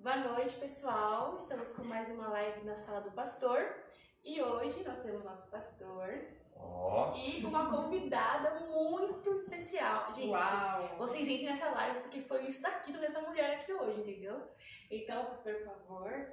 Boa 0.00 0.16
noite, 0.16 0.54
pessoal. 0.54 1.34
Estamos 1.34 1.72
com 1.72 1.82
mais 1.82 2.08
uma 2.08 2.28
live 2.28 2.64
na 2.64 2.76
Sala 2.76 3.00
do 3.00 3.10
Pastor. 3.10 3.74
E 4.22 4.40
hoje 4.40 4.84
nós 4.84 5.00
temos 5.00 5.24
nosso 5.24 5.50
pastor 5.50 6.08
Ó, 6.54 7.12
e 7.16 7.44
uma 7.44 7.68
convidada 7.68 8.60
muito 8.60 9.34
especial. 9.34 10.06
Gente, 10.14 10.30
Uau! 10.30 10.94
vocês 10.98 11.26
entrem 11.26 11.46
nessa 11.46 11.70
live 11.70 11.98
porque 12.02 12.20
foi 12.20 12.44
isso 12.44 12.62
daqui 12.62 12.92
dessa 12.92 13.20
mulher 13.22 13.56
aqui 13.56 13.72
hoje, 13.72 14.00
entendeu? 14.00 14.40
Então, 14.88 15.26
pastor, 15.26 15.54
por 15.54 15.64
favor. 15.64 16.28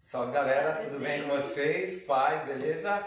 salve 0.00 0.32
galera, 0.32 0.84
tudo 0.84 0.98
bem 0.98 1.22
com 1.22 1.28
vocês? 1.28 2.04
Paz, 2.04 2.44
beleza? 2.44 2.98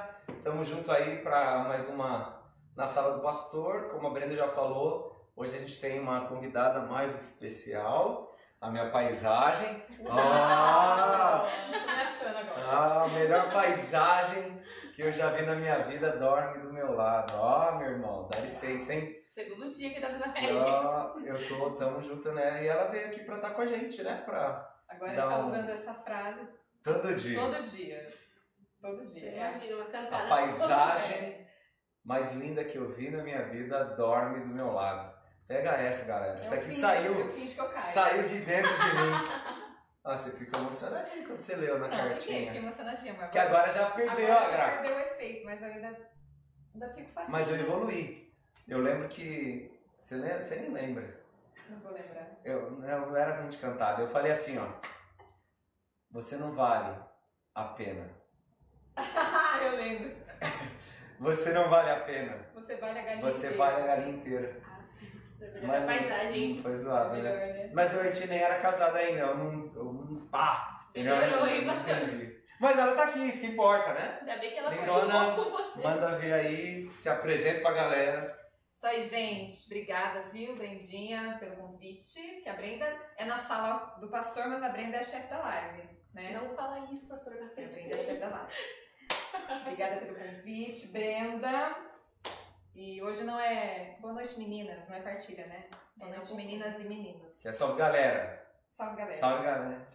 Tamo 0.45 0.63
junto 0.63 0.89
aí 0.89 1.21
para 1.21 1.65
mais 1.65 1.89
uma 1.89 2.41
na 2.73 2.88
sala 2.88 3.18
do 3.18 3.21
pastor. 3.21 3.89
Como 3.89 4.07
a 4.07 4.11
Brenda 4.11 4.34
já 4.34 4.47
falou, 4.47 5.29
hoje 5.36 5.57
a 5.57 5.59
gente 5.59 5.77
tem 5.81 5.99
uma 5.99 6.25
convidada 6.29 6.79
mais 6.84 7.21
especial, 7.21 8.26
a 8.61 8.70
minha 8.71 8.89
paisagem. 8.89 9.86
Ah, 10.10 11.46
me 11.70 11.75
achando 12.02 12.38
agora. 12.38 12.61
ah, 12.65 13.04
a 13.04 13.07
melhor 13.10 13.52
paisagem 13.52 14.61
que 14.96 15.02
eu 15.02 15.11
já 15.11 15.29
vi 15.32 15.42
na 15.43 15.56
minha 15.56 15.79
vida 15.79 16.15
dorme 16.18 16.62
do 16.62 16.71
meu 16.71 16.93
lado. 16.93 17.34
Ó, 17.36 17.75
meu 17.78 17.89
irmão, 17.89 18.28
dá 18.32 18.39
licença, 18.39 18.93
hein? 18.93 19.15
Segundo 19.32 19.71
dia 19.71 19.93
que 19.93 20.00
tá 20.00 20.07
fazendo 20.07 20.24
a 20.25 20.28
média. 20.34 20.56
Ó, 20.64 21.20
eu 21.20 21.48
tô, 21.48 21.71
tamo 21.71 22.01
junto, 22.01 22.32
né? 22.32 22.64
E 22.64 22.68
ela 22.68 22.86
veio 22.89 23.07
aqui 23.07 23.21
pra 23.24 23.36
estar 23.38 23.50
com 23.51 23.62
a 23.62 23.65
gente, 23.65 24.01
né? 24.04 24.21
Pra 24.24 24.70
Agora 24.87 25.12
ele 25.12 25.21
tá 25.21 25.39
um- 25.39 25.46
usando 25.48 25.70
essa 25.70 25.93
frase 25.96 26.48
todo 26.84 27.15
dia. 27.15 27.39
todo 27.39 27.62
dia. 27.62 28.07
Todo 28.82 29.01
dia. 29.14 29.32
Imagina 29.36 29.76
uma 29.78 29.86
cantada. 29.86 30.26
A 30.26 30.29
paisagem 30.29 31.48
mais 32.06 32.34
linda 32.34 32.64
que 32.64 32.78
eu 32.78 32.94
vi 32.94 33.09
na 33.09 33.23
minha 33.23 33.44
vida 33.50 33.84
dorme 33.84 34.39
do 34.42 34.53
meu 34.53 34.72
lado. 34.72 35.17
Pega 35.47 35.72
essa, 35.72 36.06
galera. 36.06 36.42
Isso 36.42 36.53
aqui 36.53 36.72
saiu, 36.72 37.17
Eu 37.19 37.33
finjo 37.33 37.53
que 37.56 37.61
eu 37.61 37.69
caio. 37.69 37.94
saiu 37.94 38.23
de 38.28 38.39
dentro 38.39 38.72
de 38.72 38.83
mim. 38.83 39.67
Ah, 40.09 40.16
você 40.16 40.31
fica 40.38 40.58
emocionadinho 40.58 41.28
quando 41.28 41.42
você 41.42 41.53
leu 41.58 41.80
na 41.80 41.88
Não, 41.90 41.98
fiquei, 41.98 42.09
cartinha. 42.14 42.45
fiquei 42.45 42.62
emocionadinha, 42.62 43.14
mas 43.17 43.30
Que 43.30 43.40
agora 43.40 43.70
já 43.73 43.90
perdeu 43.92 44.25
agora 44.31 44.40
a 44.40 44.50
já 44.52 44.56
graça. 44.56 44.81
perdeu 44.81 44.95
o 44.95 45.00
efeito, 45.02 45.45
mas 45.45 45.62
eu 45.62 45.68
ainda, 45.68 46.00
ainda 46.73 46.94
fico 46.94 47.12
fácil. 47.12 47.30
Mas 47.31 47.50
eu 47.50 47.56
evoluí. 47.59 48.34
Eu 48.70 48.78
lembro 48.80 49.09
que. 49.09 49.70
Você, 50.00 50.16
lembra? 50.16 50.40
você 50.42 50.56
nem 50.56 50.72
lembra. 50.72 51.22
Não 51.70 51.78
vou 51.81 51.92
lembrar. 51.92 52.25
Eu, 52.45 52.58
eu 52.58 52.72
não 53.08 53.18
era 53.18 53.42
muito 53.42 53.59
cantado. 53.59 54.02
Eu 54.02 54.08
falei 54.08 54.31
assim, 54.31 54.58
ó. 54.58 54.68
Você 56.12 56.38
não 56.38 56.53
vale 56.56 56.98
a 57.53 57.64
pena. 57.66 58.09
eu 59.62 59.72
lembro. 59.75 60.16
Você 61.20 61.52
não 61.52 61.68
vale 61.70 61.90
a 61.92 62.00
pena. 62.02 62.48
Você 62.53 62.78
vale 62.78 63.00
a 63.00 63.03
galinha 63.03 63.25
Você 63.25 63.38
inteira. 63.48 63.58
vale 63.58 63.81
a 63.81 63.88
galinha 63.88 64.16
inteira. 64.16 64.62
Mas 65.64 65.86
paisagem. 65.86 66.54
não 66.56 66.64
foi 66.64 66.76
zoado, 66.76 67.10
né? 67.10 67.22
Melhor, 67.22 67.38
né? 67.38 67.72
Mas 67.74 67.94
eu 67.94 68.02
a 68.02 68.04
gente 68.04 68.28
nem 68.28 68.40
era 68.40 68.60
casado 68.60 68.96
ainda, 68.96 69.22
eu 69.22 69.38
não. 69.38 69.52
Eu 69.76 69.94
não 69.94 70.28
pá! 70.28 70.90
Melhorou, 70.96 71.46
eu 71.46 71.48
hein, 71.48 71.66
não 71.66 71.74
pastor? 71.76 71.98
entendi. 71.98 72.38
Mas 72.60 72.80
ela 72.80 72.96
tá 72.96 73.04
aqui, 73.04 73.28
isso 73.28 73.42
que 73.42 73.48
importa, 73.48 73.94
né? 73.94 74.18
Ainda 74.20 74.38
bem 74.38 74.52
que 74.52 74.58
ela 74.58 74.70
Lindona, 74.72 75.26
continuou 75.26 75.36
com 75.36 75.52
você. 75.52 75.84
Manda 75.84 76.18
ver 76.18 76.34
aí, 76.34 76.84
se 76.84 77.08
apresenta 77.08 77.62
pra 77.62 77.72
galera. 77.72 78.26
Isso 78.76 78.86
aí, 78.86 79.04
gente. 79.04 79.66
Obrigada, 79.68 80.30
viu, 80.32 80.56
Brendinha, 80.56 81.38
pelo 81.40 81.56
convite. 81.56 82.42
Que 82.42 82.50
a 82.50 82.54
Brenda 82.54 82.86
é 83.18 83.26
na 83.26 83.38
sala 83.38 83.98
do 84.00 84.10
pastor, 84.10 84.48
mas 84.48 84.64
a 84.64 84.70
Brenda 84.70 84.98
é 84.98 85.00
a 85.00 85.04
chefe 85.04 85.30
da 85.30 85.40
live, 85.40 85.90
né? 86.14 86.32
Não 86.32 86.56
fala 86.56 86.92
isso, 86.92 87.08
pastor, 87.08 87.36
na 87.36 87.46
A 87.46 87.50
frente 87.50 87.74
Brenda 87.74 87.96
é 87.96 88.00
a 88.00 88.04
chefe 88.04 88.20
da 88.20 88.30
live. 88.30 88.54
Obrigada 89.62 89.96
pelo 89.98 90.16
convite, 90.16 90.88
Brenda. 90.92 91.76
E 92.78 93.02
hoje 93.02 93.23
não 93.23 93.39
é 93.39 93.97
boa 94.00 94.14
noite, 94.14 94.38
meninas, 94.38 94.88
não 94.88 94.95
é 94.95 95.02
partilha, 95.02 95.47
né? 95.47 95.67
Boa 95.95 96.11
É, 96.11 96.16
noite, 96.16 96.30
não 96.30 96.38
meninas 96.38 96.80
e 96.80 96.84
meninos. 96.84 97.39
Que 97.42 97.47
é 97.47 97.52
salve 97.52 97.75
galera. 97.80 98.47
Salve, 98.69 98.97
galera. 98.97 99.17
Salve 99.17 99.44
galera. 99.44 99.88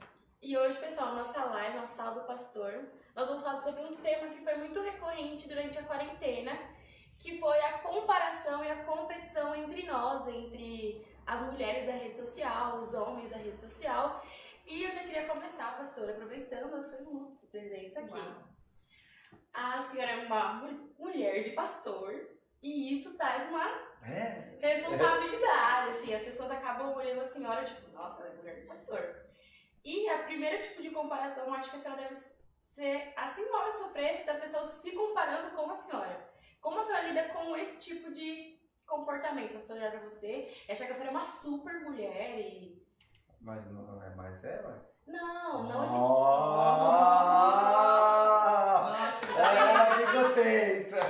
E 0.42 0.58
hoje, 0.58 0.76
pessoal, 0.78 1.14
nossa 1.14 1.44
live, 1.44 1.76
nossa 1.76 1.94
sala 1.94 2.20
do 2.20 2.26
pastor, 2.26 2.88
nós 3.14 3.28
vamos 3.28 3.44
falar 3.44 3.60
sobre 3.62 3.82
um 3.82 3.94
tema 3.98 4.28
que 4.30 4.42
foi 4.42 4.56
muito 4.56 4.80
recorrente 4.82 5.48
durante 5.48 5.78
a 5.78 5.84
quarentena, 5.84 6.58
que 7.20 7.38
foi 7.38 7.60
a 7.60 7.78
comparação 7.78 8.64
e 8.64 8.70
a 8.72 8.82
competição 8.82 9.54
entre 9.54 9.86
nós, 9.86 10.26
entre 10.26 11.06
as 11.24 11.40
mulheres 11.42 11.86
da 11.86 11.92
rede 11.92 12.18
social, 12.18 12.78
os 12.80 12.92
homens 12.94 13.30
da 13.30 13.36
rede 13.36 13.60
social. 13.60 14.20
E 14.66 14.82
eu 14.82 14.90
já 14.90 15.02
queria 15.04 15.28
começar, 15.28 15.76
pastor, 15.78 16.10
aproveitando 16.10 16.74
a 16.74 16.82
sua 16.82 16.98
ilustre 16.98 17.46
presença 17.46 18.00
aqui. 18.00 18.10
Uau. 18.18 18.42
A 19.54 19.80
senhora 19.82 20.10
é 20.10 20.26
uma 20.26 20.54
mu- 20.54 20.92
mulher 20.98 21.42
de 21.44 21.50
pastor 21.50 22.12
e 22.62 22.92
isso 22.92 23.16
traz 23.16 23.48
uma 23.48 23.66
É. 24.02 24.56
responsabilidade, 24.60 25.88
assim, 25.90 26.14
as 26.14 26.22
pessoas 26.22 26.50
acabam 26.50 26.94
olhando 26.94 27.20
a 27.22 27.26
senhora, 27.26 27.64
tipo, 27.64 27.90
nossa, 27.92 28.22
ela 28.22 28.32
é 28.32 28.36
mulher 28.36 28.60
de 28.60 28.66
pastor. 28.66 29.22
E 29.84 30.08
a 30.08 30.18
primeira 30.24 30.58
tipo 30.60 30.80
de 30.80 30.90
comparação, 30.90 31.46
eu 31.46 31.54
acho 31.54 31.70
que 31.70 31.76
a 31.76 31.78
senhora 31.78 32.02
deve 32.02 32.14
ser 32.14 33.12
a 33.16 33.26
senhora 33.26 33.70
sofrer 33.72 34.24
das 34.24 34.38
pessoas 34.38 34.66
se 34.68 34.92
comparando 34.92 35.50
com 35.56 35.70
a 35.70 35.74
senhora. 35.76 36.30
Como 36.60 36.78
a 36.80 36.84
senhora 36.84 37.08
lida 37.08 37.28
com 37.30 37.56
esse 37.56 37.78
tipo 37.78 38.12
de 38.12 38.58
comportamento? 38.86 39.56
A 39.56 39.60
senhora 39.60 39.86
olha 39.90 39.98
pra 39.98 40.08
você 40.08 40.52
e 40.68 40.72
acha 40.72 40.86
que 40.86 40.92
a 40.92 40.94
senhora 40.94 41.10
é 41.10 41.16
uma 41.16 41.26
super 41.26 41.80
mulher 41.80 42.38
e. 42.38 42.80
Mas 43.40 43.68
não 43.72 44.00
é 44.02 44.10
mais 44.14 44.42
ué. 44.44 44.62
Não, 45.06 45.64
não 45.64 45.84
esse. 45.84 45.94
Oh! 45.94 45.98
Nossa, 48.88 49.26
Ela 49.36 49.96
ficou 49.96 50.32
tensa. 50.34 51.00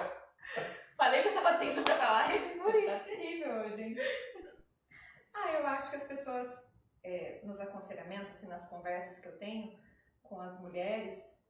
Falei 0.97 1.12
que 1.23 1.29
eu 1.29 1.35
tava 1.35 1.59
tensa 1.59 1.83
pra 1.83 1.97
falar 1.97 2.29
por 2.31 2.73
Você 2.73 2.87
tá 2.87 2.99
terrível 3.01 3.55
hoje, 3.57 3.83
hein? 3.83 3.97
Ah, 5.35 5.53
eu 5.53 5.67
acho 5.67 5.91
que 5.91 5.97
as 5.97 6.05
pessoas, 6.05 6.49
é, 7.03 7.41
nos 7.45 7.61
aconselhamentos, 7.61 8.33
assim, 8.33 8.49
nas 8.49 8.69
conversas 8.69 9.19
que 9.19 9.29
eu 9.29 9.39
tenho 9.39 9.79
com 10.23 10.41
as 10.41 10.61
mulheres 10.61 11.41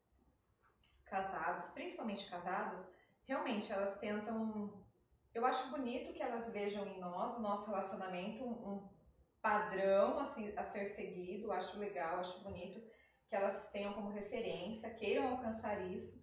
casadas, 1.04 1.68
principalmente 1.70 2.28
casadas, 2.30 2.88
realmente 3.26 3.72
elas 3.72 3.98
tentam. 3.98 4.82
Eu 5.34 5.44
acho 5.46 5.70
bonito 5.70 6.12
que 6.12 6.22
elas 6.22 6.50
vejam 6.52 6.86
em 6.86 7.00
nós, 7.00 7.36
o 7.36 7.40
nosso 7.40 7.70
relacionamento, 7.70 8.44
um, 8.44 8.50
um 8.50 8.90
padrão 9.40 10.18
assim, 10.20 10.52
a 10.56 10.62
ser 10.62 10.88
seguido. 10.88 11.52
Acho 11.52 11.78
legal, 11.78 12.20
acho 12.20 12.42
bonito 12.42 12.80
que 13.28 13.34
elas 13.34 13.70
tenham 13.70 13.94
como 13.94 14.10
referência, 14.10 14.94
queiram 14.94 15.28
alcançar 15.28 15.80
isso. 15.86 16.22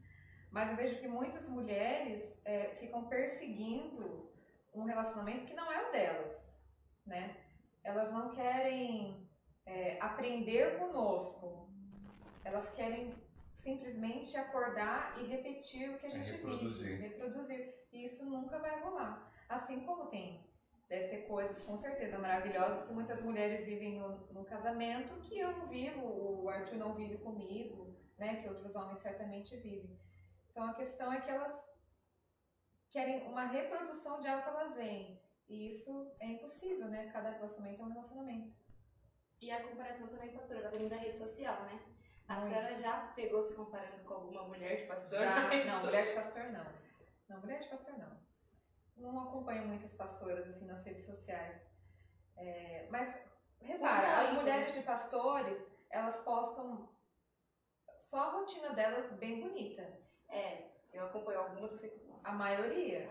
Mas 0.51 0.69
eu 0.69 0.75
vejo 0.75 0.99
que 0.99 1.07
muitas 1.07 1.47
mulheres 1.47 2.41
é, 2.45 2.69
ficam 2.79 3.05
perseguindo 3.07 4.29
um 4.73 4.83
relacionamento 4.83 5.45
que 5.45 5.53
não 5.53 5.71
é 5.71 5.87
o 5.87 5.91
delas, 5.91 6.67
né? 7.05 7.35
Elas 7.83 8.11
não 8.11 8.31
querem 8.31 9.27
é, 9.65 9.97
aprender 10.01 10.77
conosco, 10.79 11.69
elas 12.43 12.69
querem 12.71 13.13
simplesmente 13.55 14.35
acordar 14.37 15.19
e 15.19 15.25
repetir 15.25 15.89
o 15.89 15.97
que 15.99 16.05
a 16.05 16.09
É, 16.09 16.11
gente 16.11 16.31
reproduzir. 16.31 16.97
vive, 16.97 17.07
reproduzir. 17.09 17.75
E 17.91 18.05
isso 18.05 18.25
nunca 18.25 18.57
vai 18.59 18.79
rolar. 18.81 19.31
Assim 19.47 19.81
como 19.85 20.07
tem, 20.07 20.47
deve 20.87 21.07
ter 21.09 21.27
coisas 21.27 21.63
com 21.65 21.77
certeza 21.77 22.17
maravilhosas 22.19 22.87
que 22.87 22.93
muitas 22.93 23.21
mulheres 23.21 23.65
vivem 23.65 23.99
no, 23.99 24.17
no 24.31 24.45
casamento 24.45 25.19
que 25.21 25.37
eu 25.37 25.51
não 25.57 25.67
vivo, 25.67 26.01
o 26.43 26.49
Arthur 26.49 26.75
não 26.77 26.93
vive 26.95 27.17
comigo, 27.17 27.95
né? 28.17 28.41
Que 28.41 28.49
outros 28.49 28.75
homens 28.75 28.99
certamente 29.01 29.55
vivem. 29.57 29.99
Então 30.59 30.71
a 30.71 30.73
questão 30.73 31.13
é 31.13 31.21
que 31.21 31.31
elas 31.31 31.69
querem 32.89 33.25
uma 33.27 33.45
reprodução 33.45 34.19
de 34.19 34.27
algo 34.27 34.43
que 34.43 34.49
elas 34.49 34.75
veem. 34.75 35.23
E 35.47 35.71
isso 35.71 36.11
é 36.19 36.25
impossível, 36.25 36.89
né? 36.89 37.09
Cada 37.13 37.29
relacionamento 37.29 37.81
é 37.81 37.85
um 37.85 37.89
relacionamento. 37.89 38.53
E 39.39 39.49
a 39.51 39.63
comparação 39.63 40.09
também, 40.09 40.33
pastora, 40.33 40.59
ela 40.59 40.69
vem 40.69 40.89
da 40.89 40.97
rede 40.97 41.17
social, 41.17 41.63
né? 41.63 41.79
A 42.27 42.41
Muito. 42.41 42.53
senhora 42.53 42.75
já 42.75 42.99
se 42.99 43.13
pegou 43.13 43.41
se 43.41 43.55
comparando 43.55 44.03
com 44.03 44.13
alguma 44.13 44.49
mulher 44.49 44.81
de 44.81 44.87
pastor? 44.87 45.19
Já, 45.19 45.47
não, 45.47 45.49
social? 45.49 45.85
mulher 45.85 46.05
de 46.07 46.13
pastor 46.13 46.43
não. 46.51 46.65
Não, 47.29 47.39
mulher 47.39 47.59
de 47.61 47.69
pastor 47.69 47.97
não. 47.97 48.19
Não 48.97 49.19
acompanho 49.21 49.65
muitas 49.65 49.95
pastoras 49.95 50.45
assim 50.45 50.65
nas 50.65 50.83
redes 50.83 51.05
sociais. 51.05 51.71
É, 52.35 52.85
mas 52.91 53.17
repara, 53.61 54.23
as 54.23 54.33
mulheres 54.33 54.73
de 54.73 54.81
pastores, 54.81 55.71
elas 55.89 56.19
postam 56.25 56.89
só 58.01 58.17
a 58.17 58.31
rotina 58.31 58.73
delas 58.73 59.09
bem 59.13 59.39
bonita. 59.39 60.08
É, 60.29 60.63
eu 60.93 61.05
acompanho 61.05 61.39
algumas 61.39 61.71
e 61.73 61.77
fico, 61.79 62.07
nossa. 62.07 62.27
A 62.27 62.31
maioria. 62.31 63.09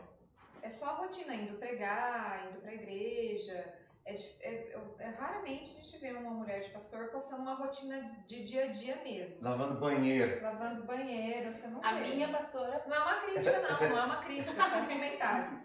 É 0.63 0.69
só 0.69 0.87
a 0.91 0.95
rotina, 0.95 1.35
indo 1.35 1.59
pregar, 1.59 2.51
indo 2.51 2.61
pra 2.61 2.75
igreja. 2.75 3.75
É, 4.05 4.15
é- 4.15 4.73
é- 4.73 4.95
é 5.01 5.09
raramente 5.11 5.71
a 5.71 5.75
gente 5.81 5.99
vê 5.99 6.13
uma 6.13 6.31
mulher 6.31 6.61
de 6.61 6.71
pastor 6.71 7.09
postando 7.11 7.43
uma 7.43 7.55
rotina 7.55 8.01
de 8.27 8.43
dia 8.43 8.65
a 8.65 8.69
dia 8.69 8.97
mesmo. 9.03 9.43
Lavando 9.43 9.79
banheiro. 9.79 10.43
Lavando 10.43 10.85
banheiro, 10.85 11.53
você 11.53 11.67
não 11.67 11.85
A 11.85 11.93
vê. 11.95 12.15
minha 12.15 12.33
pastora, 12.33 12.83
Não 12.87 12.97
é 12.97 13.01
uma 13.01 13.21
crítica, 13.21 13.61
não, 13.61 13.89
não 13.91 13.99
é 13.99 14.05
uma 14.07 14.17
crítica, 14.23 14.63
é 14.63 14.71
só 14.71 14.79
um 14.79 14.87
comentário. 14.89 15.61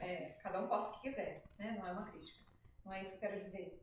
É, 0.00 0.16
cada 0.42 0.60
um 0.60 0.66
posta 0.68 0.90
o 0.90 0.94
que 1.00 1.08
quiser, 1.08 1.44
né? 1.56 1.76
Não 1.78 1.86
é 1.86 1.92
uma 1.92 2.04
crítica. 2.04 2.44
Não 2.84 2.92
é 2.92 3.00
isso 3.02 3.10
que 3.10 3.16
eu 3.16 3.20
quero 3.30 3.40
dizer. 3.40 3.80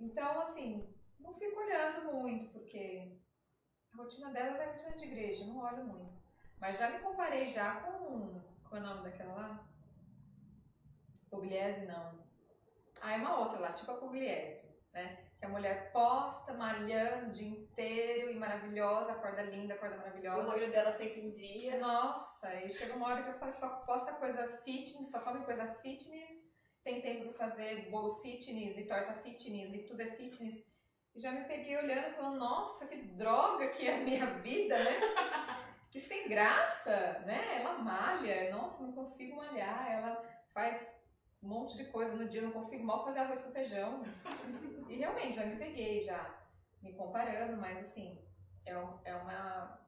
Então, 0.00 0.40
assim, 0.40 0.92
não 1.20 1.32
fico 1.34 1.58
olhando 1.60 2.12
muito, 2.12 2.50
porque 2.52 3.16
a 3.94 3.96
rotina 4.02 4.30
delas 4.30 4.58
é 4.60 4.64
a 4.64 4.72
rotina 4.72 4.96
de 4.96 5.04
igreja, 5.04 5.44
não 5.46 5.58
olho 5.58 5.84
muito. 5.84 6.18
Mas 6.60 6.78
já 6.78 6.90
me 6.90 6.98
comparei 7.00 7.48
já 7.48 7.76
com. 7.80 8.40
Qual 8.68 8.80
é 8.80 8.84
o 8.84 8.86
nome 8.86 9.02
daquela 9.04 9.34
lá? 9.34 9.68
Pugliese, 11.30 11.86
não. 11.86 12.24
Ah, 13.02 13.12
é 13.12 13.16
uma 13.16 13.38
outra 13.38 13.58
lá, 13.60 13.72
tipo 13.72 13.90
a 13.90 13.96
Pugliese. 13.96 14.66
né? 14.92 15.18
Que 15.38 15.44
a 15.44 15.48
mulher 15.48 15.92
posta, 15.92 16.54
malhando 16.54 17.28
o 17.28 17.32
dia 17.32 17.48
inteiro 17.48 18.30
e 18.30 18.34
maravilhosa, 18.36 19.12
acorda 19.12 19.42
linda, 19.42 19.74
acorda 19.74 19.96
O 19.96 19.98
maravilhosa. 19.98 20.48
olho 20.48 20.70
dela 20.70 20.92
sempre 20.92 21.20
em 21.20 21.30
dia. 21.30 21.78
Nossa, 21.78 22.54
e 22.64 22.70
chega 22.72 22.96
uma 22.96 23.06
hora 23.08 23.22
que 23.22 23.28
eu 23.30 23.38
falo, 23.38 23.52
só 23.52 23.68
posta 23.80 24.14
coisa 24.14 24.46
fitness, 24.64 25.10
só 25.10 25.20
come 25.20 25.44
coisa 25.44 25.66
fitness, 25.74 26.46
tem 26.82 27.02
tempo 27.02 27.34
pra 27.34 27.50
fazer 27.50 27.90
bolo 27.90 28.14
fitness 28.22 28.78
e 28.78 28.86
torta 28.86 29.12
fitness 29.20 29.74
e 29.74 29.82
tudo 29.82 30.00
é 30.00 30.06
fitness. 30.12 30.64
E 31.14 31.20
já 31.20 31.32
me 31.32 31.44
peguei 31.44 31.76
olhando 31.76 32.08
e 32.08 32.14
falando, 32.14 32.38
nossa, 32.38 32.86
que 32.86 32.96
droga 32.96 33.68
que 33.68 33.86
é 33.86 34.00
a 34.00 34.04
minha 34.04 34.26
vida, 34.40 34.82
né? 34.82 34.90
que 35.90 36.00
sem 36.00 36.28
graça, 36.28 37.20
né? 37.26 37.60
Ela 37.60 37.78
malha, 37.78 38.50
nossa, 38.50 38.82
não 38.82 38.92
consigo 38.92 39.36
malhar, 39.36 39.90
ela 39.90 40.22
faz 40.52 41.00
um 41.42 41.48
monte 41.48 41.76
de 41.76 41.84
coisa 41.86 42.14
no 42.16 42.28
dia, 42.28 42.42
não 42.42 42.50
consigo 42.52 42.84
mal 42.84 43.04
fazer 43.04 43.20
arroz 43.20 43.40
com 43.42 43.52
feijão. 43.52 44.02
E 44.88 44.96
realmente, 44.96 45.36
já 45.36 45.46
me 45.46 45.56
peguei, 45.56 46.02
já 46.02 46.34
me 46.82 46.92
comparando, 46.94 47.56
mas 47.56 47.78
assim, 47.78 48.18
é, 48.64 48.76
um- 48.76 48.98
é 49.04 49.14
uma 49.14 49.80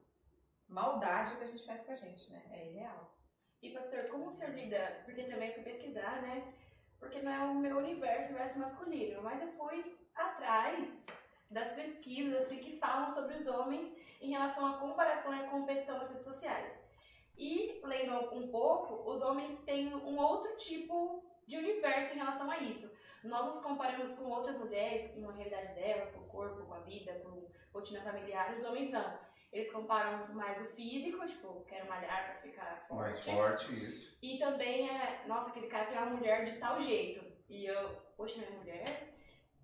maldade 0.68 1.36
que 1.36 1.44
a 1.44 1.46
gente 1.46 1.64
faz 1.66 1.82
com 1.82 1.92
a 1.92 1.96
gente, 1.96 2.30
né? 2.30 2.42
É 2.50 2.66
irreal. 2.66 3.16
E 3.62 3.70
pastor, 3.70 4.04
como 4.08 4.28
o 4.28 4.32
senhor 4.32 4.54
lida? 4.54 5.02
Porque 5.04 5.24
também 5.24 5.52
fui 5.52 5.62
pesquisar, 5.62 6.22
né? 6.22 6.52
Porque 6.98 7.20
não 7.22 7.32
é 7.32 7.40
o 7.40 7.54
meu 7.54 7.78
universo, 7.78 8.28
o 8.28 8.30
universo 8.30 8.58
masculino, 8.58 9.22
mas 9.22 9.40
eu 9.40 9.48
fui 9.52 9.98
atrás 10.14 11.04
das 11.50 11.72
pesquisas 11.72 12.44
assim, 12.46 12.58
que 12.58 12.78
falam 12.78 13.10
sobre 13.10 13.36
os 13.36 13.46
homens 13.46 13.90
em 14.20 14.30
relação 14.30 14.66
à 14.66 14.78
comparação 14.78 15.34
e 15.34 15.48
competição 15.48 15.98
nas 15.98 16.10
redes 16.10 16.26
sociais. 16.26 16.88
E 17.36 17.80
lendo 17.84 18.34
um 18.34 18.48
pouco, 18.48 19.08
os 19.10 19.22
homens 19.22 19.58
têm 19.60 19.94
um 19.94 20.18
outro 20.18 20.56
tipo 20.56 21.22
de 21.46 21.56
universo 21.56 22.12
em 22.14 22.18
relação 22.18 22.50
a 22.50 22.58
isso. 22.58 22.92
Nós 23.22 23.46
nos 23.46 23.60
comparamos 23.60 24.14
com 24.16 24.30
outras 24.30 24.58
mulheres, 24.58 25.08
com 25.08 25.28
a 25.28 25.32
realidade 25.32 25.74
delas, 25.74 26.10
com 26.10 26.20
o 26.20 26.28
corpo, 26.28 26.66
com 26.66 26.74
a 26.74 26.80
vida, 26.80 27.12
com 27.20 27.28
a 27.28 27.78
rotina 27.78 28.02
familiar. 28.02 28.54
Os 28.56 28.64
homens 28.64 28.90
não. 28.90 29.18
Eles 29.52 29.72
comparam 29.72 30.34
mais 30.34 30.60
o 30.60 30.66
físico, 30.74 31.26
tipo, 31.26 31.64
quero 31.64 31.88
malhar 31.88 32.26
pra 32.26 32.42
ficar 32.42 32.84
forte. 32.86 33.00
Mais 33.00 33.24
forte, 33.24 33.84
isso. 33.84 34.18
E 34.20 34.38
também 34.38 34.90
é, 34.90 35.24
nossa, 35.26 35.50
aquele 35.50 35.68
cara 35.68 35.86
tem 35.86 35.96
uma 35.96 36.10
mulher 36.10 36.44
de 36.44 36.58
tal 36.58 36.80
jeito. 36.80 37.24
E 37.48 37.64
eu, 37.64 37.96
poxa, 38.16 38.38
minha 38.38 38.58
mulher 38.58 39.14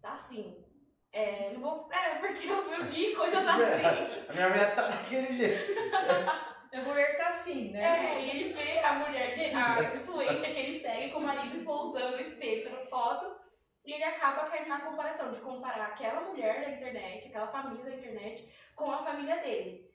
tá 0.00 0.14
assim. 0.14 0.63
É, 1.14 1.52
não 1.52 1.60
vou. 1.60 1.88
É, 1.92 2.16
porque 2.16 2.48
eu 2.48 2.84
vi 2.86 3.14
coisas 3.16 3.46
assim. 3.46 4.26
A 4.28 4.32
minha 4.32 4.48
mulher 4.48 4.74
tá 4.74 4.88
daquele 4.88 5.38
jeito. 5.38 5.72
A 6.72 6.80
mulher 6.82 7.16
tá 7.16 7.28
assim, 7.28 7.70
né? 7.70 8.16
É, 8.16 8.20
e 8.20 8.30
ele 8.30 8.52
vê 8.52 8.80
a 8.80 8.94
mulher, 8.94 9.32
que, 9.32 9.54
a 9.54 9.94
influência 9.94 10.52
que 10.52 10.58
ele 10.58 10.80
segue 10.80 11.12
com 11.12 11.20
o 11.20 11.22
marido 11.22 11.64
pousando 11.64 12.16
no 12.16 12.20
espelho, 12.20 12.62
tirando 12.62 12.88
foto. 12.88 13.32
E 13.84 13.92
ele 13.92 14.02
acaba 14.02 14.50
caindo 14.50 14.68
na 14.68 14.80
comparação, 14.80 15.30
de 15.30 15.40
comparar 15.40 15.84
aquela 15.84 16.22
mulher 16.22 16.64
da 16.64 16.70
internet, 16.70 17.28
aquela 17.28 17.46
família 17.46 17.84
da 17.84 17.94
internet, 17.94 18.48
com 18.74 18.90
a 18.90 19.04
família 19.04 19.36
dele. 19.36 19.88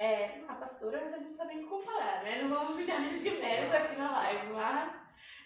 É, 0.00 0.40
a 0.48 0.54
pastora 0.54 0.98
a 0.98 1.10
gente 1.10 1.28
não 1.28 1.36
sabe 1.36 1.54
nem 1.54 1.66
comparar, 1.66 2.24
né? 2.24 2.42
Não 2.42 2.48
vamos 2.48 2.80
entrar 2.80 3.00
nesse 3.02 3.30
mérito 3.32 3.76
aqui 3.76 3.94
na 3.94 4.10
live, 4.10 4.46
mas. 4.48 4.94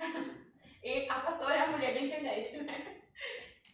e 0.82 1.10
a 1.10 1.20
pastora 1.20 1.56
é 1.56 1.60
a 1.60 1.66
mulher 1.66 1.92
da 1.92 2.00
internet, 2.00 2.56
né? 2.62 2.94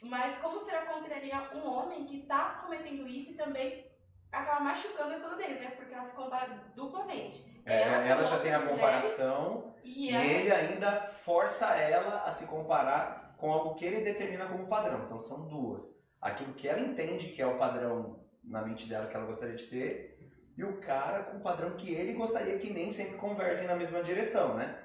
Mas 0.02 0.36
como 0.38 0.56
o 0.56 0.60
senhor 0.60 0.82
aconselharia 0.82 1.50
um 1.54 1.68
homem 1.68 2.04
que 2.04 2.18
está 2.18 2.60
cometendo 2.62 3.06
isso 3.06 3.32
e 3.32 3.36
também 3.36 3.86
acaba 4.32 4.60
machucando 4.60 5.10
a 5.10 5.16
esposa 5.16 5.36
dele, 5.36 5.60
né? 5.60 5.70
Porque 5.72 5.92
ela 5.92 6.04
se 6.04 6.14
compara 6.14 6.62
duplamente. 6.74 7.62
É, 7.66 7.82
Ela 7.82 8.06
ela, 8.06 8.24
já 8.24 8.38
tem 8.38 8.54
a 8.54 8.66
comparação 8.66 9.74
E, 9.82 10.10
e 10.10 10.14
ela... 10.14 10.24
ele 10.24 10.52
ainda 10.52 11.02
força 11.08 11.66
ela 11.74 12.22
a 12.22 12.30
se 12.30 12.46
comparar 12.46 13.34
com 13.36 13.50
algo 13.50 13.74
que 13.74 13.84
ele 13.84 14.02
determina 14.02 14.46
como 14.46 14.68
padrão. 14.68 15.04
Então 15.04 15.18
são 15.18 15.48
duas. 15.48 16.00
Aquilo 16.20 16.54
que 16.54 16.68
ela 16.68 16.80
entende 16.80 17.28
que 17.28 17.42
é 17.42 17.46
o 17.46 17.58
padrão 17.58 18.24
na 18.44 18.62
mente 18.62 18.88
dela 18.88 19.06
que 19.06 19.16
ela 19.16 19.26
gostaria 19.26 19.56
de 19.56 19.66
ter 19.66 20.18
e 20.56 20.64
o 20.64 20.78
cara 20.80 21.22
com 21.24 21.38
o 21.38 21.42
padrão 21.42 21.76
que 21.76 21.94
ele 21.94 22.12
gostaria 22.12 22.58
que 22.58 22.70
nem 22.70 22.90
sempre 22.90 23.16
convergem 23.16 23.66
na 23.66 23.74
mesma 23.74 24.02
direção, 24.02 24.54
né? 24.54 24.78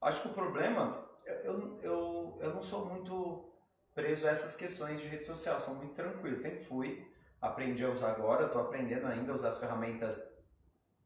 Acho 0.00 0.22
que 0.22 0.28
o 0.28 0.32
problema, 0.32 1.08
eu, 1.44 1.80
eu, 1.80 2.38
eu 2.40 2.54
não 2.54 2.62
sou 2.62 2.86
muito 2.86 3.51
preso 3.94 4.26
a 4.26 4.30
essas 4.30 4.56
questões 4.56 5.00
de 5.00 5.06
rede 5.08 5.24
social, 5.24 5.58
sou 5.60 5.74
muito 5.74 5.94
tranquilo, 5.94 6.36
sempre 6.36 6.60
fui, 6.64 7.06
aprendi 7.40 7.84
a 7.84 7.90
usar 7.90 8.10
agora, 8.10 8.46
estou 8.46 8.62
aprendendo 8.62 9.06
ainda 9.06 9.32
a 9.32 9.34
usar 9.34 9.48
as 9.48 9.58
ferramentas 9.60 10.42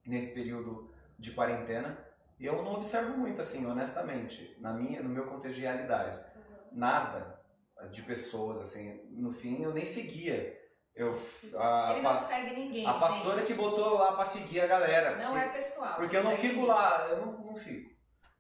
nesse 0.05 0.35
período 0.35 0.93
de 1.19 1.33
quarentena 1.33 1.99
e 2.39 2.45
eu 2.47 2.63
não 2.63 2.75
observo 2.75 3.17
muito 3.17 3.41
assim, 3.41 3.67
honestamente, 3.67 4.57
na 4.61 4.73
minha, 4.73 5.03
no 5.03 5.09
meu 5.09 5.27
contexto 5.27 5.57
de 5.57 5.63
realidade, 5.63 6.19
nada 6.71 7.41
de 7.91 8.03
pessoas 8.03 8.61
assim, 8.61 9.03
no 9.11 9.33
fim 9.33 9.63
eu 9.63 9.73
nem 9.73 9.85
seguia, 9.85 10.57
eu 10.95 11.15
a, 11.59 11.93
Ele 11.93 12.03
não 12.03 12.19
segue 12.19 12.55
ninguém. 12.57 12.87
a 12.87 12.95
pastora 12.95 13.39
gente. 13.39 13.49
que 13.49 13.55
botou 13.55 13.95
lá 13.99 14.13
para 14.13 14.25
seguir 14.27 14.61
a 14.61 14.67
galera, 14.67 15.17
Não 15.17 15.33
porque- 15.33 15.45
é 15.47 15.53
pessoal. 15.53 15.95
porque 15.97 16.17
eu 16.17 16.23
não 16.25 16.31
fico 16.37 16.55
ninguém. 16.55 16.67
lá, 16.69 17.07
eu 17.11 17.27
não, 17.27 17.33
não 17.47 17.57
fico. 17.57 17.95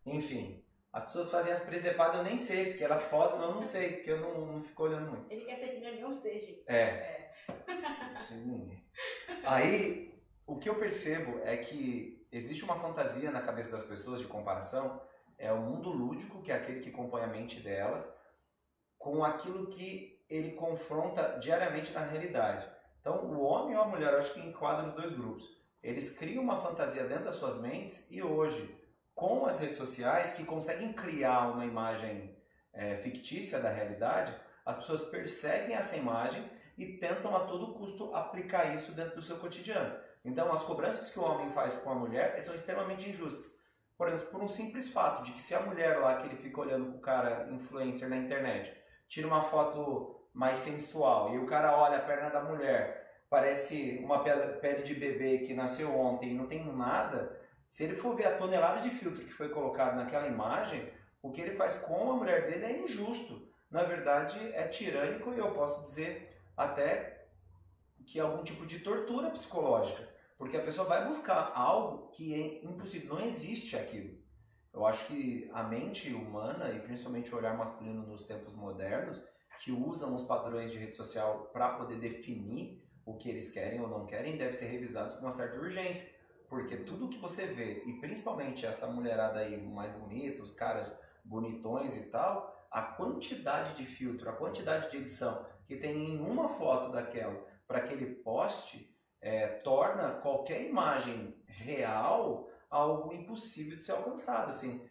Enfim, 0.07 0.63
as 0.97 1.05
pessoas 1.05 1.31
fazem 1.31 1.53
as 1.53 1.61
presepadas, 1.61 2.17
eu 2.17 2.25
nem 2.25 2.39
sei, 2.39 2.69
porque 2.69 2.83
elas 2.83 3.05
postam, 3.05 3.43
eu 3.43 3.55
não 3.55 3.63
sei, 3.63 3.97
porque 3.97 4.13
eu 4.13 4.19
não, 4.19 4.47
não 4.47 4.63
fico 4.63 4.83
olhando 4.83 5.11
muito. 5.11 5.31
Ele 5.31 5.45
quer 5.45 5.59
ser 5.59 5.79
que 5.79 6.01
não 6.01 6.11
seja. 6.11 6.63
É. 6.67 7.33
Ninguém. 8.33 8.83
Aí, 9.45 10.19
o 10.47 10.57
que 10.57 10.71
eu 10.71 10.77
percebo 10.77 11.39
é 11.45 11.59
que 11.59 12.27
existe 12.33 12.65
uma 12.65 12.77
fantasia 12.77 13.31
na 13.31 13.43
cabeça 13.43 13.73
das 13.73 13.83
pessoas 13.83 14.21
de 14.21 14.27
comparação, 14.27 15.03
é 15.37 15.53
o 15.53 15.61
mundo 15.61 15.91
lúdico, 15.91 16.43
que 16.43 16.51
é 16.51 16.55
aquele 16.55 16.81
que 16.81 16.91
compõe 16.91 17.21
a 17.21 17.27
mente 17.27 17.61
delas, 17.61 18.09
com 18.97 19.23
aquilo 19.23 19.67
que 19.67 20.25
ele 20.31 20.53
confronta 20.53 21.39
diariamente 21.39 21.93
na 21.93 22.07
realidade. 22.07 22.67
Então, 23.03 23.23
o 23.27 23.43
homem 23.43 23.77
ou 23.77 23.83
a 23.83 23.89
mulher, 23.89 24.15
eu 24.15 24.19
acho 24.19 24.33
que 24.33 24.41
enquadra 24.41 24.89
os 24.89 24.95
dois 24.95 25.13
grupos. 25.13 25.47
Eles 25.83 26.19
criam 26.19 26.43
uma 26.43 26.59
fantasia 26.59 27.05
dentro 27.05 27.25
das 27.25 27.35
suas 27.35 27.61
mentes 27.61 28.11
e 28.11 28.23
hoje, 28.23 28.75
com 29.17 29.47
as 29.47 29.59
redes 29.59 29.79
sociais, 29.79 30.35
que 30.35 30.45
conseguem 30.45 30.93
criar 30.93 31.49
uma 31.49 31.65
imagem 31.65 32.37
é, 32.73 32.99
fictícia 32.99 33.59
da 33.59 33.71
realidade, 33.71 34.33
as 34.65 34.77
pessoas 34.77 35.07
perseguem 35.07 35.75
essa 35.75 35.97
imagem 35.97 36.45
e 36.77 36.99
tentam 36.99 37.35
a 37.35 37.47
todo 37.47 37.73
custo 37.73 38.15
aplicar 38.15 38.75
isso 38.75 38.93
dentro 38.93 39.17
do 39.17 39.23
seu 39.23 39.39
cotidiano. 39.39 39.99
Então, 40.23 40.53
as 40.53 40.63
cobranças 40.65 41.11
que 41.11 41.19
o 41.19 41.25
homem 41.25 41.51
faz 41.53 41.75
com 41.77 41.91
a 41.91 41.95
mulher 41.95 42.41
são 42.43 42.55
extremamente 42.55 43.09
injustas. 43.09 43.59
Por 43.97 44.09
exemplo, 44.09 44.27
por 44.33 44.43
um 44.43 44.49
simples 44.49 44.93
fato 44.93 45.25
de 45.25 45.33
que 45.33 45.41
se 45.41 45.55
a 45.55 45.61
mulher 45.61 45.99
lá 45.99 46.17
que 46.17 46.27
ele 46.27 46.37
fica 46.37 46.61
olhando 46.61 46.93
com 46.93 46.99
o 46.99 47.01
cara 47.01 47.49
influencer 47.51 48.11
na 48.11 48.19
internet 48.19 48.77
tira 49.09 49.27
uma 49.27 49.45
foto 49.45 50.21
mais 50.35 50.59
sensual 50.59 51.35
e 51.35 51.39
o 51.39 51.47
cara 51.47 51.75
olha 51.75 51.97
a 51.97 52.03
perna 52.03 52.29
da 52.29 52.43
mulher, 52.43 53.23
parece 53.31 53.99
uma 54.05 54.23
pele 54.23 54.83
de 54.83 54.95
bebê 54.95 55.39
que 55.39 55.55
nasceu 55.55 55.99
ontem 55.99 56.35
não 56.35 56.47
tem 56.47 56.71
nada, 56.71 57.41
se 57.67 57.85
ele 57.85 57.97
for 57.97 58.15
ver 58.15 58.27
a 58.27 58.37
tonelada 58.37 58.81
de 58.81 58.91
filtro 58.91 59.25
que 59.25 59.33
foi 59.33 59.49
colocado 59.49 59.97
naquela 59.97 60.27
imagem, 60.27 60.89
o 61.23 61.33
que 61.33 61.41
ele 61.41 61.57
faz 61.57 61.81
com 61.81 62.11
a 62.11 62.15
mulher 62.15 62.47
dele 62.47 62.65
é 62.65 62.83
injusto. 62.83 63.49
Na 63.71 63.83
verdade, 63.83 64.39
é 64.55 64.69
tirânico 64.69 65.33
e 65.35 65.39
eu 65.39 65.53
posso 65.53 65.83
dizer 65.83 66.41
até 66.57 67.27
que 68.07 68.21
é 68.21 68.23
algum 68.23 68.45
tipo 68.45 68.65
de 68.65 68.79
tortura 68.79 69.31
psicológica. 69.31 70.09
Porque 70.39 70.57
a 70.57 70.63
pessoa 70.63 70.87
vai 70.87 71.07
buscar 71.07 71.53
algo 71.55 72.09
que 72.11 72.35
é 72.35 72.65
impossível, 72.65 73.15
não 73.15 73.25
existe 73.25 73.77
aquilo. 73.77 74.17
Eu 74.73 74.85
acho 74.87 75.07
que 75.07 75.51
a 75.53 75.63
mente 75.63 76.13
humana, 76.13 76.71
e 76.71 76.81
principalmente 76.81 77.35
o 77.35 77.39
olhar 77.39 77.57
masculino 77.57 78.07
nos 78.07 78.25
tempos 78.25 78.55
modernos, 78.55 79.27
que 79.65 79.73
usam 79.73 80.15
os 80.15 80.23
padrões 80.25 80.71
de 80.71 80.77
rede 80.77 80.95
social 80.95 81.51
para 81.53 81.71
poder 81.71 81.99
definir 81.99 82.87
o 83.07 83.17
que 83.17 83.31
eles 83.31 83.51
querem 83.51 83.81
ou 83.81 83.89
não 83.89 84.05
querem, 84.05 84.37
deve 84.37 84.53
ser 84.53 84.67
revisados 84.67 85.15
com 85.15 85.23
uma 85.23 85.31
certa 85.31 85.59
urgência. 85.59 86.15
Porque 86.49 86.77
tudo 86.79 87.09
que 87.09 87.19
você 87.19 87.47
vê, 87.47 87.83
e 87.85 87.95
principalmente 88.01 88.65
essa 88.65 88.87
mulherada 88.87 89.41
aí 89.41 89.61
mais 89.61 89.93
bonita, 89.93 90.43
os 90.43 90.55
caras 90.55 90.99
bonitões 91.25 91.97
e 91.97 92.05
tal, 92.05 92.67
a 92.71 92.83
quantidade 92.83 93.77
de 93.77 93.85
filtro, 93.85 94.29
a 94.29 94.33
quantidade 94.33 94.91
de 94.91 94.99
edição 94.99 95.47
que 95.67 95.77
tem 95.77 95.97
em 95.97 96.21
uma 96.21 96.51
foto 96.51 96.93
daquela 96.93 97.45
para 97.67 97.79
aquele 97.79 98.15
post, 98.17 98.89
é, 99.21 99.49
torna 99.49 100.21
qualquer 100.21 100.63
imagem 100.63 101.37
real 101.47 102.49
algo 102.71 103.13
impossível 103.13 103.77
de 103.77 103.85
ser 103.85 103.93
alcançado. 103.93 104.51
Assim, 104.51 104.89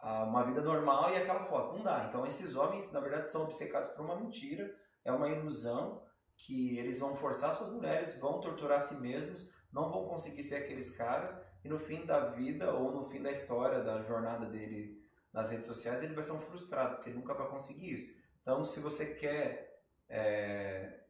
uma 0.00 0.44
vida 0.44 0.60
normal 0.60 1.12
e 1.12 1.16
aquela 1.16 1.44
foto. 1.44 1.76
Não 1.76 1.82
dá. 1.82 2.06
Então, 2.08 2.26
esses 2.26 2.54
homens, 2.54 2.92
na 2.92 3.00
verdade, 3.00 3.30
são 3.30 3.42
obcecados 3.42 3.90
por 3.90 4.04
uma 4.04 4.16
mentira, 4.16 4.74
é 5.04 5.12
uma 5.12 5.28
ilusão 5.28 6.02
que 6.38 6.78
eles 6.78 6.98
vão 6.98 7.16
forçar 7.16 7.52
suas 7.52 7.70
mulheres, 7.70 8.18
vão 8.18 8.40
torturar 8.40 8.76
a 8.76 8.80
si 8.80 9.00
mesmos, 9.00 9.52
não 9.72 9.90
vão 9.90 10.06
conseguir 10.06 10.44
ser 10.44 10.56
aqueles 10.56 10.96
caras, 10.96 11.38
e 11.64 11.68
no 11.68 11.78
fim 11.78 12.06
da 12.06 12.30
vida 12.30 12.72
ou 12.72 12.92
no 12.92 13.10
fim 13.10 13.20
da 13.20 13.30
história, 13.30 13.82
da 13.82 14.02
jornada 14.02 14.46
dele 14.46 15.04
nas 15.32 15.50
redes 15.50 15.66
sociais, 15.66 16.02
ele 16.02 16.14
vai 16.14 16.22
ser 16.22 16.32
um 16.32 16.40
frustrado, 16.40 16.94
porque 16.94 17.10
ele 17.10 17.18
nunca 17.18 17.34
vai 17.34 17.48
conseguir 17.48 17.92
isso. 17.92 18.16
Então, 18.40 18.64
se 18.64 18.80
você 18.80 19.16
quer 19.16 19.82
é, 20.08 21.00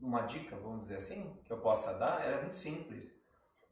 uma 0.00 0.22
dica, 0.22 0.56
vamos 0.56 0.82
dizer 0.82 0.96
assim, 0.96 1.36
que 1.44 1.52
eu 1.52 1.60
possa 1.60 1.98
dar, 1.98 2.24
ela 2.24 2.38
é 2.38 2.42
muito 2.42 2.56
simples. 2.56 3.20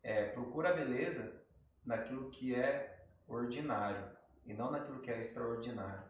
É, 0.03 0.27
procura 0.27 0.71
a 0.71 0.75
beleza 0.75 1.41
naquilo 1.85 2.31
que 2.31 2.55
é 2.55 3.07
ordinário 3.27 4.11
e 4.45 4.53
não 4.53 4.71
naquilo 4.71 5.01
que 5.01 5.11
é 5.11 5.19
extraordinário. 5.19 6.08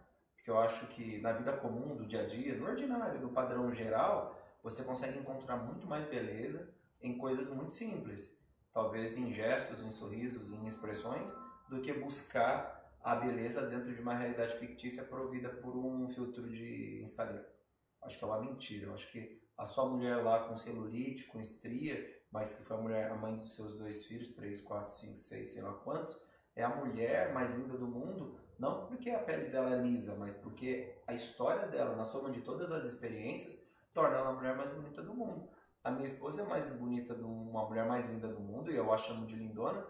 Porque 0.48 0.56
eu 0.56 0.60
acho 0.62 0.86
que 0.86 1.20
na 1.20 1.32
vida 1.32 1.52
comum, 1.58 1.94
do 1.94 2.06
dia 2.06 2.22
a 2.22 2.26
dia, 2.26 2.56
no 2.56 2.64
ordinário, 2.64 3.20
do 3.20 3.28
padrão 3.28 3.70
geral, 3.70 4.34
você 4.62 4.82
consegue 4.82 5.18
encontrar 5.18 5.58
muito 5.58 5.86
mais 5.86 6.08
beleza 6.08 6.74
em 7.02 7.18
coisas 7.18 7.50
muito 7.50 7.74
simples. 7.74 8.34
Talvez 8.72 9.18
em 9.18 9.30
gestos, 9.30 9.82
em 9.82 9.92
sorrisos, 9.92 10.50
em 10.54 10.66
expressões, 10.66 11.30
do 11.68 11.82
que 11.82 11.92
buscar 11.92 12.90
a 13.04 13.14
beleza 13.14 13.66
dentro 13.66 13.94
de 13.94 14.00
uma 14.00 14.14
realidade 14.14 14.58
fictícia 14.58 15.04
provida 15.04 15.50
por 15.50 15.76
um 15.76 16.08
filtro 16.08 16.48
de 16.48 17.02
Instagram. 17.02 17.44
Acho 18.00 18.16
que 18.16 18.24
é 18.24 18.26
uma 18.26 18.40
mentira. 18.40 18.86
Eu 18.86 18.94
acho 18.94 19.12
que 19.12 19.42
a 19.54 19.66
sua 19.66 19.84
mulher 19.84 20.24
lá 20.24 20.48
com 20.48 20.56
celulite, 20.56 21.24
com 21.24 21.38
estria, 21.38 22.22
mas 22.32 22.56
que 22.56 22.62
foi 22.62 22.74
a 22.74 22.80
mulher, 22.80 23.10
a 23.10 23.14
mãe 23.16 23.36
dos 23.36 23.54
seus 23.54 23.76
dois 23.76 24.06
filhos, 24.06 24.32
três, 24.32 24.62
quatro, 24.62 24.90
cinco, 24.94 25.14
seis, 25.14 25.50
sei 25.50 25.62
lá 25.62 25.74
quantos, 25.74 26.18
é 26.56 26.64
a 26.64 26.74
mulher 26.74 27.34
mais 27.34 27.50
linda 27.50 27.76
do 27.76 27.86
mundo, 27.86 28.40
não 28.58 28.86
porque 28.86 29.10
a 29.10 29.20
pele 29.20 29.50
dela 29.50 29.74
é 29.74 29.80
lisa, 29.80 30.16
mas 30.16 30.34
porque 30.34 31.00
a 31.06 31.14
história 31.14 31.68
dela, 31.68 31.94
na 31.94 32.04
soma 32.04 32.30
de 32.30 32.40
todas 32.40 32.72
as 32.72 32.84
experiências, 32.84 33.64
torna 33.94 34.16
ela 34.16 34.30
a 34.30 34.32
mulher 34.32 34.56
mais 34.56 34.70
bonita 34.70 35.00
do 35.00 35.14
mundo. 35.14 35.48
A 35.84 35.90
minha 35.92 36.04
esposa 36.04 36.42
é 36.42 36.44
mais 36.44 36.68
bonita, 36.74 37.14
do, 37.14 37.28
uma 37.28 37.66
mulher 37.68 37.86
mais 37.86 38.04
linda 38.06 38.26
do 38.26 38.40
mundo, 38.40 38.70
e 38.70 38.76
eu 38.76 38.92
a 38.92 38.96
chamo 38.96 39.26
de 39.26 39.36
lindona, 39.36 39.86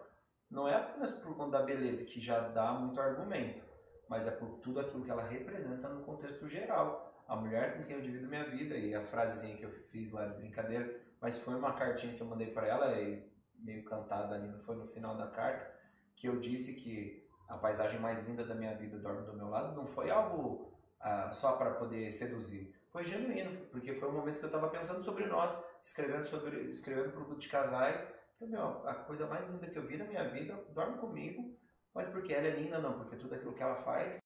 não 0.51 0.69
é 0.69 0.75
apenas 0.75 1.13
por 1.13 1.35
conta 1.35 1.59
da 1.59 1.65
beleza, 1.65 2.05
que 2.05 2.21
já 2.21 2.41
dá 2.41 2.73
muito 2.73 3.01
argumento, 3.01 3.65
mas 4.09 4.27
é 4.27 4.31
por 4.31 4.59
tudo 4.61 4.81
aquilo 4.81 5.05
que 5.05 5.11
ela 5.11 5.27
representa 5.27 5.89
no 5.89 6.05
contexto 6.05 6.47
geral. 6.47 7.25
A 7.27 7.37
mulher 7.37 7.77
com 7.77 7.85
quem 7.85 7.97
eu 7.97 8.03
divido 8.03 8.29
minha 8.29 8.45
vida, 8.45 8.77
e 8.77 8.95
a 8.95 9.03
frasezinha 9.03 9.57
que 9.57 9.65
eu 9.65 9.71
fiz 9.71 10.13
lá 10.13 10.27
de 10.27 10.37
brincadeira, 10.37 11.01
mas 11.21 11.39
foi 11.39 11.55
uma 11.55 11.73
cartinha 11.73 12.15
que 12.15 12.23
eu 12.23 12.27
mandei 12.27 12.51
para 12.51 12.67
ela, 12.67 12.93
e 13.01 13.27
meio 13.59 13.85
cantada 13.85 14.35
ali, 14.35 14.53
foi 14.63 14.77
no 14.77 14.87
final 14.87 15.17
da 15.17 15.27
carta, 15.27 15.75
que 16.15 16.29
eu 16.29 16.39
disse 16.39 16.75
que 16.75 17.18
a 17.49 17.57
paisagem 17.57 17.99
mais 17.99 18.23
linda 18.27 18.45
da 18.45 18.55
minha 18.55 18.75
vida 18.77 18.99
dorme 18.99 19.27
do 19.27 19.37
meu 19.37 19.49
lado, 19.49 19.75
não 19.75 19.87
foi 19.87 20.11
algo 20.11 20.73
ah, 21.01 21.31
só 21.33 21.57
para 21.57 21.73
poder 21.73 22.13
seduzir, 22.13 22.75
foi 22.91 23.05
genuíno, 23.05 23.67
porque 23.67 23.95
foi 23.95 24.09
um 24.09 24.13
momento 24.13 24.39
que 24.39 24.45
eu 24.45 24.49
estava 24.49 24.69
pensando 24.69 25.03
sobre 25.03 25.27
nós, 25.27 25.57
escrevendo 25.83 26.25
sobre 26.25 26.71
escrevendo 26.71 27.13
produto 27.13 27.39
de 27.39 27.49
casais, 27.49 28.07
meu, 28.41 28.87
a 28.87 28.95
coisa 28.95 29.27
mais 29.27 29.49
linda 29.49 29.67
que 29.67 29.77
eu 29.77 29.87
vi 29.87 29.97
na 29.97 30.05
minha 30.05 30.29
vida 30.29 30.55
dorme 30.71 30.99
comigo, 30.99 31.57
mas 31.93 32.07
porque 32.07 32.33
ela 32.33 32.47
é 32.47 32.51
linda, 32.51 32.79
não, 32.79 32.99
porque 32.99 33.17
tudo 33.17 33.35
aquilo 33.35 33.55
que 33.55 33.63
ela 33.63 33.83
faz, 33.83 34.19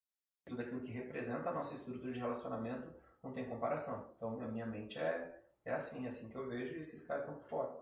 tudo 0.45 0.61
aquilo 0.61 0.83
que 0.83 0.93
representa 0.93 1.49
a 1.49 1.53
nossa 1.53 1.75
estrutura 1.75 2.13
de 2.13 2.21
relacionamento, 2.21 2.93
não 3.23 3.33
tem 3.33 3.49
comparação. 3.49 4.13
Então, 4.17 4.41
a 4.41 4.49
minha 4.49 4.67
mente 4.67 4.99
é, 4.99 5.41
é 5.65 5.73
assim, 5.73 6.05
é 6.05 6.09
assim 6.09 6.29
que 6.29 6.37
eu 6.37 6.49
vejo 6.49 6.75
e 6.75 6.81
esses 6.81 7.07
caras 7.07 7.25
estão 7.25 7.41
fora. 7.41 7.75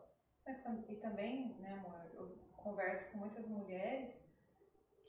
Mas, 0.46 0.62
e 0.88 0.94
também, 0.96 1.56
né, 1.58 1.74
amor, 1.74 2.00
eu 2.14 2.38
converso 2.56 3.10
com 3.10 3.18
muitas 3.18 3.48
mulheres 3.48 4.29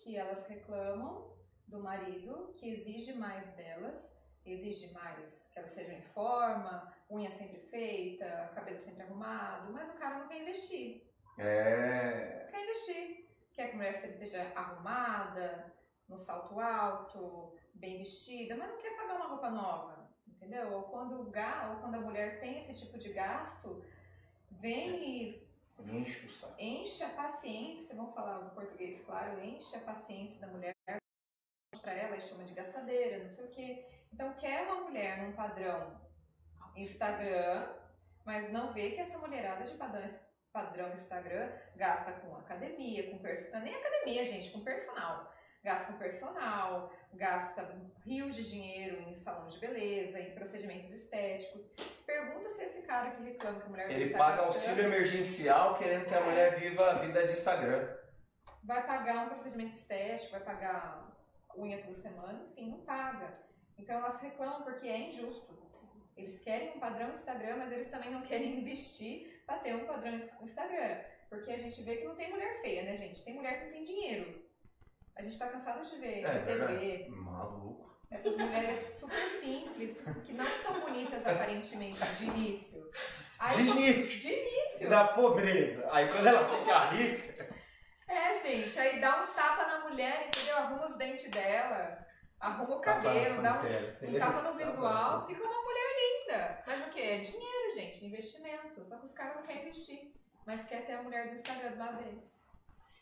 que 0.01 0.17
elas 0.17 0.47
reclamam 0.47 1.31
do 1.67 1.79
marido 1.79 2.53
que 2.57 2.69
exige 2.69 3.13
mais 3.13 3.47
delas, 3.51 4.15
exige 4.45 4.91
mais 4.93 5.49
que 5.51 5.59
elas 5.59 5.71
sejam 5.71 5.95
em 5.95 6.01
forma, 6.01 6.91
unha 7.09 7.31
sempre 7.31 7.59
feita, 7.59 8.51
cabelo 8.55 8.79
sempre 8.79 9.03
arrumado, 9.03 9.71
mas 9.71 9.89
o 9.89 9.97
cara 9.97 10.19
não 10.19 10.27
quer 10.27 10.41
investir. 10.41 11.03
É. 11.37 12.47
Quer 12.49 12.63
investir. 12.63 13.29
Quer 13.53 13.67
que 13.67 13.73
a 13.73 13.75
mulher 13.75 13.93
sempre 13.93 14.23
esteja 14.23 14.51
arrumada, 14.55 15.73
no 16.07 16.17
salto 16.17 16.59
alto, 16.59 17.53
bem 17.73 17.99
vestida, 17.99 18.55
mas 18.55 18.69
não 18.69 18.77
quer 18.77 18.95
pagar 18.95 19.15
uma 19.15 19.27
roupa 19.27 19.49
nova. 19.49 20.09
Entendeu? 20.27 20.73
Ou 20.73 20.83
quando, 20.83 21.21
o 21.21 21.29
ga, 21.29 21.71
ou 21.71 21.81
quando 21.81 21.95
a 21.95 22.01
mulher 22.01 22.39
tem 22.39 22.59
esse 22.59 22.73
tipo 22.73 22.97
de 22.97 23.13
gasto, 23.13 23.83
vem 24.49 25.03
e 25.03 25.40
Enche 25.89 26.25
o 26.25 26.29
saco. 26.29 26.55
Enche 26.59 27.03
a 27.03 27.09
paciência, 27.09 27.95
vamos 27.95 28.13
falar 28.13 28.39
no 28.39 28.51
português, 28.51 29.03
claro, 29.05 29.43
enche 29.43 29.75
a 29.75 29.81
paciência 29.81 30.39
da 30.39 30.47
mulher 30.47 30.73
para 31.81 31.93
ela 31.93 32.15
e 32.15 32.21
chama 32.21 32.43
de 32.43 32.53
gastadeira, 32.53 33.23
não 33.23 33.29
sei 33.29 33.45
o 33.45 33.51
quê. 33.51 33.85
Então, 34.13 34.33
quer 34.33 34.63
uma 34.63 34.81
mulher 34.81 35.23
num 35.23 35.33
padrão 35.33 35.99
Instagram, 36.75 37.73
mas 38.25 38.51
não 38.51 38.73
vê 38.73 38.91
que 38.91 39.01
essa 39.01 39.17
mulherada 39.17 39.65
de 39.65 39.75
padrão, 39.77 40.09
padrão 40.51 40.93
Instagram 40.93 41.51
gasta 41.75 42.11
com 42.13 42.35
academia, 42.35 43.09
com 43.09 43.17
personal, 43.19 43.61
nem 43.61 43.75
academia, 43.75 44.25
gente, 44.25 44.51
com 44.51 44.63
personal. 44.63 45.33
Gasta 45.63 45.91
com 45.91 45.99
personal, 45.99 46.91
gasta 47.13 47.67
rios 48.05 48.35
de 48.35 48.49
dinheiro 48.49 49.01
em 49.01 49.15
salão 49.15 49.47
de 49.47 49.59
beleza, 49.59 50.19
em 50.19 50.31
procedimentos 50.31 50.91
estéticos. 50.91 51.69
Pergunta 52.05 52.49
se 52.49 52.63
esse 52.63 52.81
cara 52.83 53.11
que 53.11 53.23
reclama 53.23 53.59
que 53.59 53.65
a 53.65 53.69
mulher 53.69 53.91
Ele 53.91 54.09
tá 54.09 54.17
paga 54.17 54.37
gastando, 54.37 54.47
auxílio 54.47 54.85
emergencial 54.85 55.77
querendo 55.77 56.05
que 56.05 56.15
a 56.15 56.21
mulher 56.21 56.59
viva 56.59 56.91
a 56.91 56.93
vida 56.95 57.25
de 57.25 57.33
Instagram. 57.33 57.87
vai 58.63 58.85
pagar 58.85 59.25
um 59.25 59.29
procedimento 59.29 59.75
estético, 59.75 60.31
vai 60.31 60.41
pagar 60.41 61.11
unha 61.57 61.81
toda 61.81 61.95
semana, 61.95 62.43
enfim, 62.51 62.69
não 62.69 62.79
paga. 62.79 63.31
Então 63.77 63.95
elas 63.95 64.21
reclamam 64.21 64.63
porque 64.63 64.87
é 64.87 65.07
injusto. 65.07 65.59
Eles 66.15 66.39
querem 66.41 66.75
um 66.75 66.79
padrão 66.79 67.11
Instagram, 67.13 67.57
mas 67.57 67.71
eles 67.71 67.87
também 67.87 68.11
não 68.11 68.21
querem 68.23 68.59
investir 68.59 69.41
para 69.45 69.59
ter 69.59 69.75
um 69.75 69.85
padrão 69.85 70.13
Instagram. 70.41 71.03
Porque 71.29 71.51
a 71.51 71.57
gente 71.57 71.81
vê 71.83 71.97
que 71.97 72.05
não 72.05 72.15
tem 72.15 72.29
mulher 72.29 72.61
feia, 72.61 72.83
né, 72.83 72.97
gente? 72.97 73.23
Tem 73.23 73.35
mulher 73.35 73.59
que 73.59 73.65
não 73.65 73.71
tem 73.71 73.83
dinheiro. 73.83 74.50
A 75.15 75.21
gente 75.21 75.37
tá 75.37 75.47
cansado 75.49 75.85
de 75.87 75.95
ver 75.97 76.19
É, 76.19 76.33
na 76.33 76.39
TV 76.45 76.57
verdade. 76.57 77.09
Maluco. 77.09 77.95
essas 78.09 78.37
mulheres 78.37 78.79
super 78.99 79.27
simples, 79.39 80.01
que 80.25 80.33
não 80.33 80.49
são 80.57 80.79
bonitas 80.81 81.25
aparentemente 81.25 81.99
de 82.17 82.25
início. 82.25 82.89
Aí, 83.39 83.55
De 83.57 83.69
início. 83.69 84.19
De 84.19 84.33
início. 84.33 84.89
Da 84.89 85.07
pobreza. 85.09 85.89
Aí 85.91 86.07
quando 86.07 86.27
ela 86.27 86.59
fica 86.59 86.79
rica. 86.89 87.61
É, 88.07 88.35
gente, 88.35 88.77
aí 88.79 88.99
dá 88.99 89.23
um 89.23 89.33
tapa 89.33 89.65
na 89.65 89.87
mulher, 89.87 90.27
entendeu? 90.27 90.57
Arruma 90.57 90.85
os 90.85 90.95
dentes 90.97 91.31
dela, 91.31 92.05
arruma 92.39 92.75
o 92.75 92.81
cabelo, 92.81 93.41
dá 93.41 93.61
um, 93.61 94.09
um 94.15 94.19
tapa 94.19 94.41
no 94.41 94.57
visual, 94.57 95.25
fica 95.27 95.41
uma 95.43 95.61
mulher 95.63 95.89
linda. 96.01 96.63
Mas 96.67 96.81
o 96.81 96.89
que? 96.89 96.99
É 97.01 97.17
dinheiro, 97.19 97.73
gente, 97.73 98.05
investimento. 98.05 98.83
Só 98.85 98.97
que 98.97 99.05
os 99.05 99.13
caras 99.13 99.35
não 99.37 99.43
querem 99.43 99.61
investir, 99.63 100.13
mas 100.45 100.65
quer 100.65 100.85
ter 100.85 100.93
a 100.93 101.03
mulher 101.03 101.29
do 101.29 101.35
Instagram 101.35 101.75
lado 101.77 102.03
deles. 102.03 102.23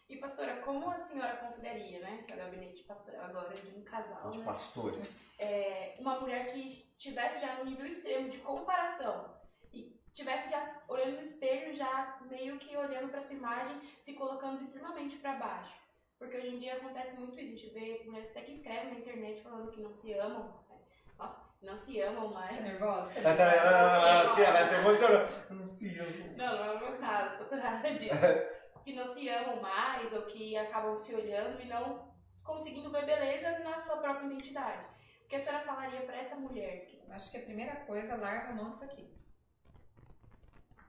E 0.09 0.17
pastora, 0.17 0.57
como 0.61 0.89
a 0.89 0.97
senhora 0.97 1.37
consideraria, 1.37 1.99
né, 1.99 2.23
que 2.25 2.33
é 2.33 2.35
o 2.35 2.39
gabinete 2.39 2.83
pastoral 2.83 3.25
agora 3.25 3.53
de 3.53 3.67
um 3.77 3.83
casal, 3.83 4.31
De 4.31 4.39
né, 4.39 4.43
pastores. 4.45 5.29
é, 5.37 5.95
uma 5.99 6.19
mulher 6.19 6.47
que 6.47 6.67
estivesse 6.67 7.39
já 7.39 7.55
no 7.55 7.65
nível 7.65 7.85
extremo 7.85 8.27
de 8.27 8.39
comparação 8.39 9.35
e 9.71 9.95
tivesse 10.11 10.49
já 10.49 10.81
olhando 10.87 11.17
no 11.17 11.21
espelho, 11.21 11.75
já 11.75 12.17
meio 12.29 12.57
que 12.57 12.75
olhando 12.75 13.09
para 13.09 13.21
sua 13.21 13.35
imagem, 13.35 13.79
se 14.01 14.13
colocando 14.13 14.59
extremamente 14.61 15.17
para 15.17 15.35
baixo. 15.35 15.77
Porque 16.17 16.35
hoje 16.37 16.55
em 16.55 16.59
dia 16.59 16.73
acontece 16.77 17.15
muito 17.17 17.39
isso, 17.39 17.39
a 17.39 17.55
gente 17.67 17.73
vê 17.73 18.01
mulheres 18.05 18.29
até 18.31 18.41
que 18.41 18.53
escrevem 18.53 18.91
na 18.93 18.99
internet 18.99 19.41
falando 19.43 19.71
que 19.71 19.79
não 19.79 19.93
se 19.93 20.11
amam. 20.15 20.43
né? 20.69 20.75
Nossa, 21.19 21.39
não 21.61 21.77
se 21.77 22.01
amam 22.01 22.33
mais. 22.33 22.57
Tá 22.57 22.63
nervosa? 22.63 23.13
Ela, 23.19 23.37
tá- 23.37 23.43
ela, 23.43 23.71
ela, 23.71 24.09
ela, 24.23 24.33
se- 24.35 24.41
ela 24.43 24.67
se 24.67 24.73
emocionou. 24.75 25.27
Não 25.51 25.67
se 25.67 25.99
ama. 25.99 26.27
Não, 26.35 26.57
não 26.57 26.63
é 26.65 26.71
o 26.73 26.79
meu 26.79 26.97
caso, 26.97 27.37
tô 27.37 27.45
curada 27.45 27.93
disso. 27.93 28.15
que 28.83 28.93
não 28.93 29.13
se 29.13 29.27
amam 29.29 29.61
mais 29.61 30.11
ou 30.13 30.23
que 30.23 30.57
acabam 30.57 30.95
se 30.97 31.13
olhando 31.13 31.61
e 31.61 31.65
não 31.65 32.09
conseguindo 32.43 32.91
ver 32.91 33.05
beleza 33.05 33.59
na 33.59 33.77
sua 33.77 33.97
própria 33.97 34.25
identidade. 34.25 34.85
O 35.23 35.27
que 35.27 35.35
a 35.35 35.39
senhora 35.39 35.63
falaria 35.63 36.01
para 36.01 36.17
essa 36.17 36.35
mulher? 36.35 36.89
Acho 37.11 37.31
que 37.31 37.37
a 37.37 37.43
primeira 37.43 37.75
coisa, 37.85 38.15
larga 38.15 38.49
a 38.49 38.53
mão 38.53 38.71
disso 38.71 38.83
aqui. 38.83 39.09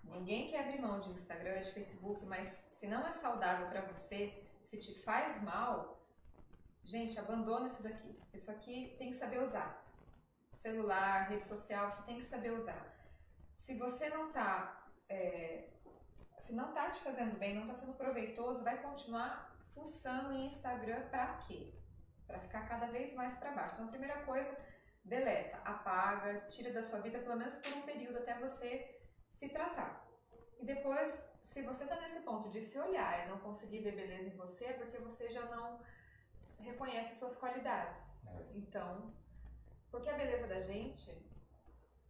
Ninguém 0.05 0.51
quer 0.51 0.61
abrir 0.61 0.81
mão 0.81 1.01
de 1.01 1.11
Instagram, 1.11 1.61
de 1.61 1.73
Facebook, 1.73 2.25
mas 2.27 2.49
se 2.71 2.87
não 2.89 3.07
é 3.07 3.13
saudável 3.13 3.69
pra 3.69 3.83
você, 3.83 4.43
se 4.65 4.79
te 4.79 5.03
faz 5.03 5.43
mal, 5.43 6.05
gente, 6.85 7.19
abandona 7.19 7.67
isso 7.67 7.83
daqui. 7.83 8.19
Isso 8.35 8.51
aqui 8.51 8.95
tem 8.99 9.11
que 9.11 9.17
saber 9.17 9.41
usar. 9.43 9.85
Celular, 10.53 11.29
rede 11.29 11.45
social, 11.45 11.91
você 11.91 12.05
tem 12.07 12.19
que 12.21 12.27
saber 12.27 12.51
usar. 12.51 12.95
Se 13.57 13.79
você 13.79 14.09
não 14.09 14.33
tá, 14.33 14.89
é, 15.09 15.70
se 16.41 16.55
não 16.55 16.73
tá 16.73 16.91
te 16.91 17.01
fazendo 17.01 17.39
bem, 17.39 17.55
não 17.55 17.67
tá 17.67 17.75
sendo 17.75 17.93
proveitoso, 17.95 18.65
vai 18.65 18.81
continuar 18.83 19.55
fuçando 19.69 20.33
em 20.33 20.47
Instagram 20.47 21.09
pra 21.09 21.35
quê? 21.47 21.75
Pra 22.27 22.39
ficar 22.41 22.67
cada 22.67 22.87
vez 22.87 23.13
mais 23.15 23.37
pra 23.39 23.53
baixo. 23.53 23.75
Então, 23.75 23.87
a 23.87 23.91
primeira 23.91 24.23
coisa, 24.25 24.57
deleta, 25.05 25.59
apaga, 25.59 26.41
tira 26.49 26.73
da 26.73 26.83
sua 26.83 27.01
vida 27.01 27.19
pelo 27.19 27.37
menos 27.37 27.55
por 27.57 27.73
um 27.75 27.83
período 27.83 28.19
até 28.19 28.39
você 28.39 29.01
se 29.29 29.49
tratar. 29.51 30.09
E 30.59 30.65
depois, 30.65 31.25
se 31.43 31.63
você 31.63 31.85
está 31.85 32.01
nesse 32.01 32.23
ponto 32.23 32.49
de 32.49 32.61
se 32.63 32.79
olhar 32.79 33.25
e 33.25 33.29
não 33.29 33.39
conseguir 33.39 33.81
ver 33.81 33.93
beleza 33.93 34.27
em 34.27 34.37
você, 34.37 34.67
é 34.67 34.73
porque 34.73 34.99
você 34.99 35.29
já 35.31 35.45
não 35.47 35.81
reconhece 36.59 37.19
suas 37.19 37.37
qualidades. 37.37 38.01
Então, 38.55 39.13
porque 39.91 40.09
a 40.09 40.17
beleza 40.17 40.47
da 40.47 40.61
gente, 40.61 41.11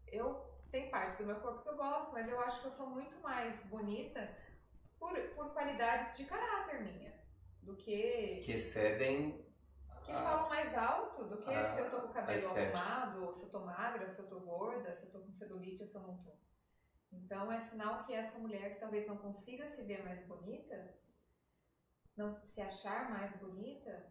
eu 0.06 0.50
tenho 0.70 0.90
partes 0.90 1.18
do 1.18 1.26
meu 1.26 1.36
corpo 1.40 1.62
que 1.62 1.68
eu 1.68 1.76
gosto, 1.76 2.12
mas 2.12 2.28
eu 2.28 2.40
acho 2.40 2.60
que 2.60 2.66
eu 2.66 2.72
sou 2.72 2.86
muito 2.88 3.18
mais 3.20 3.64
bonita 3.66 4.36
por, 4.98 5.18
por 5.34 5.50
qualidades 5.52 6.16
de 6.16 6.24
caráter 6.26 6.82
minha, 6.82 7.12
do 7.62 7.76
que 7.76 8.40
Que 8.44 8.52
excedem. 8.52 9.44
que 10.04 10.12
a- 10.12 10.22
falam 10.22 10.48
mais 10.48 10.74
alto 10.76 11.24
do 11.24 11.38
que 11.38 11.52
a- 11.52 11.64
se 11.64 11.80
eu 11.80 11.90
tô 11.90 12.00
com 12.02 12.08
o 12.08 12.12
cabelo 12.12 12.48
arrumado, 12.50 13.34
se 13.36 13.44
eu 13.44 13.50
tô 13.50 13.60
magra, 13.60 14.08
se 14.08 14.18
eu 14.20 14.28
tô 14.28 14.40
gorda, 14.40 14.94
se 14.94 15.06
eu 15.06 15.12
tô 15.12 15.20
com 15.20 15.32
celulite 15.32 15.82
ou 15.82 15.88
se 15.88 15.94
eu 15.94 16.02
não 16.02 16.16
tô. 16.18 16.30
Então 17.12 17.50
é 17.50 17.60
sinal 17.60 18.04
que 18.04 18.14
essa 18.14 18.38
mulher 18.38 18.74
que 18.74 18.80
talvez 18.80 19.06
não 19.06 19.16
consiga 19.16 19.66
se 19.66 19.82
ver 19.82 20.04
mais 20.04 20.20
bonita, 20.26 20.94
não 22.16 22.40
se 22.42 22.60
achar 22.60 23.10
mais 23.10 23.32
bonita, 23.36 24.06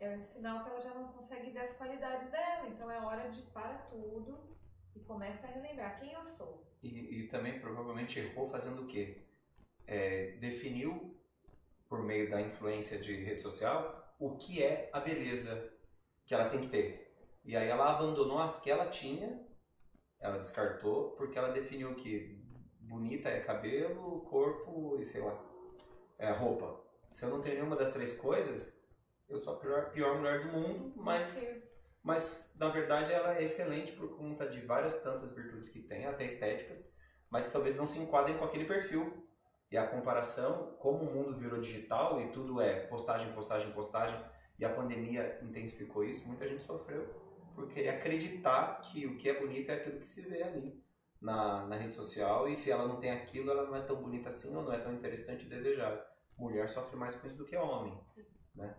é 0.00 0.16
um 0.16 0.24
sinal 0.24 0.64
que 0.64 0.70
ela 0.70 0.80
já 0.80 0.94
não 0.94 1.12
consegue 1.12 1.50
ver 1.50 1.60
as 1.60 1.76
qualidades 1.76 2.28
dela. 2.30 2.66
Então 2.68 2.90
é 2.90 2.98
hora 3.00 3.28
de 3.30 3.42
para 3.52 3.78
tudo 3.90 4.56
e 4.94 5.00
começa 5.00 5.46
a 5.46 5.50
relembrar 5.50 5.98
quem 5.98 6.12
eu 6.12 6.26
sou. 6.26 6.66
E, 6.82 7.22
e 7.22 7.28
também 7.28 7.58
provavelmente 7.58 8.18
errou 8.18 8.46
fazendo 8.46 8.82
o 8.82 8.86
quê? 8.86 9.22
É, 9.86 10.32
definiu, 10.32 11.18
por 11.88 12.02
meio 12.02 12.30
da 12.30 12.40
influência 12.40 12.98
de 12.98 13.14
rede 13.24 13.40
social, 13.40 14.14
o 14.18 14.36
que 14.36 14.62
é 14.62 14.88
a 14.92 15.00
beleza 15.00 15.72
que 16.24 16.34
ela 16.34 16.48
tem 16.48 16.60
que 16.60 16.68
ter. 16.68 17.14
E 17.44 17.56
aí 17.56 17.68
ela 17.68 17.94
abandonou 17.94 18.38
as 18.38 18.60
que 18.60 18.70
ela 18.70 18.86
tinha, 18.86 19.44
ela 20.20 20.38
descartou, 20.38 21.12
porque 21.12 21.38
ela 21.38 21.52
definiu 21.52 21.94
que 21.94 22.40
bonita 22.80 23.28
é 23.28 23.40
cabelo, 23.40 24.20
corpo 24.22 24.98
e 25.00 25.06
sei 25.06 25.20
lá, 25.20 25.42
é 26.18 26.30
roupa. 26.30 26.80
Se 27.10 27.24
eu 27.24 27.30
não 27.30 27.40
tenho 27.40 27.56
nenhuma 27.56 27.76
das 27.76 27.92
três 27.92 28.16
coisas, 28.16 28.80
eu 29.28 29.38
sou 29.38 29.54
a 29.54 29.56
pior, 29.58 29.90
pior 29.90 30.18
mulher 30.18 30.46
do 30.46 30.52
mundo, 30.52 30.92
mas, 30.96 31.40
mas 32.02 32.54
na 32.58 32.68
verdade 32.68 33.12
ela 33.12 33.36
é 33.36 33.42
excelente 33.42 33.92
por 33.92 34.16
conta 34.16 34.48
de 34.48 34.60
várias 34.60 35.02
tantas 35.02 35.34
virtudes 35.34 35.68
que 35.68 35.80
tem, 35.80 36.06
até 36.06 36.24
estéticas, 36.24 36.90
mas 37.28 37.46
que 37.46 37.52
talvez 37.52 37.76
não 37.76 37.86
se 37.86 37.98
enquadrem 37.98 38.36
com 38.36 38.44
aquele 38.44 38.64
perfil. 38.64 39.26
E 39.70 39.76
a 39.76 39.86
comparação, 39.86 40.74
como 40.80 41.04
o 41.04 41.14
mundo 41.14 41.36
virou 41.36 41.60
digital 41.60 42.20
e 42.20 42.32
tudo 42.32 42.60
é 42.60 42.86
postagem, 42.86 43.32
postagem, 43.32 43.70
postagem, 43.72 44.20
e 44.58 44.64
a 44.64 44.74
pandemia 44.74 45.38
intensificou 45.42 46.04
isso, 46.04 46.26
muita 46.26 46.48
gente 46.48 46.64
sofreu 46.64 47.06
por 47.54 47.68
querer 47.68 47.90
acreditar 47.90 48.80
que 48.80 49.06
o 49.06 49.16
que 49.16 49.28
é 49.28 49.38
bonito 49.38 49.70
é 49.70 49.74
aquilo 49.74 49.98
que 49.98 50.06
se 50.06 50.22
vê 50.22 50.42
ali 50.42 50.82
na, 51.20 51.66
na 51.66 51.76
rede 51.76 51.94
social, 51.94 52.48
e 52.48 52.56
se 52.56 52.70
ela 52.70 52.86
não 52.86 52.98
tem 52.98 53.10
aquilo, 53.10 53.50
ela 53.50 53.66
não 53.66 53.76
é 53.76 53.82
tão 53.82 53.96
bonita 53.96 54.28
assim 54.28 54.56
ou 54.56 54.62
não 54.62 54.72
é 54.72 54.78
tão 54.78 54.92
interessante 54.92 55.46
e 55.46 55.48
desejável. 55.48 56.02
Mulher 56.36 56.68
sofre 56.68 56.96
mais 56.96 57.14
com 57.14 57.26
isso 57.26 57.36
do 57.36 57.44
que 57.44 57.56
homem, 57.56 57.96
né? 58.54 58.74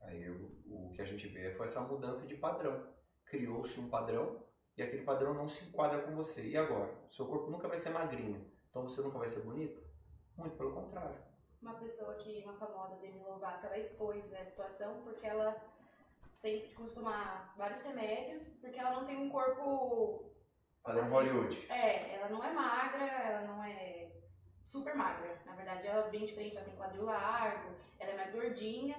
Aí 0.00 0.28
o, 0.30 0.50
o 0.66 0.92
que 0.92 1.02
a 1.02 1.04
gente 1.04 1.26
vê 1.28 1.50
foi 1.52 1.66
essa 1.66 1.80
mudança 1.80 2.26
de 2.26 2.36
padrão. 2.36 2.86
Criou-se 3.24 3.78
um 3.78 3.88
padrão 3.88 4.42
e 4.76 4.82
aquele 4.82 5.02
padrão 5.02 5.34
não 5.34 5.48
se 5.48 5.68
enquadra 5.68 6.02
com 6.02 6.14
você. 6.14 6.48
E 6.48 6.56
agora? 6.56 6.92
Seu 7.10 7.26
corpo 7.26 7.50
nunca 7.50 7.68
vai 7.68 7.76
ser 7.76 7.90
magrinho, 7.90 8.50
então 8.70 8.82
você 8.82 9.00
nunca 9.02 9.18
vai 9.18 9.28
ser 9.28 9.40
bonito? 9.40 9.82
Muito 10.36 10.56
pelo 10.56 10.72
contrário. 10.72 11.16
Uma 11.60 11.74
pessoa 11.74 12.14
que, 12.14 12.44
uma 12.44 12.54
famosa, 12.54 12.96
Demi 13.00 13.20
Lovato, 13.20 13.66
ela 13.66 13.76
expôs 13.76 14.32
a 14.32 14.44
situação 14.44 15.02
porque 15.02 15.26
ela 15.26 15.56
sempre 16.32 16.72
costuma 16.74 17.52
vários 17.56 17.82
remédios, 17.82 18.50
porque 18.60 18.78
ela 18.78 18.92
não 18.92 19.04
tem 19.04 19.16
um 19.16 19.28
corpo. 19.28 20.32
Padrão 20.82 21.04
assim, 21.04 21.12
Hollywood. 21.12 21.66
É, 21.68 22.14
ela 22.14 22.28
não 22.28 22.44
é 22.44 22.52
magra, 22.52 23.04
ela 23.04 23.46
não 23.48 23.64
é 23.64 24.12
super 24.62 24.94
magra. 24.94 25.42
Na 25.44 25.56
verdade, 25.56 25.86
ela 25.88 26.06
é 26.06 26.10
bem 26.10 26.24
diferente, 26.24 26.56
ela 26.56 26.66
tem 26.66 26.76
quadril 26.76 27.04
largo, 27.04 27.74
ela 27.98 28.12
é 28.12 28.16
mais 28.16 28.32
gordinha. 28.32 28.96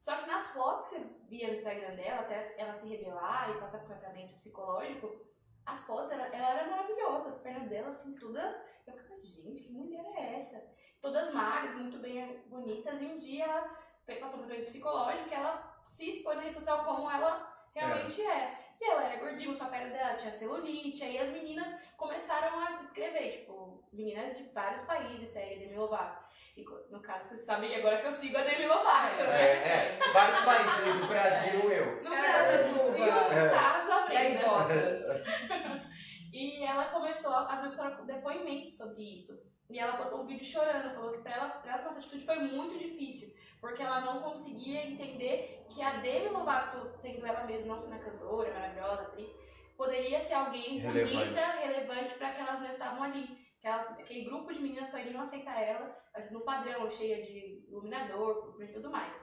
Só 0.00 0.16
que 0.16 0.30
nas 0.30 0.48
fotos 0.48 0.84
que 0.84 0.90
você 0.90 1.00
via 1.28 1.48
no 1.48 1.54
Instagram 1.54 1.94
dela, 1.94 2.22
até 2.22 2.54
ela 2.58 2.74
se 2.74 2.88
revelar 2.88 3.50
e 3.50 3.60
passar 3.60 3.78
por 3.80 3.88
tratamento 3.88 4.34
psicológico, 4.34 5.20
as 5.66 5.84
fotos, 5.84 6.10
ela, 6.10 6.26
ela 6.26 6.50
era 6.50 6.70
maravilhosa, 6.70 7.28
as 7.28 7.42
pernas 7.42 7.68
dela, 7.68 7.90
assim, 7.90 8.14
todas. 8.16 8.56
Eu 8.86 8.94
ficava, 8.94 9.20
gente, 9.20 9.62
que 9.62 9.72
mulher 9.72 10.04
é 10.16 10.38
essa? 10.38 10.66
Todas 11.02 11.32
magras, 11.32 11.76
muito 11.76 11.98
bem 11.98 12.42
bonitas, 12.46 13.00
e 13.00 13.04
um 13.04 13.18
dia 13.18 13.44
ela 13.44 14.20
passou 14.20 14.40
por 14.40 14.46
tratamento 14.46 14.70
psicológico 14.70 15.32
ela 15.32 15.80
se 15.84 16.08
expôs 16.08 16.36
na 16.36 16.42
rede 16.42 16.56
social 16.56 16.84
como 16.84 17.10
ela 17.10 17.68
realmente 17.74 18.22
é. 18.22 18.26
é. 18.26 18.74
E 18.80 18.84
ela 18.84 19.04
era 19.04 19.20
gordinha, 19.20 19.54
sua 19.54 19.68
pele 19.68 19.90
dela 19.90 20.16
tinha 20.16 20.32
celulite, 20.32 21.04
aí 21.04 21.18
as 21.18 21.30
meninas 21.30 21.68
começaram 21.96 22.58
a 22.58 22.82
escrever, 22.82 23.40
tipo, 23.40 23.84
meninas 23.92 24.36
de 24.36 24.44
vários 24.44 24.82
países 24.82 25.28
seguem 25.28 25.58
Demi 25.58 25.76
Lovato. 25.76 26.19
E 26.60 26.92
no 26.92 27.00
caso, 27.00 27.28
vocês 27.28 27.44
sabem 27.44 27.74
agora 27.74 27.98
que 27.98 28.06
eu 28.06 28.12
sigo 28.12 28.36
a 28.36 28.42
Demi 28.42 28.66
Lovato, 28.66 29.16
né? 29.16 29.40
É, 29.40 29.98
é. 29.98 30.12
Vários 30.12 30.40
países, 30.40 31.00
do 31.00 31.06
Brasil, 31.06 31.70
eu. 31.70 32.02
No 32.02 32.10
Brasil, 32.10 32.94
é. 32.96 33.50
caso, 33.50 33.92
a 33.92 34.00
Brenda. 34.02 34.12
E 34.12 34.16
aí, 34.16 34.44
votas. 34.44 35.22
e 36.32 36.64
ela 36.64 36.84
começou, 36.86 37.34
às 37.34 37.60
vezes, 37.62 37.76
com 37.76 38.06
depoimentos 38.06 38.76
sobre 38.76 39.16
isso. 39.16 39.32
E 39.70 39.78
ela 39.78 39.96
postou 39.96 40.22
um 40.22 40.26
vídeo 40.26 40.44
chorando, 40.44 40.94
falou 40.94 41.12
que 41.12 41.22
pra 41.22 41.32
ela, 41.32 41.48
pra 41.48 41.72
ela, 41.72 41.80
essa 41.80 41.90
atitude 41.90 42.24
foi 42.24 42.38
muito 42.40 42.76
difícil. 42.76 43.32
Porque 43.60 43.82
ela 43.82 44.00
não 44.00 44.20
conseguia 44.20 44.84
entender 44.86 45.64
que 45.68 45.82
a 45.82 45.98
Demi 45.98 46.28
Lovato, 46.28 46.88
sendo 46.88 47.24
ela 47.26 47.44
mesma, 47.44 47.74
não 47.74 47.78
sendo 47.78 47.94
a 47.94 47.98
cantora, 47.98 48.52
maravilhosa, 48.52 49.02
atriz, 49.02 49.30
poderia 49.76 50.20
ser 50.20 50.34
alguém 50.34 50.78
relevante. 50.78 51.16
bonita, 51.16 51.40
relevante 51.52 52.14
para 52.14 52.32
que 52.32 52.40
elas 52.40 52.60
não 52.60 52.68
estavam 52.68 53.02
ali. 53.02 53.39
Que 53.60 53.66
elas, 53.66 53.90
aquele 53.90 54.24
grupo 54.24 54.52
de 54.52 54.60
meninas 54.60 54.88
só 54.88 54.98
iriam 54.98 55.22
aceitar 55.22 55.60
ela 55.60 55.94
no 56.30 56.40
padrão, 56.40 56.90
cheia 56.90 57.24
de 57.24 57.66
iluminador 57.68 58.56
e 58.60 58.66
tudo 58.68 58.90
mais. 58.90 59.14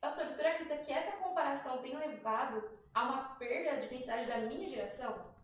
Pastor, 0.00 0.26
você 0.26 0.42
acredita 0.42 0.78
que 0.78 0.92
essa 0.92 1.16
comparação 1.16 1.78
tem 1.78 1.96
levado 1.96 2.62
a 2.94 3.02
uma 3.04 3.22
perda 3.36 3.78
de 3.78 3.86
identidade 3.86 4.28
da 4.28 4.38
minha 4.38 4.68
geração? 4.68 5.34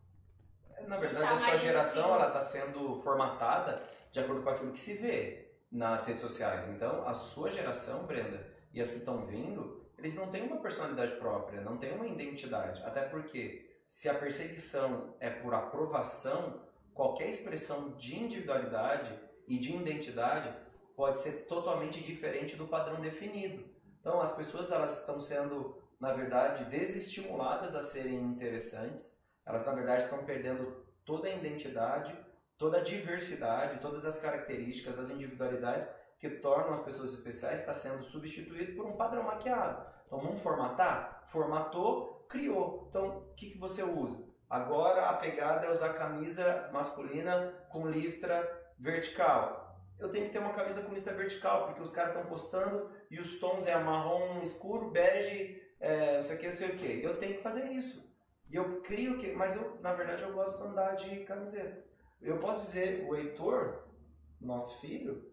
Na 0.86 0.96
verdade, 0.96 1.26
tá 1.26 1.34
a 1.34 1.38
sua 1.38 1.58
geração 1.58 2.14
ela 2.14 2.28
está 2.28 2.40
sendo 2.40 2.96
formatada 2.96 3.82
de 4.12 4.20
acordo 4.20 4.42
com 4.42 4.50
aquilo 4.50 4.72
que 4.72 4.78
se 4.78 4.98
vê 4.98 5.46
nas 5.70 6.06
redes 6.06 6.22
sociais. 6.22 6.68
Então, 6.68 7.06
a 7.06 7.14
sua 7.14 7.50
geração, 7.50 8.06
Brenda, 8.06 8.46
e 8.72 8.80
as 8.80 8.90
que 8.90 8.98
estão 8.98 9.26
vindo, 9.26 9.86
eles 9.98 10.14
não 10.14 10.30
têm 10.30 10.46
uma 10.46 10.58
personalidade 10.58 11.16
própria, 11.16 11.60
não 11.60 11.76
têm 11.76 11.94
uma 11.94 12.06
identidade. 12.06 12.82
Até 12.82 13.02
porque, 13.02 13.80
se 13.86 14.08
a 14.08 14.14
perseguição 14.14 15.14
é 15.20 15.30
por 15.30 15.52
aprovação, 15.54 16.62
qualquer 16.96 17.28
expressão 17.28 17.90
de 17.98 18.18
individualidade 18.18 19.14
e 19.46 19.58
de 19.58 19.76
identidade 19.76 20.52
pode 20.96 21.20
ser 21.20 21.44
totalmente 21.44 22.02
diferente 22.02 22.56
do 22.56 22.66
padrão 22.66 23.02
definido. 23.02 23.62
Então, 24.00 24.18
as 24.20 24.34
pessoas 24.34 24.72
elas 24.72 25.00
estão 25.00 25.20
sendo, 25.20 25.76
na 26.00 26.14
verdade, 26.14 26.64
desestimuladas 26.64 27.74
a 27.74 27.82
serem 27.82 28.16
interessantes. 28.16 29.22
Elas, 29.44 29.66
na 29.66 29.72
verdade, 29.72 30.04
estão 30.04 30.24
perdendo 30.24 30.86
toda 31.04 31.28
a 31.28 31.34
identidade, 31.34 32.16
toda 32.56 32.78
a 32.78 32.82
diversidade, 32.82 33.80
todas 33.80 34.06
as 34.06 34.18
características, 34.18 34.98
as 34.98 35.10
individualidades 35.10 35.86
que 36.18 36.30
tornam 36.30 36.72
as 36.72 36.80
pessoas 36.80 37.12
especiais 37.12 37.60
está 37.60 37.74
sendo 37.74 38.04
substituído 38.04 38.74
por 38.74 38.86
um 38.86 38.96
padrão 38.96 39.22
maquiado. 39.24 39.86
Então, 40.06 40.18
vamos 40.18 40.40
formatar? 40.40 41.24
Formatou, 41.26 42.24
criou. 42.26 42.86
Então, 42.88 43.18
o 43.18 43.34
que, 43.34 43.50
que 43.50 43.58
você 43.58 43.82
usa? 43.82 44.34
Agora 44.48 45.08
a 45.08 45.14
pegada 45.14 45.66
é 45.66 45.70
usar 45.70 45.94
camisa 45.94 46.70
masculina 46.72 47.52
com 47.68 47.86
listra 47.88 48.48
vertical 48.78 49.66
eu 49.98 50.10
tenho 50.10 50.26
que 50.26 50.32
ter 50.32 50.38
uma 50.38 50.52
camisa 50.52 50.82
com 50.82 50.92
lista 50.92 51.12
vertical, 51.12 51.66
porque 51.66 51.80
os 51.80 51.92
caras 51.92 52.14
estão 52.14 52.28
postando 52.28 52.90
e 53.10 53.18
os 53.18 53.38
tons 53.38 53.66
é 53.66 53.76
marrom 53.78 54.42
escuro, 54.42 54.90
bege, 54.90 55.62
é, 55.80 56.16
não 56.16 56.22
sei 56.22 56.36
o 56.36 56.38
que, 56.38 56.44
não 56.46 56.52
sei 56.52 56.68
o 56.68 56.76
que. 56.76 57.02
Eu 57.02 57.18
tenho 57.18 57.36
que 57.36 57.42
fazer 57.42 57.70
isso. 57.70 58.14
E 58.50 58.56
eu 58.56 58.80
crio 58.82 59.18
que. 59.18 59.32
Mas 59.32 59.56
eu, 59.56 59.80
na 59.80 59.92
verdade, 59.94 60.22
eu 60.22 60.32
gosto 60.32 60.62
de 60.62 60.68
andar 60.68 60.94
de 60.94 61.24
camiseta. 61.24 61.84
Eu 62.20 62.38
posso 62.38 62.66
dizer, 62.66 63.06
o 63.08 63.16
Heitor, 63.16 63.84
nosso 64.40 64.80
filho, 64.80 65.32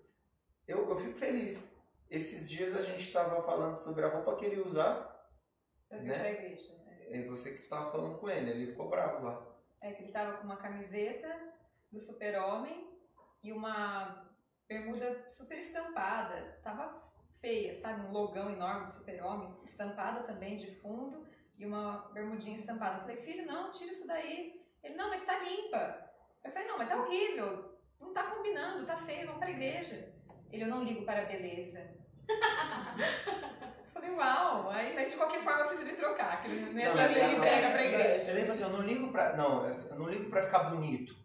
eu, 0.68 0.90
eu 0.90 0.98
fico 0.98 1.18
feliz. 1.18 1.78
Esses 2.10 2.50
dias 2.50 2.76
a 2.76 2.82
gente 2.82 3.04
estava 3.04 3.42
falando 3.44 3.78
sobre 3.78 4.06
a 4.06 4.10
roupa 4.10 4.36
que 4.36 4.46
ele 4.46 4.58
ia 4.58 4.66
usar. 4.66 5.10
Eu 5.90 6.04
né? 6.04 6.56
E 7.10 7.22
você 7.28 7.54
que 7.56 7.62
estava 7.62 7.92
falando 7.92 8.20
com 8.20 8.30
ele, 8.30 8.52
ele 8.52 8.72
ficou 8.72 8.90
bravo 8.90 9.26
lá. 9.26 9.46
É 9.82 9.92
que 9.92 10.02
ele 10.02 10.10
estava 10.10 10.38
com 10.38 10.46
uma 10.46 10.58
camiseta 10.58 11.54
do 11.92 12.00
super-homem 12.00 12.90
e 13.44 13.52
uma 13.52 14.32
bermuda 14.68 15.30
super 15.30 15.58
estampada, 15.60 16.60
tava 16.64 17.04
feia, 17.40 17.74
sabe? 17.74 18.06
Um 18.06 18.12
logão 18.12 18.50
enorme 18.50 18.88
do 18.88 18.94
super-homem, 18.94 19.54
estampada 19.66 20.24
também 20.24 20.58
de 20.58 20.76
fundo 20.80 21.28
e 21.58 21.66
uma 21.66 22.10
bermudinha 22.14 22.58
estampada. 22.58 22.98
Eu 22.98 23.02
falei, 23.02 23.18
filho, 23.18 23.46
não, 23.46 23.72
tira 23.72 23.92
isso 23.92 24.08
daí. 24.08 24.64
Ele, 24.82 24.96
não, 24.96 25.10
mas 25.10 25.26
tá 25.26 25.40
limpa. 25.40 26.10
Eu 26.44 26.52
falei, 26.52 26.68
não, 26.68 26.78
mas 26.78 26.90
tá 26.90 27.02
horrível, 27.02 27.78
não 28.00 28.14
tá 28.14 28.24
combinando, 28.24 28.86
tá 28.86 28.98
feio, 28.98 29.28
vamos 29.28 29.40
pra 29.40 29.52
igreja. 29.52 30.14
Ele, 30.52 30.64
eu 30.64 30.68
não 30.68 30.84
ligo 30.84 31.06
para 31.06 31.22
a 31.22 31.26
beleza. 31.26 31.80
eu 32.30 33.92
falei, 33.92 34.12
uau, 34.12 34.70
aí, 34.70 34.93
mas 35.04 35.12
de 35.12 35.18
qualquer 35.18 35.42
forma 35.42 35.60
eu 35.62 35.70
fiz 35.70 35.82
ele 35.82 35.96
trocar, 35.96 36.42
que 36.42 36.50
ele 36.50 36.74
não 36.74 36.80
ia 36.80 36.92
fazer 36.92 37.20
ele 37.20 37.36
entrega 37.36 37.72
pra 37.72 37.86
igreja. 37.86 38.32
Ele 38.32 38.40
falou 38.42 38.54
assim, 38.54 38.64
eu 38.64 38.70
não 38.70 38.82
ligo 38.82 39.12
pra, 39.12 39.36
não, 39.36 39.68
eu 39.68 39.96
não 39.96 40.10
ligo 40.10 40.30
pra 40.30 40.44
ficar 40.44 40.64
bonito 40.64 41.24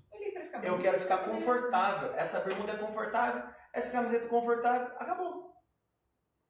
ficar 0.49 0.65
Eu 0.65 0.79
quero 0.79 1.01
ficar 1.01 1.19
confortável. 1.19 2.15
Essa 2.15 2.41
bermuda 2.41 2.73
é 2.73 2.77
confortável, 2.77 3.43
essa 3.73 3.91
camiseta 3.91 4.27
é 4.27 4.29
confortável, 4.29 4.87
acabou. 4.99 5.49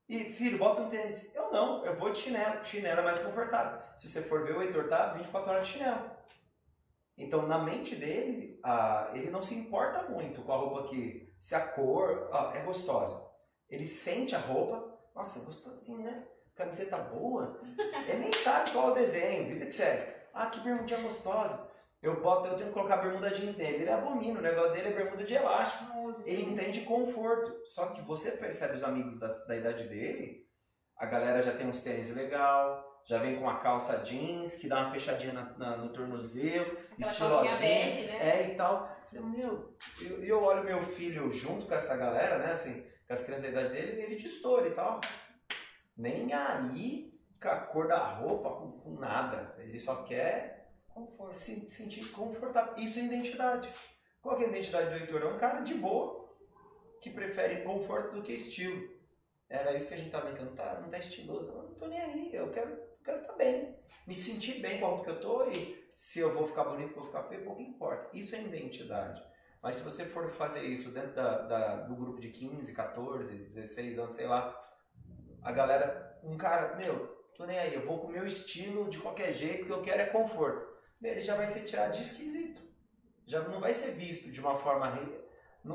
E, 0.08 0.24
filho, 0.32 0.58
bota 0.58 0.80
um 0.80 0.88
tênis. 0.88 1.34
Eu 1.34 1.52
não, 1.52 1.84
eu 1.84 1.94
vou 1.94 2.10
de 2.10 2.18
chinelo. 2.18 2.64
Chinelo 2.64 3.00
é 3.00 3.04
mais 3.04 3.18
confortável. 3.18 3.82
Se 3.94 4.08
você 4.08 4.22
for 4.22 4.42
ver, 4.42 4.56
o 4.56 4.62
Heitor 4.62 4.88
tá 4.88 5.12
24 5.12 5.50
horas 5.50 5.66
de 5.66 5.74
chinelo. 5.74 6.10
Então, 7.18 7.46
na 7.46 7.58
mente 7.58 7.94
dele, 7.94 8.58
ah, 8.64 9.10
ele 9.12 9.30
não 9.30 9.42
se 9.42 9.54
importa 9.54 10.08
muito 10.08 10.40
com 10.42 10.52
a 10.52 10.56
roupa 10.56 10.88
que, 10.88 11.34
se 11.38 11.54
a 11.54 11.60
cor 11.60 12.30
ah, 12.32 12.52
é 12.54 12.62
gostosa. 12.62 13.28
Ele 13.68 13.86
sente 13.86 14.34
a 14.34 14.38
roupa, 14.38 14.98
nossa, 15.14 15.40
é 15.40 15.44
gostosinho, 15.44 16.04
né? 16.04 16.26
Camiseta 16.58 16.98
boa. 16.98 17.60
Ele 18.08 18.18
nem 18.18 18.32
sabe 18.32 18.72
qual 18.72 18.88
é 18.88 18.90
o 18.90 18.94
desenho, 18.94 19.46
vida 19.46 19.66
que 19.66 19.72
segue. 19.72 20.12
Ah, 20.34 20.46
que 20.46 20.58
bermudinha 20.58 21.00
gostosa. 21.00 21.68
Eu 22.02 22.20
boto, 22.20 22.48
eu 22.48 22.56
tenho 22.56 22.68
que 22.68 22.74
colocar 22.74 22.96
bermuda 22.96 23.30
jeans 23.30 23.56
nele. 23.56 23.82
Ele 23.82 23.90
abomina, 23.90 24.40
o 24.40 24.42
negócio 24.42 24.72
dele 24.72 24.88
é 24.88 24.92
bermuda 24.92 25.22
de 25.22 25.34
elástico. 25.34 25.84
Ele 26.26 26.42
entende 26.42 26.80
conforto. 26.80 27.64
Só 27.66 27.86
que 27.86 28.02
você 28.02 28.32
percebe 28.32 28.74
os 28.74 28.82
amigos 28.82 29.20
da, 29.20 29.28
da 29.28 29.56
idade 29.56 29.84
dele, 29.84 30.48
a 30.96 31.06
galera 31.06 31.40
já 31.40 31.56
tem 31.56 31.68
uns 31.68 31.80
tênis 31.80 32.12
legal, 32.12 33.02
já 33.06 33.18
vem 33.18 33.38
com 33.38 33.48
a 33.48 33.58
calça 33.58 33.98
jeans, 33.98 34.56
que 34.56 34.68
dá 34.68 34.80
uma 34.80 34.90
fechadinha 34.90 35.32
na, 35.32 35.56
na, 35.56 35.76
no 35.76 35.92
tornozelo, 35.92 36.76
Aquela 37.00 37.42
bege, 37.56 38.06
né? 38.06 38.42
É, 38.42 38.52
e 38.52 38.56
tal. 38.56 38.96
Eu 39.12 39.22
Falei, 39.22 39.38
meu, 39.38 39.76
eu, 40.02 40.24
eu 40.24 40.42
olho 40.42 40.64
meu 40.64 40.82
filho 40.82 41.30
junto 41.30 41.66
com 41.66 41.74
essa 41.74 41.96
galera, 41.96 42.38
né, 42.38 42.50
assim, 42.50 42.84
com 43.06 43.12
as 43.12 43.22
crianças 43.22 43.44
da 43.44 43.48
idade 43.48 43.72
dele, 43.72 44.02
ele 44.02 44.16
destoura 44.16 44.68
e 44.68 44.72
tal. 44.72 45.00
Nem 45.98 46.32
aí 46.32 47.12
com 47.42 47.48
a 47.48 47.56
cor 47.56 47.88
da 47.88 47.98
roupa, 47.98 48.50
com, 48.50 48.72
com 48.80 48.90
nada. 49.00 49.54
Ele 49.58 49.78
só 49.80 50.04
quer 50.04 50.70
Conforto. 50.88 51.34
se 51.34 51.68
sentir 51.68 52.10
confortável. 52.12 52.74
Isso 52.76 52.98
é 52.98 53.02
identidade. 53.02 53.68
Qual 54.22 54.36
que 54.36 54.44
é 54.44 54.46
a 54.46 54.50
identidade 54.50 54.90
do 54.90 54.96
Heitor? 54.96 55.22
É 55.22 55.34
um 55.34 55.38
cara 55.38 55.60
de 55.60 55.74
boa, 55.74 56.34
que 57.00 57.10
prefere 57.10 57.62
conforto 57.62 58.14
do 58.14 58.22
que 58.22 58.32
estilo. 58.32 58.96
Era 59.48 59.74
isso 59.74 59.88
que 59.88 59.94
a 59.94 59.96
gente 59.96 60.10
tá 60.10 60.20
brincando, 60.20 60.54
tá, 60.54 60.80
não 60.80 60.90
tá 60.90 60.98
estiloso. 60.98 61.50
Eu 61.50 61.62
não 61.62 61.74
tô 61.74 61.86
nem 61.86 62.00
aí, 62.00 62.34
eu 62.34 62.50
quero 62.50 62.72
estar 62.74 62.86
quero 63.04 63.26
tá 63.26 63.32
bem. 63.34 63.76
Me 64.06 64.14
sentir 64.14 64.60
bem 64.60 64.78
com 64.78 64.86
a 64.86 64.88
roupa 64.90 65.04
que 65.04 65.10
eu 65.10 65.20
tô 65.20 65.50
e 65.50 65.88
se 65.96 66.20
eu 66.20 66.34
vou 66.34 66.46
ficar 66.46 66.64
bonito, 66.64 66.94
vou 66.94 67.06
ficar 67.06 67.24
feio, 67.24 67.44
pouco 67.44 67.62
importa. 67.62 68.08
Isso 68.16 68.36
é 68.36 68.42
identidade. 68.42 69.22
Mas 69.62 69.76
se 69.76 69.84
você 69.84 70.04
for 70.04 70.30
fazer 70.32 70.64
isso 70.66 70.90
dentro 70.90 71.14
da, 71.14 71.38
da- 71.42 71.76
do 71.82 71.96
grupo 71.96 72.20
de 72.20 72.30
15, 72.30 72.72
14, 72.74 73.34
16 73.34 73.98
anos, 73.98 74.14
sei 74.14 74.26
lá, 74.26 74.54
a 75.42 75.52
galera, 75.52 76.18
um 76.22 76.36
cara, 76.36 76.76
meu, 76.76 77.06
tô 77.36 77.44
nem 77.46 77.58
aí, 77.58 77.74
eu 77.74 77.86
vou 77.86 78.00
com 78.00 78.08
o 78.08 78.10
meu 78.10 78.26
estilo 78.26 78.88
de 78.88 78.98
qualquer 78.98 79.32
jeito, 79.32 79.66
que 79.66 79.72
eu 79.72 79.82
quero 79.82 80.02
é 80.02 80.06
conforto. 80.06 80.66
Ele 81.02 81.20
já 81.20 81.36
vai 81.36 81.46
ser 81.46 81.60
tirado 81.60 81.92
de 81.92 82.02
esquisito. 82.02 82.60
Já 83.26 83.40
não 83.42 83.60
vai 83.60 83.72
ser 83.72 83.92
visto 83.92 84.30
de 84.30 84.40
uma 84.40 84.58
forma. 84.58 84.98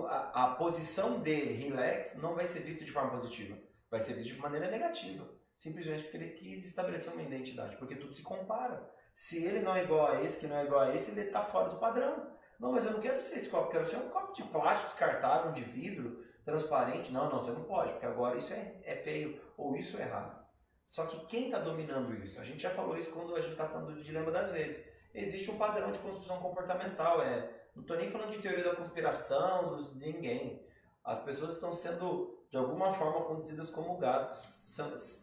a, 0.08 0.43
a 0.43 0.56
posição 0.56 1.19
dele, 1.19 1.54
relax, 1.54 2.15
não 2.17 2.36
vai 2.36 2.45
ser 2.45 2.60
vista 2.60 2.84
de 2.84 2.91
forma 2.91 3.12
positiva. 3.12 3.58
Vai 3.89 3.99
ser 3.99 4.15
vista 4.15 4.34
de 4.34 4.41
maneira 4.41 4.69
negativa. 4.69 5.30
Simplesmente 5.56 6.04
porque 6.04 6.17
ele 6.17 6.30
quis 6.32 6.65
estabelecer 6.65 7.13
uma 7.13 7.21
identidade. 7.21 7.78
Porque 7.78 7.95
tudo 7.95 8.13
se 8.13 8.23
compara. 8.23 8.91
Se 9.13 9.45
ele 9.45 9.62
não 9.62 9.76
é 9.76 9.84
igual 9.84 10.08
a 10.08 10.21
esse, 10.21 10.39
que 10.39 10.47
não 10.47 10.58
é 10.58 10.65
igual 10.65 10.82
a 10.82 10.95
esse, 10.95 11.12
ele 11.12 11.21
está 11.21 11.45
fora 11.45 11.69
do 11.69 11.78
padrão. 11.78 12.34
Não, 12.60 12.71
mas 12.71 12.86
eu 12.86 12.91
não 12.91 12.99
quero 12.99 13.21
ser 13.21 13.38
esse 13.38 13.49
copo, 13.49 13.71
quero 13.71 13.86
ser 13.86 13.97
um 13.97 14.10
copo 14.10 14.34
de 14.34 14.43
plástico 14.43 14.89
descartável, 14.89 15.52
de 15.52 15.63
vidro, 15.63 16.23
transparente. 16.43 17.12
Não, 17.12 17.29
não, 17.29 17.41
você 17.41 17.51
não 17.51 17.63
pode, 17.63 17.91
porque 17.91 18.06
agora 18.06 18.38
isso 18.38 18.53
é, 18.53 18.75
é 18.84 18.95
feio 18.95 19.41
ou 19.58 19.75
isso 19.75 19.97
é 19.97 20.01
errado. 20.01 20.43
Só 20.86 21.06
que 21.06 21.25
quem 21.25 21.45
está 21.45 21.60
dominando 21.60 22.13
isso? 22.15 22.39
A 22.39 22.43
gente 22.43 22.62
já 22.62 22.69
falou 22.69 22.97
isso 22.97 23.12
quando 23.12 23.36
a 23.36 23.41
gente 23.41 23.51
está 23.51 23.67
falando 23.67 23.95
do 23.95 24.03
dilema 24.03 24.32
das 24.32 24.51
redes. 24.53 24.86
Existe 25.13 25.49
um 25.51 25.58
padrão 25.58 25.91
de 25.91 25.99
construção 25.99 26.39
comportamental. 26.39 27.21
É, 27.21 27.49
não 27.75 27.82
estou 27.82 27.97
nem 27.97 28.12
falando 28.12 28.32
de 28.32 28.39
teoria 28.39 28.63
da 28.63 28.75
conspiração, 28.75 29.69
dos, 29.69 29.93
de 29.93 29.99
ninguém. 29.99 30.65
As 31.03 31.19
pessoas 31.23 31.53
estão 31.53 31.71
sendo, 31.71 32.45
de 32.49 32.58
alguma 32.58 32.93
forma, 32.93 33.25
conduzidas 33.25 33.69
como 33.69 33.97
gatos, 33.97 34.73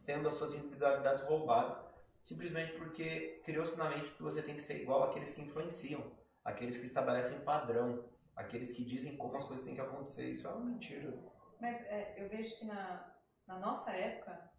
tendo 0.04 0.28
as 0.28 0.34
suas 0.34 0.54
individualidades 0.54 1.22
roubadas, 1.22 1.76
simplesmente 2.20 2.72
porque 2.72 3.40
criou-se 3.44 3.78
na 3.78 3.88
mente 3.88 4.10
que 4.10 4.22
você 4.22 4.42
tem 4.42 4.54
que 4.54 4.62
ser 4.62 4.82
igual 4.82 5.04
àqueles 5.04 5.34
que 5.34 5.42
influenciam, 5.42 6.02
aqueles 6.44 6.78
que 6.78 6.86
estabelecem 6.86 7.40
padrão, 7.40 8.04
aqueles 8.40 8.72
que 8.72 8.84
dizem 8.84 9.16
como 9.16 9.36
as 9.36 9.44
coisas 9.44 9.64
têm 9.64 9.74
que 9.74 9.80
acontecer. 9.80 10.30
Isso 10.30 10.46
é 10.46 10.50
uma 10.50 10.64
mentira. 10.64 11.18
Mas 11.60 11.80
é, 11.82 12.14
eu 12.16 12.28
vejo 12.28 12.58
que 12.58 12.64
na, 12.64 13.14
na 13.46 13.58
nossa 13.58 13.92
época, 13.92 14.50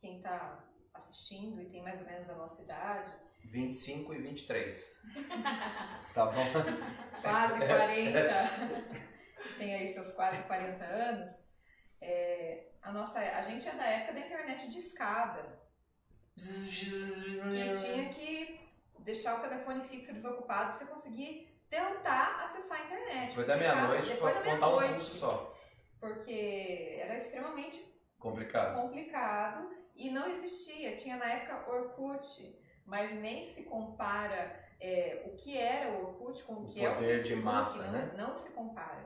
quem 0.00 0.18
está 0.18 0.64
assistindo 0.94 1.60
e 1.60 1.68
tem 1.68 1.82
mais 1.82 2.00
ou 2.00 2.06
menos 2.06 2.28
a 2.30 2.36
nossa 2.36 2.62
idade, 2.62 3.10
25 3.44 4.14
e 4.14 4.22
23. 4.22 5.02
Tá 6.14 6.24
bom? 6.26 6.44
quase 7.20 7.58
40, 7.66 8.18
tem 9.58 9.74
aí 9.74 9.92
seus 9.92 10.12
quase 10.12 10.42
40 10.44 10.82
anos, 10.82 11.28
é, 12.00 12.70
a, 12.80 12.90
nossa, 12.90 13.18
a 13.18 13.42
gente 13.42 13.68
é 13.68 13.74
da 13.74 13.84
época 13.84 14.14
da 14.14 14.20
internet 14.20 14.70
de 14.70 14.78
escada, 14.78 15.60
que 16.34 17.76
tinha 17.82 18.14
que 18.14 18.60
deixar 19.00 19.38
o 19.38 19.42
telefone 19.42 19.86
fixo 19.86 20.14
desocupado 20.14 20.70
para 20.70 20.78
você 20.78 20.86
conseguir 20.86 21.55
tentar 21.68 22.42
acessar 22.44 22.80
a 22.80 22.84
internet. 22.84 23.28
Depois 23.28 23.46
da 23.46 23.56
meia-noite, 23.56 24.08
Depois 24.08 24.34
da 24.34 24.42
contar 24.42 24.68
um 24.68 24.76
meia-noite. 24.78 25.00
só. 25.04 25.56
Porque 26.00 26.98
era 27.00 27.16
extremamente 27.18 27.80
Complicado. 28.18 28.80
complicado 28.80 29.70
e 29.94 30.10
não 30.10 30.28
existia. 30.28 30.94
Tinha 30.94 31.16
na 31.16 31.26
época 31.32 31.70
Orkut, 31.70 32.58
mas 32.84 33.12
nem 33.12 33.46
se 33.46 33.64
compara 33.64 34.64
é, 34.80 35.24
o 35.26 35.36
que 35.36 35.56
era 35.56 35.90
o 35.92 36.06
Orkut 36.08 36.42
com 36.44 36.54
o 36.54 36.66
que 36.66 36.84
é 36.84 36.90
o 36.90 36.94
poder 36.94 37.22
de 37.22 37.34
massa, 37.36 37.82
não, 37.84 37.92
né? 37.92 38.14
não 38.16 38.36
se 38.36 38.50
compara. 38.52 39.04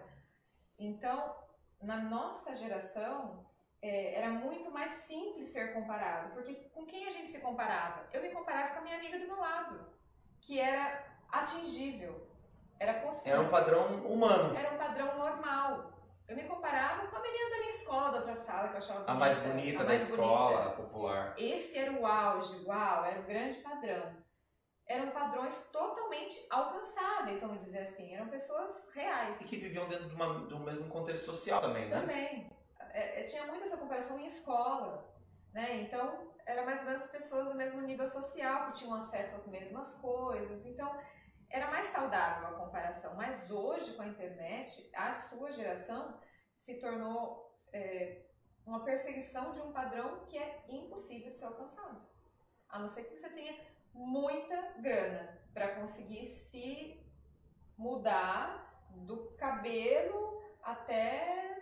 Então, 0.79 1.37
na 1.81 1.97
nossa 1.97 2.57
geração, 2.57 3.47
é, 3.81 4.15
era 4.15 4.31
muito 4.31 4.71
mais 4.71 4.91
simples 4.93 5.49
ser 5.49 5.73
comparado, 5.73 6.35
porque 6.35 6.55
com 6.75 6.85
quem 6.85 7.07
a 7.07 7.11
gente 7.11 7.29
se 7.29 7.41
comparava? 7.41 8.09
Eu 8.13 8.21
me 8.23 8.31
comparava 8.31 8.75
com 8.75 8.81
a 8.81 8.83
minha 8.83 8.97
amiga 8.97 9.19
do 9.19 9.27
meu 9.27 9.39
lado, 9.39 9.87
que 10.41 10.59
era 10.59 11.05
atingível, 11.31 12.30
era 12.81 12.95
possível. 12.95 13.33
Era 13.35 13.43
um 13.43 13.49
padrão 13.51 13.87
humano. 14.07 14.57
Era 14.57 14.75
um 14.75 14.79
padrão 14.79 15.17
normal. 15.19 15.93
Eu 16.27 16.35
me 16.37 16.45
comparava 16.45 17.07
com 17.09 17.17
a 17.17 17.21
menina 17.21 17.51
da 17.51 17.57
minha 17.59 17.71
escola, 17.77 18.11
da 18.11 18.17
outra 18.19 18.37
sala, 18.37 18.69
que 18.69 18.75
eu 18.75 18.79
achava 18.79 19.11
A 19.11 19.15
mais 19.15 19.37
bonita 19.41 19.81
a 19.81 19.83
da 19.83 19.89
mais 19.89 20.09
escola, 20.09 20.61
bonita. 20.63 20.77
popular. 20.83 21.35
Esse 21.37 21.77
era 21.79 21.93
o 21.93 22.07
auge, 22.07 22.65
uau, 22.65 23.05
era 23.05 23.21
o 23.21 23.25
grande 23.25 23.59
padrão. 23.61 24.17
Eram 24.87 25.11
padrões 25.11 25.69
totalmente 25.71 26.37
alcançáveis, 26.51 27.41
vamos 27.41 27.61
dizer 27.65 27.81
assim. 27.81 28.15
Eram 28.15 28.29
pessoas 28.29 28.89
reais. 28.95 29.41
E 29.41 29.45
que 29.45 29.57
viviam 29.57 29.89
dentro 29.89 30.09
de 30.09 30.15
uma- 30.15 30.41
do 30.47 30.59
mesmo 30.61 30.89
contexto 30.89 31.27
social 31.27 31.61
também, 31.61 31.89
né? 31.89 32.01
Também. 32.01 32.51
É, 32.93 33.21
é, 33.21 33.25
tinha 33.25 33.47
muito 33.47 33.65
essa 33.65 33.77
comparação 33.77 34.19
em 34.19 34.27
escola. 34.27 35.09
Né? 35.53 35.83
Então, 35.83 36.33
era 36.47 36.65
mais 36.65 36.79
ou 36.81 36.87
menos 36.87 37.07
pessoas 37.07 37.49
do 37.51 37.55
mesmo 37.57 37.81
nível 37.83 38.07
social, 38.07 38.67
que 38.67 38.73
tinham 38.79 38.95
acesso 38.95 39.37
às 39.37 39.47
mesmas 39.49 39.95
coisas. 40.01 40.65
Então, 40.65 40.93
era 41.51 41.71
mais 41.71 41.89
saudável 41.89 42.49
a 42.49 42.61
comparação. 42.61 43.15
Mas 43.15 43.51
hoje, 43.51 43.95
com 43.95 44.03
a 44.03 44.07
internet, 44.07 44.89
a 44.95 45.15
sua 45.15 45.51
geração 45.53 46.19
se 46.55 46.81
tornou 46.81 47.59
é, 47.73 48.27
uma 48.65 48.85
perseguição 48.85 49.53
de 49.53 49.61
um 49.61 49.73
padrão 49.73 50.25
que 50.27 50.39
é 50.39 50.65
impossível 50.69 51.31
de 51.31 51.37
ser 51.37 51.47
alcançado. 51.47 52.01
A 52.69 52.79
não 52.79 52.89
ser 52.89 53.05
que 53.05 53.19
você 53.19 53.29
tenha 53.31 53.59
muita 53.93 54.75
grana 54.79 55.39
para 55.53 55.75
conseguir 55.75 56.29
se 56.29 57.05
mudar 57.77 58.87
do 58.91 59.33
cabelo 59.33 60.41
até 60.63 61.59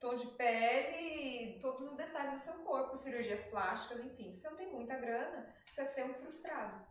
tom 0.00 0.16
de 0.16 0.26
pele, 0.28 1.60
todos 1.60 1.82
os 1.82 1.96
detalhes 1.96 2.34
do 2.34 2.40
seu 2.40 2.54
corpo, 2.64 2.96
cirurgias 2.96 3.44
plásticas, 3.46 4.00
enfim. 4.00 4.32
Se 4.32 4.40
você 4.40 4.48
não 4.48 4.56
tem 4.56 4.72
muita 4.72 4.96
grana, 4.96 5.54
você 5.66 5.82
vai 5.82 5.92
ser 5.92 6.04
um 6.04 6.14
frustrado. 6.14 6.84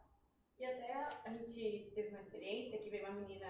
E 0.60 0.65
até 0.65 1.08
a 1.26 1.30
gente 1.30 1.91
teve 1.95 2.10
uma 2.10 2.19
experiência 2.22 2.78
que 2.80 2.89
veio 2.89 3.06
uma 3.08 3.19
menina 3.22 3.48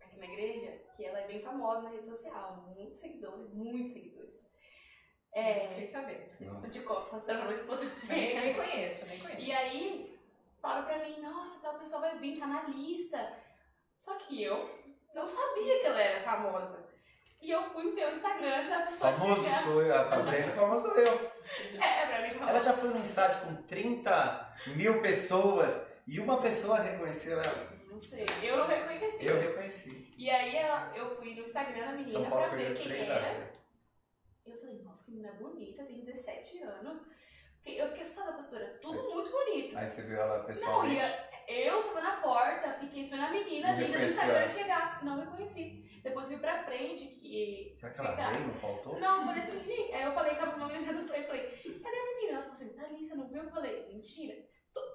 aqui 0.00 0.16
na 0.18 0.24
igreja, 0.24 0.72
que 0.96 1.04
ela 1.04 1.20
é 1.20 1.26
bem 1.26 1.42
famosa 1.42 1.82
na 1.82 1.90
rede 1.90 2.06
social, 2.08 2.72
muitos 2.74 2.98
seguidores, 2.98 3.52
muitos 3.52 3.92
seguidores. 3.92 4.48
É, 5.32 5.68
Fiquei 5.68 5.86
sabendo. 5.86 6.30
Não. 6.40 6.60
tô 6.62 6.66
de 6.68 6.80
copa, 6.80 7.10
passando 7.10 7.44
no 7.44 7.52
esposo. 7.52 7.90
Nem, 8.08 8.40
nem 8.40 8.54
conheço, 8.54 9.04
nem 9.06 9.20
conheço. 9.20 9.40
E 9.40 9.52
aí, 9.52 10.18
fala 10.62 10.82
pra 10.84 10.98
mim, 11.04 11.20
nossa, 11.20 11.60
tal 11.60 11.78
pessoa 11.78 12.00
vai 12.00 12.18
vir, 12.18 12.38
tá 12.38 12.46
na 12.46 12.62
lista. 12.62 13.36
Só 14.00 14.14
que 14.14 14.42
eu 14.42 14.78
não 15.14 15.28
sabia 15.28 15.80
que 15.80 15.86
ela 15.86 16.00
era 16.00 16.24
famosa. 16.24 16.88
E 17.40 17.50
eu 17.50 17.70
fui 17.70 17.92
ver 17.94 18.06
o 18.06 18.10
Instagram 18.10 18.68
da 18.68 18.86
pessoa 18.86 19.12
Famoso 19.12 19.42
chegar. 19.44 19.62
sou 19.62 19.82
eu, 19.82 19.94
a 19.94 20.04
Brenda 20.22 20.52
famoso 20.54 20.82
sou 20.88 20.96
eu. 20.96 21.38
É, 21.80 22.06
pra 22.06 22.22
mim 22.22 22.30
famosa. 22.30 22.50
Ela 22.50 22.62
já 22.64 22.72
foi 22.72 22.88
num 22.88 23.00
estádio 23.00 23.40
com 23.42 23.62
30 23.62 24.54
mil 24.74 25.00
pessoas 25.02 25.92
e 26.08 26.18
uma 26.20 26.40
pessoa 26.40 26.78
reconheceu 26.80 27.40
ela. 27.40 27.78
Não 27.90 27.98
sei, 28.00 28.26
eu 28.42 28.56
não 28.58 28.66
reconheci. 28.66 29.26
Eu 29.26 29.40
reconheci. 29.40 30.14
E 30.16 30.30
aí 30.30 30.56
ela, 30.56 30.92
eu 30.96 31.16
fui 31.16 31.34
no 31.34 31.42
Instagram 31.42 31.80
da 31.86 31.92
menina 31.92 32.04
São 32.04 32.24
pra 32.30 32.48
ver 32.48 32.74
quem 32.74 32.84
3 32.86 33.10
a 33.10 33.14
era. 33.14 33.24
0. 33.24 33.46
E 34.46 34.50
eu 34.50 34.58
falei, 34.60 34.82
nossa, 34.82 35.04
que 35.04 35.10
menina 35.10 35.32
bonita, 35.32 35.84
tem 35.84 36.00
17 36.04 36.62
anos. 36.62 37.06
Eu 37.66 37.88
fiquei 37.88 38.02
assustada, 38.02 38.32
pastora. 38.32 38.78
Tudo 38.80 39.02
muito 39.12 39.30
bonito. 39.30 39.76
Aí 39.76 39.86
você 39.86 40.02
viu 40.02 40.16
ela 40.20 40.38
Não, 40.38 40.44
pessoalmente. 40.46 40.94
e 40.96 41.00
a- 41.00 41.28
eu 41.48 41.82
tava 41.82 42.00
na 42.00 42.16
porta, 42.20 42.72
fiquei 42.80 43.02
esperando 43.02 43.26
a 43.26 43.30
menina 43.30 43.72
Não 43.72 43.80
linda 43.80 43.98
do 43.98 44.04
Instagram 44.04 44.48
chegar. 44.48 45.04
Não 45.04 45.18
reconheci. 45.20 45.84
Depois 46.02 46.28
vi 46.28 46.38
pra 46.38 46.62
frente 46.62 47.06
que. 47.06 47.74
Será 47.76 47.92
que 47.92 48.00
ela 48.00 48.10
Fica- 48.16 48.30
veio? 48.30 48.46
Não 48.46 48.54
faltou? 48.54 48.98
Não, 48.98 49.20
eu 49.20 49.26
falei 49.26 49.42
assim, 49.42 49.64
gente. 49.64 49.92
Aí 49.92 50.02
eu 50.04 50.12
falei 50.12 50.34
com 50.36 50.44
a 50.44 50.68
menina 50.68 50.92
do 50.94 51.06
Play, 51.08 51.24
falei, 51.24 51.42
cadê 51.82 51.96
a 51.98 52.04
menina? 52.06 52.32
Ela 52.32 52.40
falou 52.42 52.52
assim, 52.52 52.68
tá 52.74 52.84
ali, 52.84 53.04
você 53.04 53.14
não 53.16 53.28
viu? 53.28 53.42
Eu 53.42 53.50
falei, 53.50 53.86
mentira. 53.92 54.34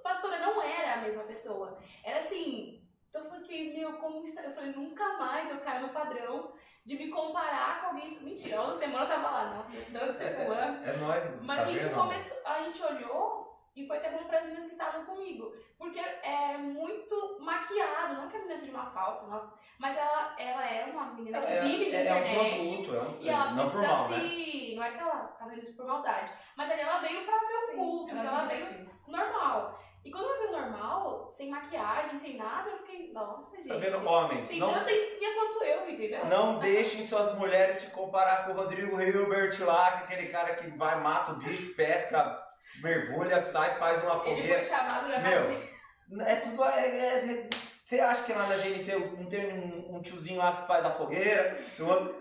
Pastora, 0.03 0.37
não 0.39 0.61
era 0.61 0.93
a 0.95 0.97
mesma 1.01 1.23
pessoa. 1.23 1.77
Era 2.03 2.19
assim. 2.19 2.81
Então 3.09 3.25
eu 3.25 3.31
fiquei, 3.41 3.77
meu, 3.77 3.93
como 3.93 4.23
está? 4.25 4.41
Eu 4.41 4.53
falei, 4.53 4.71
nunca 4.71 5.17
mais 5.17 5.49
eu 5.49 5.59
caio 5.61 5.81
no 5.87 5.93
padrão 5.93 6.51
de 6.85 6.95
me 6.97 7.09
comparar 7.09 7.81
com 7.81 7.87
alguém. 7.87 8.09
Mentira, 8.21 8.59
outra 8.61 8.75
semana 8.75 9.05
eu 9.05 9.09
tava 9.09 9.29
lá, 9.29 9.45
nossa, 9.55 9.71
meu 9.71 9.81
Deus, 9.83 10.15
você 10.17 10.23
é 10.23 10.29
fulano. 10.45 10.83
É 10.85 10.97
nós, 10.97 11.41
Mas 11.41 11.57
tá 11.57 11.63
a 11.63 11.71
gente 11.71 11.83
vendo? 11.83 11.95
começou, 11.95 12.37
a 12.45 12.63
gente 12.63 12.83
olhou 12.83 13.59
e 13.75 13.85
foi 13.87 13.97
até 13.97 14.11
bom 14.11 14.23
para 14.25 14.39
as 14.39 14.43
meninas 14.45 14.65
que 14.65 14.71
estavam 14.71 15.05
comigo. 15.05 15.55
Porque 15.77 15.99
é 15.99 16.57
muito 16.57 17.37
maquiado, 17.39 18.15
não 18.15 18.27
que 18.27 18.35
a 18.35 18.39
menina 18.39 18.57
seja 18.57 18.71
uma 18.71 18.89
falsa, 18.91 19.27
nossa, 19.27 19.53
mas 19.77 19.95
ela, 19.97 20.33
ela 20.39 20.65
é 20.65 20.85
uma 20.85 21.05
menina 21.13 21.39
que 21.39 21.45
É, 21.47 21.61
vive 21.61 21.85
de 21.89 21.95
é, 21.95 21.99
é 21.99 22.01
internet. 22.03 22.37
um 22.61 22.83
produto, 22.83 22.95
é 22.95 23.01
um 23.01 23.21
E 23.21 23.29
ela 23.29 23.51
não 23.51 23.69
precisa 23.69 23.87
mal, 23.87 24.09
né? 24.09 24.19
se. 24.19 24.75
Não 24.75 24.83
é 24.83 24.91
que 24.91 24.99
ela 24.99 25.11
tá 25.27 25.45
fazendo 25.45 25.59
isso 25.61 25.75
por 25.75 25.85
maldade. 25.85 26.31
Mas 26.57 26.71
ali 26.71 26.81
ela 26.81 26.99
veio 26.99 27.23
pra 27.25 27.37
ver 27.37 27.45
o 27.53 27.65
Sim, 27.71 27.75
culto, 27.77 28.11
então 28.15 28.25
ela 28.25 28.45
veio 28.45 28.65
veio 28.65 28.92
normal. 29.07 29.79
E 30.03 30.11
quando 30.11 30.25
ela 30.25 30.37
veio 30.39 30.51
normal, 30.51 31.29
sem 31.31 31.49
maquiagem, 31.49 32.17
sem 32.19 32.35
nada, 32.35 32.69
eu 32.69 32.77
fiquei, 32.79 33.13
nossa, 33.13 33.55
gente. 33.57 33.69
Tá 33.69 33.75
vendo, 33.75 34.05
homens? 34.05 34.49
Tem 34.49 34.59
Não, 34.59 34.73
tanta 34.73 34.91
espinha 34.91 35.33
quanto 35.33 35.63
eu, 35.63 35.89
entendeu? 35.89 36.25
não 36.25 36.59
deixem 36.59 37.05
suas 37.05 37.33
mulheres 37.37 37.77
se 37.79 37.87
comparar 37.87 38.45
com 38.45 38.51
o 38.51 38.55
Rodrigo 38.55 38.99
Hilbert 39.01 39.57
lá, 39.63 39.91
que 39.93 40.13
é 40.13 40.17
aquele 40.17 40.29
cara 40.29 40.55
que 40.55 40.69
vai, 40.71 40.99
mata 40.99 41.31
o 41.31 41.35
bicho, 41.35 41.73
pesca, 41.75 42.37
mergulha, 42.81 43.39
sai, 43.39 43.77
faz 43.79 44.03
uma 44.03 44.15
Ele 44.25 44.41
fogueira. 44.41 44.55
foi 44.55 44.63
chamado 44.63 45.05
pra 45.07 45.19
Meu. 45.21 46.25
É 46.27 46.35
tudo. 46.35 46.63
É, 46.65 46.85
é- 46.89 47.31
é- 47.33 47.49
você 47.85 47.99
acha 47.99 48.23
que 48.23 48.33
lá 48.33 48.47
na 48.47 48.57
GNT 48.57 48.97
não 49.17 49.25
tem 49.29 49.53
um, 49.53 49.95
um 49.97 50.01
tiozinho 50.01 50.39
lá 50.39 50.61
que 50.61 50.67
faz 50.67 50.85
a 50.85 50.91
fogueira? 50.91 51.57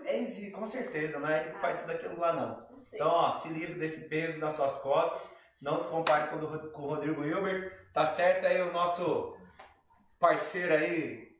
É 0.05 0.19
esse, 0.21 0.51
com 0.51 0.65
certeza, 0.65 1.19
não 1.19 1.29
é 1.29 1.41
ele 1.41 1.51
que 1.53 1.59
faz 1.59 1.81
tudo 1.81 1.91
aquilo 1.93 2.19
lá, 2.19 2.31
não. 2.33 2.47
Não. 2.47 2.67
Então, 2.93 3.07
ó, 3.09 3.31
se 3.39 3.49
livre 3.49 3.75
desse 3.79 4.07
peso 4.07 4.39
nas 4.39 4.53
suas 4.53 4.77
costas. 4.77 5.33
Não 5.63 5.77
se 5.77 5.87
compare 5.89 6.27
com 6.29 6.35
o, 6.35 6.43
o 6.83 6.87
Rodrigo 6.89 7.23
Hilbert. 7.23 7.71
Tá 7.93 8.03
certo 8.05 8.45
aí 8.45 8.61
o 8.61 8.73
nosso 8.73 9.37
parceiro 10.19 10.73
aí, 10.73 11.31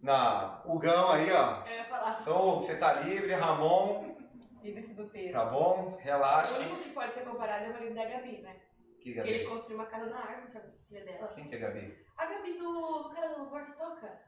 na 0.00 0.62
Hugão 0.64 1.10
aí, 1.10 1.32
ó. 1.32 1.64
Eu 1.66 1.74
ia 1.74 1.84
falar. 1.86 2.18
Então, 2.20 2.54
você 2.60 2.78
tá 2.78 2.92
livre, 2.92 3.34
Ramon, 3.34 4.14
Livre-se 4.62 4.94
do 4.94 5.06
peso. 5.08 5.32
tá 5.32 5.44
bom? 5.46 5.94
O 5.94 5.96
Relaxa. 5.96 6.58
único 6.58 6.76
que 6.82 6.90
pode 6.90 7.12
ser 7.12 7.24
comparado 7.24 7.64
é 7.64 7.68
o 7.70 7.72
marido 7.72 7.94
da 7.96 8.04
Gabi, 8.04 8.38
né? 8.42 8.56
Que 9.00 9.12
Porque 9.14 9.28
ele 9.30 9.44
Gabi? 9.44 9.54
construiu 9.54 9.78
uma 9.80 9.86
casa 9.86 10.06
na 10.06 10.18
árvore 10.18 10.52
pra 10.52 10.60
filha 10.88 11.04
dela. 11.04 11.28
Quem 11.34 11.44
que 11.48 11.54
é 11.56 11.58
Gabi? 11.58 12.06
A 12.16 12.26
Gabi 12.26 12.52
do, 12.58 13.02
do 13.02 13.14
cara 13.14 13.28
do 13.30 13.38
louvor 13.40 13.64
que 13.66 13.72
toca. 13.72 14.20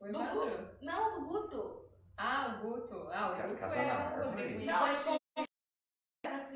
O 0.00 0.06
Do. 0.06 0.18
Guto. 0.18 0.68
Não, 0.82 1.20
do 1.20 1.26
Guto. 1.26 1.88
Ah, 2.16 2.58
o 2.60 2.66
Guto. 2.66 3.08
Ah, 3.12 3.32
o 3.32 3.48
Guto 3.48 3.64
é 3.64 3.86
na 3.86 4.16
o. 4.20 4.24
Rodrigo. 4.24 4.64
Não, 4.64 4.86
ele 4.88 4.96
comprou 4.96 5.04
pra 5.04 5.06
filha 5.08 5.21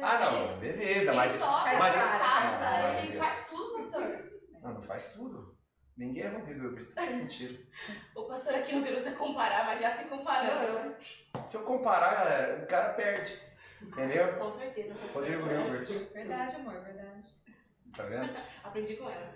Ah, 0.01 0.19
não, 0.19 0.59
beleza, 0.59 1.11
Ele 1.11 1.17
mas. 1.17 1.33
toca, 1.39 1.79
mas 1.79 1.95
ele 1.95 2.05
cara, 2.05 2.19
caça, 2.19 2.59
cara, 2.59 3.01
ele 3.05 3.19
faz 3.19 3.49
tudo, 3.49 3.83
pastor. 3.83 4.31
Não, 4.63 4.75
não 4.75 4.83
faz 4.83 5.13
tudo. 5.13 5.57
Ninguém 5.97 6.25
é 6.25 6.27
Hilbert. 6.29 6.87
É 6.97 7.07
mentira. 7.07 7.59
O 8.15 8.25
pastor 8.25 8.55
aqui 8.57 8.75
não 8.75 8.83
queria 8.83 9.01
se 9.01 9.13
comparar, 9.13 9.65
mas 9.65 9.81
já 9.81 9.91
se 9.91 10.05
comparando. 10.05 10.95
Se 11.01 11.57
eu 11.57 11.63
comparar, 11.63 12.15
galera, 12.15 12.63
o 12.63 12.67
cara 12.67 12.93
perde. 12.95 13.41
Entendeu? 13.81 14.33
Com 14.35 14.53
certeza, 14.53 14.95
pastor. 14.95 15.23
Rodrigo 15.23 15.47
Hilbert. 15.51 16.13
Verdade, 16.13 16.57
amor, 16.57 16.81
verdade. 16.83 17.29
Tá 17.97 18.03
vendo? 18.05 18.37
Aprendi 18.63 18.97
com 18.97 19.09
ela. 19.09 19.35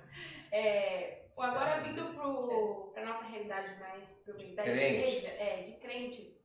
É, 0.52 1.22
agora 1.38 1.80
vindo 1.80 2.12
pro, 2.12 2.90
pra 2.92 3.06
nossa 3.06 3.24
realidade 3.24 3.78
mais 3.80 4.08
da 4.54 4.62
Crente. 4.62 4.84
igreja, 5.06 5.28
é, 5.28 5.62
de 5.62 5.72
crente. 5.78 6.39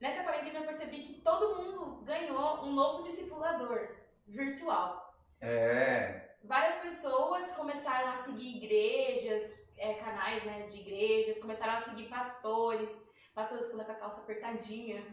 Nessa 0.00 0.22
quarentena 0.22 0.60
eu 0.60 0.66
percebi 0.66 1.02
que 1.02 1.20
todo 1.22 1.56
mundo 1.56 2.02
ganhou 2.04 2.62
um 2.64 2.72
novo 2.72 3.02
discipulador 3.02 3.88
virtual. 4.26 5.14
É. 5.40 6.36
Várias 6.44 6.76
pessoas 6.76 7.50
começaram 7.52 8.12
a 8.12 8.16
seguir 8.18 8.58
igrejas, 8.58 9.68
é, 9.76 9.94
canais 9.94 10.44
né, 10.44 10.66
de 10.68 10.76
igrejas, 10.78 11.40
começaram 11.40 11.74
a 11.74 11.80
seguir 11.80 12.08
pastores, 12.08 12.90
pastores 13.34 13.66
que 13.66 13.72
com 13.74 13.80
a 13.80 13.94
calça 13.94 14.20
apertadinha, 14.20 15.04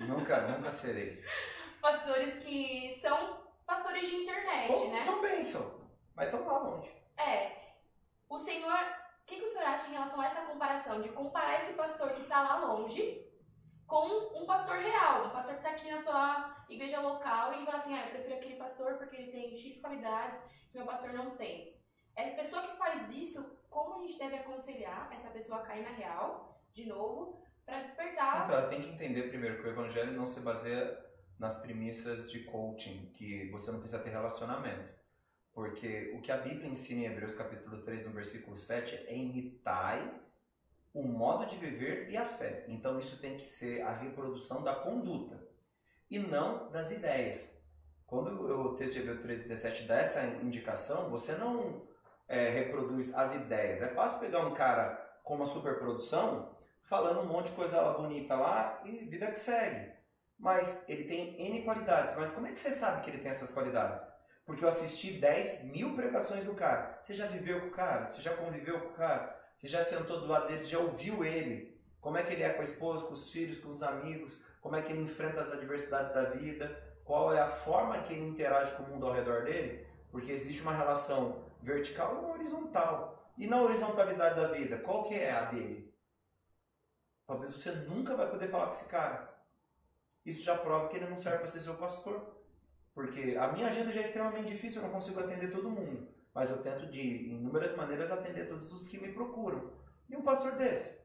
Nunca, 0.00 0.42
nunca 0.48 0.70
serei. 0.70 1.24
pastores 1.80 2.38
que 2.38 2.92
são 3.00 3.42
pastores 3.66 4.08
de 4.08 4.16
internet, 4.16 4.68
São, 4.68 4.90
né? 4.92 5.04
são 5.04 5.20
bênção. 5.20 5.80
Mas 6.14 6.32
estão 6.32 6.46
lá 6.46 6.58
longe. 6.58 6.90
É. 7.18 7.50
O 8.28 8.38
senhor. 8.38 8.72
O 9.22 9.26
que, 9.26 9.36
que 9.36 9.44
o 9.44 9.48
senhor 9.48 9.66
acha 9.66 9.88
em 9.88 9.92
relação 9.92 10.20
a 10.20 10.26
essa 10.26 10.42
comparação? 10.42 11.02
De 11.02 11.08
comparar 11.08 11.58
esse 11.58 11.72
pastor 11.72 12.10
que 12.10 12.22
está 12.22 12.42
lá 12.42 12.58
longe 12.64 13.25
com 13.86 14.42
um 14.42 14.46
pastor 14.46 14.76
real. 14.76 15.26
Um 15.26 15.30
pastor 15.30 15.54
que 15.54 15.60
está 15.60 15.70
aqui 15.70 15.90
na 15.90 15.98
sua 15.98 16.64
igreja 16.68 17.00
local 17.00 17.52
e 17.52 17.64
fala 17.64 17.76
assim: 17.76 17.94
ah, 17.94 18.06
eu 18.06 18.10
prefiro 18.10 18.34
aquele 18.34 18.56
pastor 18.56 18.94
porque 18.94 19.16
ele 19.16 19.32
tem 19.32 19.56
X 19.56 19.80
qualidades 19.80 20.40
que 20.70 20.76
meu 20.76 20.86
pastor 20.86 21.12
não 21.12 21.36
tem. 21.36 21.76
É 22.16 22.30
a 22.30 22.34
pessoa 22.36 22.62
que 22.62 22.76
faz 22.76 23.10
isso, 23.10 23.58
como 23.68 23.94
a 23.94 24.06
gente 24.06 24.18
deve 24.18 24.36
aconselhar 24.36 25.10
essa 25.12 25.30
pessoa 25.30 25.60
a 25.60 25.62
cair 25.62 25.82
na 25.82 25.90
real, 25.90 26.60
de 26.72 26.86
novo, 26.86 27.42
para 27.64 27.82
despertar. 27.82 28.44
Então, 28.44 28.58
ela 28.58 28.68
tem 28.68 28.80
que 28.80 28.88
entender 28.88 29.28
primeiro 29.28 29.60
que 29.60 29.68
o 29.68 29.70
evangelho 29.70 30.12
não 30.12 30.24
se 30.24 30.40
baseia 30.40 31.04
nas 31.38 31.60
premissas 31.60 32.30
de 32.30 32.44
coaching, 32.44 33.12
que 33.12 33.50
você 33.50 33.70
não 33.70 33.80
precisa 33.80 34.02
ter 34.02 34.10
relacionamento. 34.10 34.96
Porque 35.52 36.12
o 36.16 36.22
que 36.22 36.32
a 36.32 36.38
Bíblia 36.38 36.68
ensina 36.68 37.02
em 37.02 37.04
Hebreus 37.12 37.34
capítulo 37.34 37.82
3, 37.82 38.06
no 38.06 38.12
versículo 38.12 38.56
7, 38.56 38.94
é 39.06 39.16
imitai 39.16 40.20
o 40.96 41.02
modo 41.06 41.44
de 41.44 41.58
viver 41.58 42.08
e 42.08 42.16
a 42.16 42.24
fé. 42.24 42.64
Então 42.68 42.98
isso 42.98 43.20
tem 43.20 43.36
que 43.36 43.46
ser 43.46 43.82
a 43.82 43.92
reprodução 43.92 44.62
da 44.62 44.74
conduta 44.74 45.46
e 46.10 46.18
não 46.18 46.70
das 46.70 46.90
ideias. 46.90 47.54
Quando 48.06 48.30
o 48.40 48.74
texto 48.76 48.94
de 48.94 49.00
Hebreus 49.00 49.20
3, 49.20 49.42
17 49.42 49.82
dá 49.82 49.96
essa 49.96 50.24
indicação, 50.42 51.10
você 51.10 51.34
não 51.34 51.86
é, 52.26 52.48
reproduz 52.48 53.14
as 53.14 53.34
ideias. 53.34 53.82
É 53.82 53.88
fácil 53.88 54.20
pegar 54.20 54.46
um 54.46 54.54
cara 54.54 54.94
com 55.22 55.34
uma 55.34 55.46
superprodução 55.46 56.56
falando 56.84 57.20
um 57.20 57.26
monte 57.26 57.50
de 57.50 57.56
coisa 57.56 57.82
bonita 57.92 58.34
lá 58.34 58.80
e 58.82 59.04
vida 59.04 59.26
que 59.26 59.38
segue. 59.38 59.92
Mas 60.38 60.88
ele 60.88 61.04
tem 61.04 61.38
N 61.38 61.62
qualidades. 61.62 62.14
Mas 62.16 62.30
como 62.30 62.46
é 62.46 62.52
que 62.52 62.60
você 62.60 62.70
sabe 62.70 63.02
que 63.02 63.10
ele 63.10 63.18
tem 63.18 63.30
essas 63.30 63.50
qualidades? 63.50 64.10
Porque 64.46 64.64
eu 64.64 64.68
assisti 64.68 65.14
10 65.14 65.72
mil 65.72 65.94
pregações 65.94 66.44
do 66.46 66.54
cara. 66.54 67.00
Você 67.02 67.12
já 67.12 67.26
viveu 67.26 67.60
com 67.60 67.66
o 67.66 67.72
cara? 67.72 68.08
Você 68.08 68.22
já 68.22 68.34
conviveu 68.34 68.80
com 68.80 68.88
o 68.88 68.94
cara? 68.94 69.35
Você 69.56 69.68
já 69.68 69.80
sentou 69.80 70.20
do 70.20 70.26
lado 70.26 70.48
dele? 70.48 70.62
Já 70.62 70.78
ouviu 70.78 71.24
ele? 71.24 71.80
Como 72.00 72.18
é 72.18 72.22
que 72.22 72.32
ele 72.32 72.42
é 72.42 72.50
com 72.50 72.60
a 72.60 72.64
esposa, 72.64 73.06
com 73.06 73.14
os 73.14 73.30
filhos, 73.32 73.58
com 73.58 73.70
os 73.70 73.82
amigos? 73.82 74.44
Como 74.60 74.76
é 74.76 74.82
que 74.82 74.92
ele 74.92 75.02
enfrenta 75.02 75.40
as 75.40 75.52
adversidades 75.52 76.14
da 76.14 76.24
vida? 76.24 76.84
Qual 77.04 77.32
é 77.32 77.40
a 77.40 77.50
forma 77.50 78.02
que 78.02 78.12
ele 78.12 78.28
interage 78.28 78.76
com 78.76 78.82
o 78.82 78.88
mundo 78.88 79.06
ao 79.06 79.14
redor 79.14 79.44
dele? 79.44 79.86
Porque 80.10 80.30
existe 80.30 80.62
uma 80.62 80.74
relação 80.74 81.44
vertical 81.62 82.14
e 82.14 82.18
uma 82.18 82.34
horizontal. 82.34 83.32
E 83.38 83.46
na 83.46 83.60
horizontalidade 83.60 84.40
da 84.40 84.48
vida, 84.48 84.78
qual 84.78 85.04
que 85.04 85.14
é 85.14 85.32
a 85.32 85.46
dele? 85.46 85.94
Talvez 87.26 87.50
você 87.50 87.72
nunca 87.72 88.14
vai 88.14 88.30
poder 88.30 88.48
falar 88.48 88.66
com 88.66 88.72
esse 88.72 88.88
cara. 88.88 89.34
Isso 90.24 90.44
já 90.44 90.56
prova 90.58 90.88
que 90.88 90.96
ele 90.96 91.08
não 91.08 91.18
serve 91.18 91.38
para 91.38 91.46
ser 91.46 91.60
seu 91.60 91.74
pastor. 91.74 92.36
Porque 92.94 93.36
a 93.38 93.48
minha 93.48 93.66
agenda 93.66 93.92
já 93.92 94.00
é 94.00 94.04
extremamente 94.04 94.48
difícil, 94.48 94.80
eu 94.80 94.86
não 94.86 94.94
consigo 94.94 95.20
atender 95.20 95.50
todo 95.50 95.70
mundo. 95.70 96.08
Mas 96.36 96.50
eu 96.50 96.62
tento 96.62 96.86
de 96.88 97.30
inúmeras 97.30 97.74
maneiras 97.74 98.12
atender 98.12 98.46
todos 98.46 98.70
os 98.70 98.86
que 98.86 98.98
me 98.98 99.10
procuram. 99.10 99.72
E 100.06 100.14
um 100.14 100.20
pastor 100.20 100.52
desse? 100.52 101.00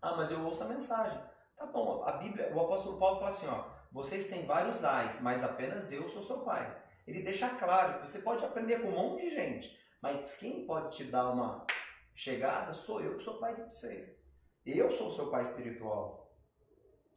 Ah, 0.00 0.14
mas 0.14 0.30
eu 0.30 0.44
ouço 0.44 0.62
a 0.62 0.68
mensagem. 0.68 1.20
Tá 1.56 1.66
bom, 1.66 2.04
a 2.04 2.12
Bíblia, 2.12 2.54
o 2.54 2.60
apóstolo 2.60 3.00
Paulo 3.00 3.16
fala 3.16 3.30
assim, 3.30 3.48
ó, 3.48 3.64
vocês 3.90 4.28
têm 4.28 4.46
vários 4.46 4.84
ais, 4.84 5.20
mas 5.22 5.42
apenas 5.42 5.90
eu 5.90 6.08
sou 6.08 6.22
seu 6.22 6.42
pai. 6.42 6.80
Ele 7.04 7.24
deixa 7.24 7.48
claro 7.48 8.00
que 8.00 8.08
você 8.08 8.20
pode 8.20 8.44
aprender 8.44 8.80
com 8.80 8.90
um 8.90 8.92
monte 8.92 9.22
de 9.22 9.30
gente, 9.34 9.76
mas 10.00 10.36
quem 10.36 10.64
pode 10.64 10.96
te 10.96 11.02
dar 11.10 11.32
uma 11.32 11.66
chegada 12.14 12.72
sou 12.72 13.00
eu 13.00 13.16
que 13.16 13.24
sou 13.24 13.40
pai 13.40 13.56
de 13.56 13.62
vocês. 13.62 14.16
Eu 14.64 14.88
sou 14.92 15.10
seu 15.10 15.32
pai 15.32 15.42
espiritual. 15.42 16.32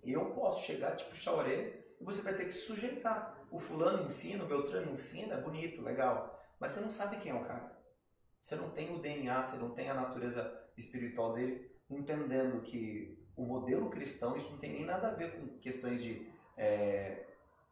Eu 0.04 0.32
posso 0.32 0.64
chegar, 0.64 0.96
te 0.96 1.06
puxar 1.06 1.32
a 1.32 1.36
orelha 1.36 1.86
e 2.00 2.04
você 2.04 2.24
vai 2.24 2.34
ter 2.34 2.46
que 2.46 2.52
se 2.52 2.66
sujeitar. 2.66 3.46
O 3.52 3.60
fulano 3.60 4.08
ensina, 4.08 4.44
o 4.44 4.48
Beltrano 4.48 4.92
ensina, 4.92 5.36
é 5.36 5.42
bonito, 5.42 5.84
legal. 5.84 6.41
Mas 6.62 6.72
você 6.72 6.82
não 6.82 6.92
sabe 6.92 7.18
quem 7.18 7.32
é 7.32 7.36
o 7.36 7.44
cara. 7.44 7.76
Você 8.40 8.56
não 8.56 8.70
tem 8.70 8.96
o 8.96 9.00
DNA, 9.00 9.42
você 9.42 9.58
não 9.58 9.72
tem 9.72 9.90
a 9.90 9.96
natureza 9.96 10.62
espiritual 10.78 11.34
dele, 11.34 11.76
entendendo 11.90 12.62
que 12.62 13.20
o 13.36 13.44
modelo 13.44 13.90
cristão, 13.90 14.38
isso 14.38 14.52
não 14.52 14.60
tem 14.60 14.74
nem 14.74 14.86
nada 14.86 15.08
a 15.08 15.14
ver 15.14 15.32
com 15.32 15.58
questões 15.58 16.04
de 16.04 16.32
é, 16.56 17.26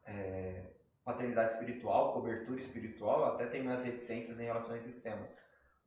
é, 0.05 0.63
paternidade 1.05 1.53
espiritual, 1.53 2.13
cobertura 2.13 2.59
espiritual, 2.59 3.25
até 3.25 3.45
tem 3.45 3.61
minhas 3.61 3.85
reticências 3.85 4.39
em 4.39 4.45
relação 4.45 4.73
a 4.73 4.77
esses 4.77 4.99
temas. 5.03 5.37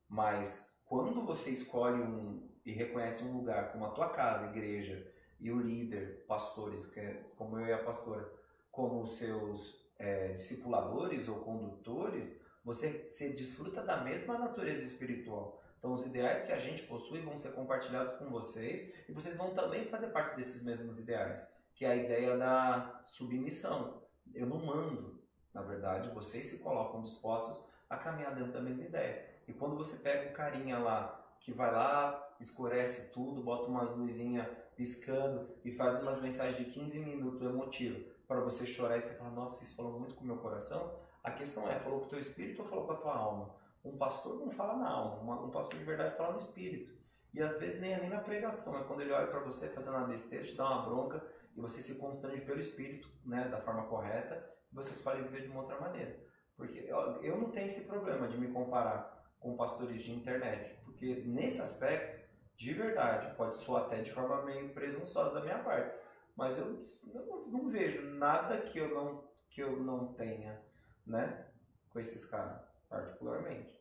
Mas 0.08 0.80
quando 0.86 1.26
você 1.26 1.50
escolhe 1.50 2.00
um 2.00 2.48
e 2.64 2.70
reconhece 2.70 3.24
um 3.24 3.36
lugar 3.36 3.72
como 3.72 3.84
a 3.84 3.90
tua 3.90 4.10
casa, 4.10 4.46
igreja, 4.46 5.10
e 5.40 5.50
o 5.50 5.60
líder, 5.60 6.24
pastores, 6.28 6.96
é 6.96 7.20
como 7.36 7.58
eu 7.58 7.66
e 7.66 7.72
a 7.72 7.82
pastora, 7.82 8.32
como 8.70 9.04
seus 9.04 9.84
é, 9.98 10.28
discipuladores 10.28 11.28
ou 11.28 11.40
condutores, 11.40 12.40
você 12.64 13.06
se 13.08 13.32
desfruta 13.34 13.82
da 13.82 13.98
mesma 13.98 14.38
natureza 14.38 14.84
espiritual. 14.84 15.62
Então, 15.78 15.92
os 15.92 16.06
ideais 16.06 16.44
que 16.44 16.52
a 16.52 16.58
gente 16.58 16.84
possui 16.84 17.22
vão 17.22 17.36
ser 17.36 17.52
compartilhados 17.52 18.14
com 18.14 18.30
vocês 18.30 18.92
e 19.08 19.12
vocês 19.12 19.36
vão 19.36 19.52
também 19.52 19.86
fazer 19.86 20.08
parte 20.08 20.36
desses 20.36 20.62
mesmos 20.62 21.00
ideais, 21.00 21.44
que 21.74 21.84
é 21.84 21.88
a 21.88 21.96
ideia 21.96 22.36
da 22.38 23.00
submissão. 23.02 24.00
Eu 24.32 24.46
não 24.46 24.64
mando, 24.64 25.20
na 25.52 25.62
verdade, 25.62 26.14
vocês 26.14 26.46
se 26.46 26.58
colocam 26.60 27.02
dispostos 27.02 27.68
a 27.90 27.96
caminhar 27.96 28.34
dentro 28.34 28.52
da 28.52 28.60
mesma 28.60 28.84
ideia. 28.84 29.28
E 29.48 29.52
quando 29.52 29.76
você 29.76 29.96
pega 29.98 30.30
o 30.30 30.32
carinha 30.32 30.78
lá, 30.78 31.20
que 31.40 31.52
vai 31.52 31.72
lá, 31.72 32.32
escurece 32.40 33.12
tudo, 33.12 33.42
bota 33.42 33.68
umas 33.68 33.90
luzinhas 33.96 34.46
piscando 34.76 35.48
e 35.64 35.72
faz 35.72 36.00
umas 36.00 36.20
mensagens 36.22 36.56
de 36.56 36.72
15 36.72 37.00
minutos 37.00 37.42
emotivo 37.42 38.08
para 38.26 38.40
você 38.40 38.64
chorar 38.66 38.98
e 38.98 39.02
você 39.02 39.14
fala, 39.14 39.30
nossa, 39.30 39.62
isso 39.62 39.76
falou 39.76 39.98
muito 39.98 40.14
com 40.14 40.24
o 40.24 40.26
meu 40.26 40.38
coração. 40.38 40.94
A 41.22 41.30
questão 41.30 41.70
é, 41.70 41.78
falou 41.78 42.00
com 42.00 42.06
o 42.06 42.08
teu 42.08 42.18
espírito 42.18 42.62
ou 42.62 42.68
falou 42.68 42.86
com 42.86 42.92
a 42.92 42.96
tua 42.96 43.14
alma? 43.14 43.54
Um 43.84 43.96
pastor 43.96 44.38
não 44.38 44.50
fala 44.50 44.76
na 44.76 44.88
alma, 44.88 45.42
um 45.44 45.50
pastor 45.50 45.78
de 45.78 45.84
verdade 45.84 46.16
fala 46.16 46.32
no 46.32 46.38
espírito. 46.38 46.92
E 47.32 47.40
às 47.40 47.58
vezes 47.58 47.80
nem 47.80 47.94
é 47.94 48.00
nem 48.00 48.10
na 48.10 48.20
pregação, 48.20 48.78
é 48.78 48.84
quando 48.84 49.00
ele 49.00 49.12
olha 49.12 49.26
para 49.26 49.40
você 49.40 49.68
fazendo 49.70 49.96
uma 49.96 50.06
besteira, 50.06 50.44
te 50.44 50.54
dá 50.54 50.68
uma 50.68 50.82
bronca 50.82 51.24
e 51.56 51.60
você 51.60 51.80
se 51.80 51.98
constrange 51.98 52.42
pelo 52.42 52.60
espírito, 52.60 53.08
né, 53.24 53.48
da 53.48 53.60
forma 53.60 53.86
correta, 53.86 54.44
e 54.70 54.74
você 54.74 55.12
viver 55.22 55.42
de 55.42 55.48
uma 55.48 55.62
outra 55.62 55.80
maneira. 55.80 56.18
Porque 56.56 56.78
eu, 56.78 56.98
eu 57.22 57.38
não 57.38 57.50
tenho 57.50 57.66
esse 57.66 57.86
problema 57.86 58.28
de 58.28 58.38
me 58.38 58.52
comparar 58.52 59.22
com 59.38 59.56
pastores 59.56 60.02
de 60.02 60.12
internet, 60.12 60.78
porque 60.84 61.22
nesse 61.26 61.60
aspecto, 61.60 62.22
de 62.56 62.72
verdade, 62.74 63.34
pode 63.36 63.56
soar 63.56 63.84
até 63.84 64.02
de 64.02 64.12
forma 64.12 64.42
meio 64.42 64.72
presunçosa 64.72 65.34
da 65.34 65.40
minha 65.40 65.58
parte, 65.58 65.98
mas 66.36 66.58
eu, 66.58 66.78
eu 67.14 67.46
não 67.48 67.68
vejo 67.68 68.02
nada 68.02 68.60
que 68.60 68.78
eu 68.78 68.94
não, 68.94 69.24
que 69.50 69.62
eu 69.62 69.82
não 69.82 70.12
tenha, 70.14 70.62
né, 71.06 71.46
com 71.90 71.98
esses 71.98 72.24
caras, 72.24 72.62
particularmente. 72.88 73.80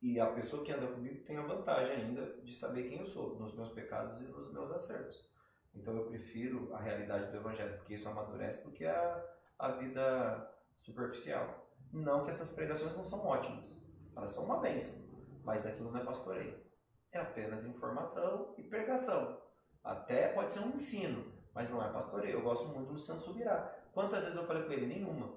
E 0.00 0.20
a 0.20 0.26
pessoa 0.26 0.64
que 0.64 0.72
anda 0.72 0.86
comigo 0.86 1.24
tem 1.24 1.36
a 1.36 1.46
vantagem 1.46 1.96
ainda 1.96 2.40
de 2.42 2.54
saber 2.54 2.88
quem 2.88 3.00
eu 3.00 3.06
sou, 3.06 3.38
nos 3.38 3.54
meus 3.54 3.70
pecados 3.70 4.20
e 4.20 4.24
nos 4.24 4.52
meus 4.52 4.70
acertos. 4.70 5.28
Então 5.74 5.96
eu 5.96 6.06
prefiro 6.06 6.72
a 6.72 6.80
realidade 6.80 7.30
do 7.30 7.36
Evangelho, 7.36 7.76
porque 7.78 7.94
isso 7.94 8.08
amadurece 8.08 8.64
do 8.64 8.72
que 8.72 8.84
a, 8.84 9.24
a 9.58 9.72
vida 9.72 10.54
superficial. 10.76 11.68
Não 11.92 12.22
que 12.22 12.30
essas 12.30 12.50
pregações 12.50 12.96
não 12.96 13.04
são 13.04 13.26
ótimas, 13.26 13.88
elas 14.16 14.30
são 14.30 14.44
uma 14.44 14.60
bênção, 14.60 15.00
mas 15.42 15.66
aquilo 15.66 15.90
não 15.90 16.00
é 16.00 16.04
pastoreio. 16.04 16.62
É 17.10 17.18
apenas 17.18 17.64
informação 17.64 18.54
e 18.56 18.62
pregação. 18.62 19.40
Até 19.82 20.28
pode 20.28 20.52
ser 20.52 20.60
um 20.60 20.74
ensino, 20.74 21.32
mas 21.54 21.70
não 21.70 21.82
é 21.82 21.90
pastoreio. 21.90 22.38
Eu 22.38 22.42
gosto 22.42 22.68
muito 22.68 22.88
do 22.88 22.92
Luciano 22.92 23.20
Subirá. 23.20 23.74
Quantas 23.92 24.24
vezes 24.24 24.36
eu 24.36 24.46
falei 24.46 24.64
com 24.64 24.72
ele? 24.72 24.86
Nenhuma. 24.86 25.34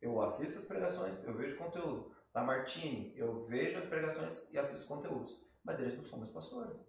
Eu 0.00 0.20
assisto 0.22 0.58
as 0.58 0.64
pregações, 0.64 1.22
eu 1.24 1.34
vejo 1.34 1.56
conteúdo. 1.56 2.12
Da 2.32 2.42
Martini, 2.42 3.12
eu 3.16 3.44
vejo 3.46 3.76
as 3.76 3.84
pregações 3.84 4.48
e 4.52 4.58
assisto 4.58 4.86
conteúdos. 4.86 5.44
Mas 5.64 5.80
eles 5.80 5.96
não 5.96 6.04
são 6.04 6.18
meus 6.18 6.30
pastores. 6.30 6.80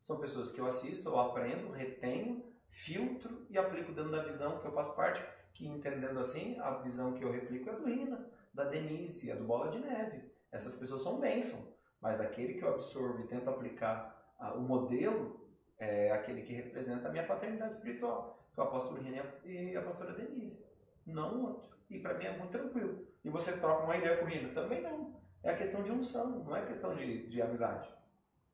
São 0.00 0.18
pessoas 0.18 0.52
que 0.52 0.60
eu 0.60 0.66
assisto, 0.66 1.08
eu 1.08 1.18
aprendo, 1.18 1.70
retenho, 1.70 2.44
filtro 2.68 3.46
e 3.48 3.56
aplico 3.56 3.92
dentro 3.92 4.10
da 4.10 4.22
visão 4.22 4.58
que 4.58 4.66
eu 4.66 4.72
faço 4.72 4.94
parte, 4.94 5.24
que 5.54 5.66
entendendo 5.66 6.18
assim, 6.18 6.58
a 6.60 6.72
visão 6.78 7.14
que 7.14 7.24
eu 7.24 7.32
replico 7.32 7.70
é 7.70 7.76
do 7.76 7.86
Rina, 7.86 8.30
da 8.52 8.64
Denise, 8.64 9.32
a 9.32 9.34
do 9.34 9.44
Bola 9.44 9.70
de 9.70 9.78
Neve. 9.78 10.30
Essas 10.52 10.76
pessoas 10.76 11.02
são 11.02 11.20
bênção, 11.20 11.74
mas 12.00 12.20
aquele 12.20 12.54
que 12.54 12.64
eu 12.64 12.68
absorvo 12.68 13.20
e 13.22 13.26
tento 13.26 13.48
aplicar 13.48 14.34
o 14.56 14.60
modelo 14.60 15.48
é 15.78 16.10
aquele 16.12 16.42
que 16.42 16.52
representa 16.52 17.08
a 17.08 17.10
minha 17.10 17.26
paternidade 17.26 17.74
espiritual, 17.74 18.48
que 18.52 18.60
é 18.60 18.62
o 18.62 18.66
apóstolo 18.66 19.00
Rina 19.00 19.24
e 19.44 19.76
a 19.76 19.82
pastora 19.82 20.12
Denise, 20.12 20.64
não 21.06 21.44
outro. 21.44 21.77
E 21.90 21.98
para 21.98 22.14
mim 22.14 22.26
é 22.26 22.36
muito 22.36 22.50
tranquilo. 22.50 23.06
E 23.24 23.30
você 23.30 23.58
troca 23.58 23.84
uma 23.84 23.96
ideia 23.96 24.16
com 24.16 24.24
o 24.24 24.28
Rina? 24.28 24.52
Também 24.52 24.82
não. 24.82 25.18
É 25.42 25.50
a 25.50 25.56
questão 25.56 25.82
de 25.82 25.90
unção, 25.90 26.44
não 26.44 26.56
é 26.56 26.66
questão 26.66 26.94
de, 26.94 27.26
de 27.28 27.40
amizade. 27.40 27.88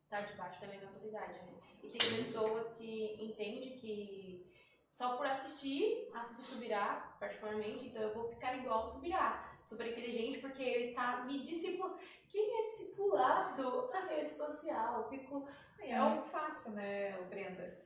Tá 0.09 0.21
debaixo 0.21 0.61
da 0.61 0.67
mesma 0.67 0.89
autoridade, 0.89 1.33
né? 1.33 1.55
E 1.83 1.89
tem 1.89 2.01
Sim. 2.01 2.17
pessoas 2.17 2.73
que 2.75 3.17
entendem 3.19 3.77
que 3.79 4.51
só 4.95 5.17
por 5.17 5.27
assistir, 5.27 6.09
assistir 6.15 6.45
Subirá, 6.45 7.17
particularmente, 7.19 7.87
então 7.87 8.01
eu 8.01 8.15
vou 8.15 8.29
ficar 8.29 8.57
igual 8.57 8.81
ao 8.81 8.87
Subirá. 8.87 9.53
Super 9.67 9.89
inteligente 9.89 10.39
porque 10.39 10.63
ele 10.63 10.85
está 10.85 11.25
me 11.25 11.43
discipulando. 11.43 11.99
Quem 12.29 12.61
é 12.61 12.67
discipulado 12.71 13.89
na 13.89 14.07
rede 14.07 14.33
social? 14.33 15.03
Eu 15.03 15.09
fico. 15.09 15.49
É, 15.81 15.93
é 15.93 16.01
muito 16.01 16.29
fácil, 16.29 16.73
né, 16.73 17.21
Brenda? 17.23 17.77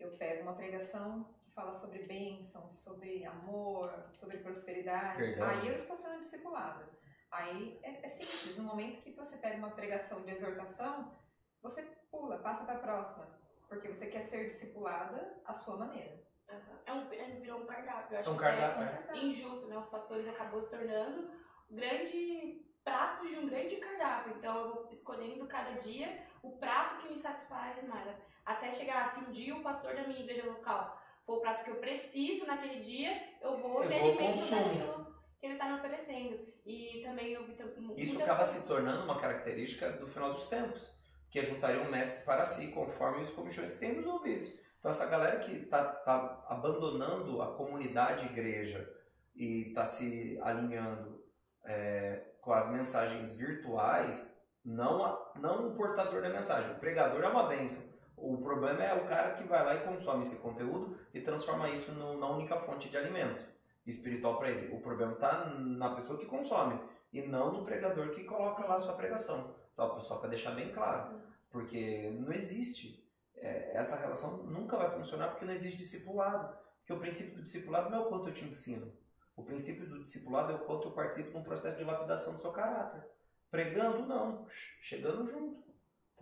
Eu 0.00 0.12
pego 0.12 0.42
uma 0.42 0.54
pregação 0.54 1.28
que 1.52 1.54
fala 1.54 1.72
sobre 1.74 2.04
bênção, 2.04 2.70
sobre 2.70 3.24
amor, 3.26 3.92
sobre 4.14 4.38
prosperidade. 4.38 5.18
Perdão. 5.18 5.48
Aí 5.48 5.68
eu 5.68 5.74
estou 5.74 5.96
sendo 5.96 6.20
discipulada. 6.20 6.88
Aí 7.30 7.78
é, 7.82 8.06
é 8.06 8.08
simples. 8.08 8.56
No 8.56 8.64
momento 8.64 9.02
que 9.02 9.12
você 9.12 9.36
pega 9.36 9.58
uma 9.58 9.70
pregação 9.70 10.22
de 10.22 10.30
exortação, 10.30 11.14
você 11.62 11.82
pula, 12.10 12.38
passa 12.38 12.64
para 12.64 12.76
a 12.76 12.78
próxima. 12.78 13.28
Porque 13.68 13.88
você 13.88 14.06
quer 14.06 14.22
ser 14.22 14.48
discipulada 14.48 15.40
à 15.44 15.54
sua 15.54 15.76
maneira. 15.76 16.22
Uhum. 16.50 16.78
É 16.86 16.92
um, 16.92 17.12
é, 17.12 17.40
virou 17.40 17.60
um 17.60 17.66
cardápio. 17.66 18.14
Eu 18.14 18.20
acho 18.20 18.30
é 18.30 18.32
um 18.32 18.36
cardápio, 18.36 18.82
é, 18.82 19.18
é 19.18 19.24
injusto, 19.24 19.68
né? 19.68 19.76
Os 19.76 19.88
pastores 19.88 20.26
acabou 20.28 20.62
se 20.62 20.70
tornando 20.70 21.30
um 21.70 21.76
grande 21.76 22.66
prato 22.82 23.26
de 23.26 23.36
um 23.36 23.46
grande 23.46 23.76
cardápio. 23.76 24.34
Então 24.36 24.56
eu 24.56 24.74
vou 24.74 24.88
escolhendo 24.90 25.46
cada 25.46 25.72
dia 25.72 26.26
o 26.42 26.56
prato 26.58 26.96
que 26.96 27.08
me 27.08 27.18
satisfaz 27.18 27.86
mais. 27.86 28.16
Até 28.44 28.72
chegar, 28.72 29.06
se 29.06 29.20
um 29.20 29.30
dia 29.30 29.54
o 29.54 29.62
pastor 29.62 29.94
da 29.94 30.02
minha 30.02 30.20
igreja 30.20 30.44
local 30.44 31.01
for 31.26 31.38
o 31.38 31.40
prato 31.40 31.64
que 31.64 31.70
eu 31.70 31.76
preciso 31.76 32.46
naquele 32.46 32.80
dia, 32.82 33.10
eu 33.40 33.58
vou 33.58 33.82
eu 33.82 33.88
me 33.88 33.98
alimento 33.98 34.50
daquilo 34.50 35.12
que 35.38 35.46
ele 35.46 35.54
está 35.54 35.66
me 35.66 35.78
oferecendo. 35.78 36.52
E 36.64 37.02
também 37.04 37.32
eu 37.32 37.44
vi 37.44 37.56
Isso 37.96 38.22
acaba 38.22 38.44
se 38.44 38.66
tornando 38.66 39.04
uma 39.04 39.20
característica 39.20 39.90
do 39.90 40.06
final 40.06 40.32
dos 40.32 40.48
tempos 40.48 40.96
que 41.30 41.42
juntariam 41.42 41.90
mestres 41.90 42.24
para 42.24 42.44
si, 42.44 42.72
conforme 42.72 43.22
os 43.22 43.30
comichões 43.30 43.72
que 43.72 43.78
tem 43.78 43.96
nos 43.96 44.06
ouvidos. 44.06 44.52
Então, 44.78 44.90
essa 44.90 45.06
galera 45.06 45.38
que 45.38 45.52
está 45.52 45.82
tá 45.82 46.44
abandonando 46.48 47.40
a 47.40 47.54
comunidade 47.54 48.26
igreja 48.26 48.88
e 49.34 49.68
está 49.68 49.84
se 49.84 50.38
alinhando 50.42 51.24
é, 51.64 52.34
com 52.40 52.52
as 52.52 52.70
mensagens 52.70 53.36
virtuais, 53.36 54.36
não, 54.64 55.04
a, 55.04 55.32
não 55.36 55.68
o 55.68 55.74
portador 55.74 56.20
da 56.20 56.28
mensagem. 56.28 56.72
O 56.72 56.78
pregador 56.78 57.22
é 57.22 57.28
uma 57.28 57.48
bênção. 57.48 57.91
O 58.22 58.38
problema 58.38 58.84
é 58.84 58.94
o 58.94 59.04
cara 59.08 59.34
que 59.34 59.42
vai 59.42 59.64
lá 59.64 59.74
e 59.74 59.84
consome 59.84 60.22
esse 60.22 60.40
conteúdo 60.40 60.96
e 61.12 61.20
transforma 61.20 61.68
isso 61.68 61.90
no, 61.92 62.20
na 62.20 62.30
única 62.30 62.56
fonte 62.60 62.88
de 62.88 62.96
alimento 62.96 63.44
espiritual 63.84 64.38
para 64.38 64.48
ele. 64.48 64.72
O 64.72 64.80
problema 64.80 65.14
está 65.14 65.46
na 65.46 65.92
pessoa 65.96 66.16
que 66.16 66.26
consome 66.26 66.80
e 67.12 67.20
não 67.22 67.52
no 67.52 67.64
pregador 67.64 68.10
que 68.10 68.22
coloca 68.22 68.64
lá 68.64 68.76
a 68.76 68.80
sua 68.80 68.94
pregação. 68.94 69.56
Então, 69.72 70.00
só 70.00 70.18
para 70.18 70.28
deixar 70.28 70.52
bem 70.52 70.72
claro, 70.72 71.20
porque 71.50 72.16
não 72.20 72.32
existe. 72.32 73.02
É, 73.34 73.76
essa 73.76 73.96
relação 73.96 74.44
nunca 74.44 74.76
vai 74.76 74.88
funcionar 74.92 75.30
porque 75.30 75.44
não 75.44 75.52
existe 75.52 75.78
discipulado. 75.78 76.56
Porque 76.78 76.92
o 76.92 77.00
princípio 77.00 77.34
do 77.34 77.42
discipulado 77.42 77.90
não 77.90 77.98
é 77.98 78.00
o 78.02 78.08
quanto 78.08 78.28
eu 78.28 78.34
te 78.34 78.44
ensino. 78.44 78.92
O 79.34 79.42
princípio 79.42 79.88
do 79.88 80.00
discipulado 80.00 80.52
é 80.52 80.54
o 80.54 80.60
quanto 80.60 80.86
eu 80.86 80.92
participo 80.92 81.32
de 81.32 81.36
um 81.38 81.42
processo 81.42 81.76
de 81.76 81.82
lapidação 81.82 82.34
do 82.34 82.40
seu 82.40 82.52
caráter. 82.52 83.02
Pregando, 83.50 84.06
não. 84.06 84.46
Chegando 84.80 85.28
junto. 85.28 85.71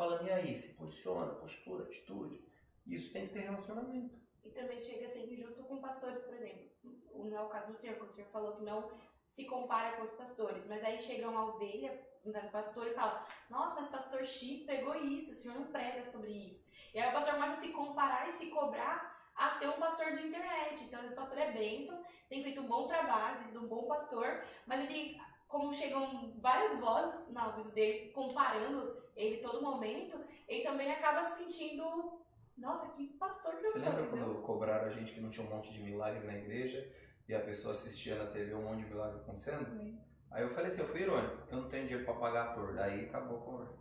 Falando, 0.00 0.26
e 0.26 0.32
aí? 0.32 0.56
Se 0.56 0.72
posiciona, 0.72 1.34
postura, 1.34 1.84
atitude. 1.84 2.42
Isso 2.86 3.12
tem 3.12 3.26
que 3.26 3.34
ter 3.34 3.40
relacionamento. 3.40 4.18
E 4.42 4.48
também 4.48 4.80
chega 4.80 5.06
ser 5.06 5.30
injusto 5.30 5.62
com 5.64 5.76
pastores, 5.76 6.22
por 6.22 6.36
exemplo. 6.36 6.70
Não 7.16 7.36
é 7.36 7.42
o 7.42 7.50
caso 7.50 7.66
do 7.66 7.74
senhor, 7.74 7.98
quando 7.98 8.08
o 8.08 8.12
senhor 8.14 8.30
falou 8.30 8.56
que 8.56 8.64
não 8.64 8.90
se 9.26 9.44
compara 9.44 9.98
com 9.98 10.04
os 10.04 10.12
pastores. 10.12 10.66
Mas 10.68 10.82
aí 10.82 10.98
chega 11.02 11.28
uma 11.28 11.54
ovelha 11.54 12.00
no 12.24 12.32
pastor 12.50 12.86
e 12.86 12.94
fala: 12.94 13.26
Nossa, 13.50 13.74
mas 13.74 13.88
pastor 13.88 14.24
X 14.24 14.64
pegou 14.64 14.96
isso, 14.96 15.32
o 15.32 15.34
senhor 15.34 15.58
não 15.58 15.66
prega 15.66 16.02
sobre 16.02 16.30
isso. 16.30 16.66
E 16.94 16.98
aí 16.98 17.10
o 17.10 17.12
pastor 17.12 17.34
começa 17.34 17.52
a 17.52 17.56
se 17.56 17.68
comparar 17.68 18.30
e 18.30 18.32
se 18.32 18.46
cobrar 18.46 19.30
a 19.36 19.50
ser 19.50 19.68
um 19.68 19.78
pastor 19.78 20.12
de 20.14 20.28
internet. 20.28 20.82
Então, 20.82 21.04
esse 21.04 21.14
pastor 21.14 21.36
é 21.36 21.52
bênção, 21.52 22.02
tem 22.26 22.42
feito 22.42 22.62
um 22.62 22.66
bom 22.66 22.86
trabalho, 22.86 23.40
tem 23.40 23.48
sido 23.48 23.60
um 23.60 23.68
bom 23.68 23.84
pastor, 23.84 24.42
mas 24.64 24.82
ele, 24.82 25.20
como 25.46 25.74
chegam 25.74 26.32
várias 26.38 26.80
vozes 26.80 27.34
na 27.34 27.48
ouvido 27.48 27.70
dele 27.72 28.12
comparando 28.12 28.98
ele 29.20 29.38
todo 29.38 29.59
momento, 29.80 30.20
ele 30.46 30.62
também 30.62 30.92
acaba 30.92 31.24
se 31.24 31.38
sentindo. 31.38 32.20
Nossa, 32.58 32.92
que 32.92 33.06
pastor 33.18 33.56
que 33.56 33.66
eu 33.66 33.72
Você 33.72 33.80
sou. 33.80 33.80
Você 33.80 33.96
lembra 33.96 34.10
quando 34.10 34.42
cobraram 34.42 34.86
a 34.86 34.90
gente 34.90 35.14
que 35.14 35.20
não 35.20 35.30
tinha 35.30 35.46
um 35.46 35.50
monte 35.50 35.72
de 35.72 35.82
milagre 35.82 36.26
na 36.26 36.36
igreja 36.36 36.86
e 37.26 37.34
a 37.34 37.40
pessoa 37.40 37.72
assistia 37.72 38.16
na 38.16 38.30
TV 38.30 38.54
um 38.54 38.62
monte 38.62 38.84
de 38.84 38.90
milagre 38.90 39.20
acontecendo? 39.20 39.64
Sim. 39.70 39.98
Aí 40.30 40.42
eu 40.42 40.50
falei 40.50 40.66
assim, 40.66 40.82
eu 40.82 40.88
fui 40.88 41.00
irônico, 41.00 41.48
eu 41.50 41.56
não 41.56 41.68
tenho 41.68 41.86
dinheiro 41.86 42.04
pra 42.04 42.14
pagar 42.14 42.50
ator, 42.50 42.74
daí 42.74 43.06
acabou 43.06 43.40
com 43.40 43.80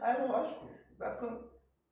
Aí 0.00 0.16
é 0.16 0.24
lógico, 0.24 0.68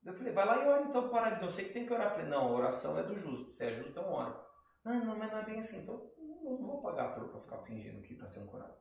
eu 0.04 0.12
falei, 0.12 0.32
vai 0.32 0.46
lá 0.46 0.62
e 0.62 0.68
ora 0.68 0.82
então 0.82 1.08
para 1.08 1.42
eu 1.42 1.50
sei 1.50 1.64
que 1.64 1.72
tem 1.72 1.86
que 1.86 1.92
orar. 1.92 2.08
Eu 2.08 2.10
falei, 2.10 2.26
não, 2.26 2.48
a 2.48 2.52
oração 2.52 2.98
é 2.98 3.02
do 3.02 3.16
justo, 3.16 3.50
se 3.50 3.64
é 3.64 3.72
justo, 3.72 3.90
então 3.90 4.12
ora. 4.12 4.38
Não, 4.84 5.04
não, 5.04 5.18
mas 5.18 5.32
não 5.32 5.38
é 5.38 5.44
bem 5.44 5.58
assim, 5.58 5.82
então 5.82 6.12
não, 6.18 6.58
não 6.58 6.66
vou 6.66 6.82
pagar 6.82 7.06
ator 7.06 7.28
pra 7.28 7.40
ficar 7.40 7.58
fingindo 7.58 8.02
que 8.02 8.14
tá 8.14 8.28
sendo 8.28 8.50
curado. 8.50 8.74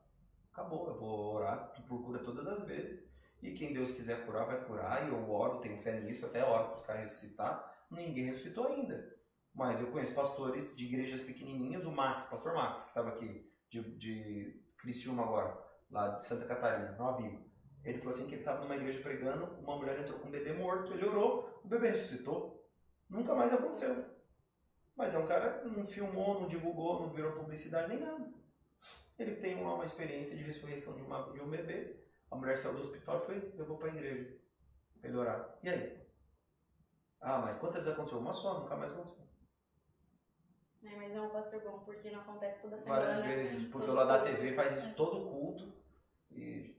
Acabou, 0.52 0.88
eu 0.88 1.00
vou 1.00 1.36
orar, 1.36 1.72
tu 1.74 1.82
procura 1.84 2.20
todas 2.20 2.46
as 2.46 2.64
vezes, 2.66 3.10
e 3.44 3.54
quem 3.54 3.74
Deus 3.74 3.92
quiser 3.92 4.26
curar, 4.26 4.46
vai 4.46 4.64
curar, 4.64 5.06
e 5.06 5.10
eu 5.10 5.30
oro, 5.30 5.60
tenho 5.60 5.78
fé 5.78 6.00
nisso, 6.00 6.26
até 6.26 6.44
oro 6.44 6.70
para 6.70 6.76
os 6.78 6.84
caras 6.84 7.04
ressuscitar, 7.04 7.86
ninguém 7.92 8.26
ressuscitou 8.26 8.68
ainda. 8.68 9.14
Mas 9.54 9.80
eu 9.80 9.92
conheço 9.92 10.14
pastores 10.14 10.76
de 10.76 10.86
igrejas 10.86 11.22
pequenininhas, 11.22 11.86
o 11.86 11.92
Max, 11.92 12.24
pastor 12.24 12.56
Max, 12.56 12.84
que 12.84 12.88
estava 12.88 13.10
aqui 13.10 13.52
de, 13.70 13.82
de 13.98 14.64
Criciúma 14.78 15.24
agora, 15.24 15.62
lá 15.92 16.10
de 16.10 16.24
Santa 16.24 16.46
Catarina, 16.46 16.94
Nova 16.94 17.22
Bíblia. 17.22 17.42
Ele 17.84 17.98
falou 17.98 18.14
assim 18.14 18.28
que 18.28 18.36
ele 18.36 18.42
estava 18.42 18.62
numa 18.62 18.78
igreja 18.78 19.02
pregando, 19.02 19.46
uma 19.60 19.76
mulher 19.76 20.00
entrou 20.00 20.18
com 20.20 20.30
um 20.30 20.32
bebê 20.32 20.54
morto, 20.54 20.94
ele 20.94 21.06
orou, 21.06 21.62
o 21.64 21.68
bebê 21.68 21.90
ressuscitou. 21.90 22.66
Nunca 23.10 23.36
mais 23.36 23.54
aconteceu. 23.54 24.06
Mas 24.96 25.14
é 25.14 25.20
um 25.20 25.28
cara 25.28 25.64
não 25.66 25.86
filmou, 25.86 26.40
não 26.40 26.48
divulgou, 26.48 27.02
não 27.02 27.10
virou 27.10 27.34
publicidade 27.34 27.90
nem 27.90 28.00
nada. 28.00 28.32
Ele 29.20 29.36
tem 29.36 29.56
uma, 29.56 29.76
uma 29.76 29.84
experiência 29.84 30.36
de 30.38 30.44
ressurreição 30.44 30.96
de, 30.96 31.04
uma, 31.04 31.32
de 31.32 31.42
um 31.42 31.50
bebê. 31.50 32.03
A 32.34 32.36
mulher 32.36 32.58
saiu 32.58 32.74
do 32.74 32.82
hospital 32.82 33.20
e 33.20 33.26
foi, 33.26 33.54
levou 33.56 33.78
para 33.78 33.90
a 33.90 33.94
igreja. 33.94 34.36
Pra 35.00 35.10
ele 35.10 35.18
orar. 35.18 35.60
E 35.62 35.70
aí? 35.70 36.04
Ah, 37.22 37.38
mas 37.38 37.56
quantas 37.58 37.84
vezes 37.84 37.94
aconteceu? 37.94 38.20
Uma 38.20 38.34
só, 38.34 38.60
nunca 38.60 38.76
mais 38.76 38.92
aconteceu. 38.92 39.24
É, 40.84 40.96
mas 40.96 41.14
é 41.14 41.22
um 41.22 41.30
pastor 41.30 41.62
bom, 41.62 41.80
porque 41.80 42.10
não 42.10 42.22
acontece 42.22 42.60
toda 42.60 42.78
semana. 42.78 43.02
Várias 43.02 43.24
vezes, 43.24 43.70
porque 43.70 43.90
o 43.90 43.94
lá 43.94 44.04
da 44.06 44.24
TV 44.24 44.54
faz 44.56 44.76
isso 44.78 44.96
todo 44.96 45.30
culto. 45.30 45.72
E. 46.32 46.76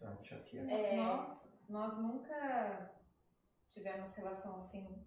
Deixa 0.00 0.36
aqui. 0.36 0.58
É. 0.58 0.96
Nós, 0.96 1.52
nós 1.68 1.98
nunca 1.98 2.90
tivemos 3.66 4.14
relação 4.14 4.56
assim 4.56 5.04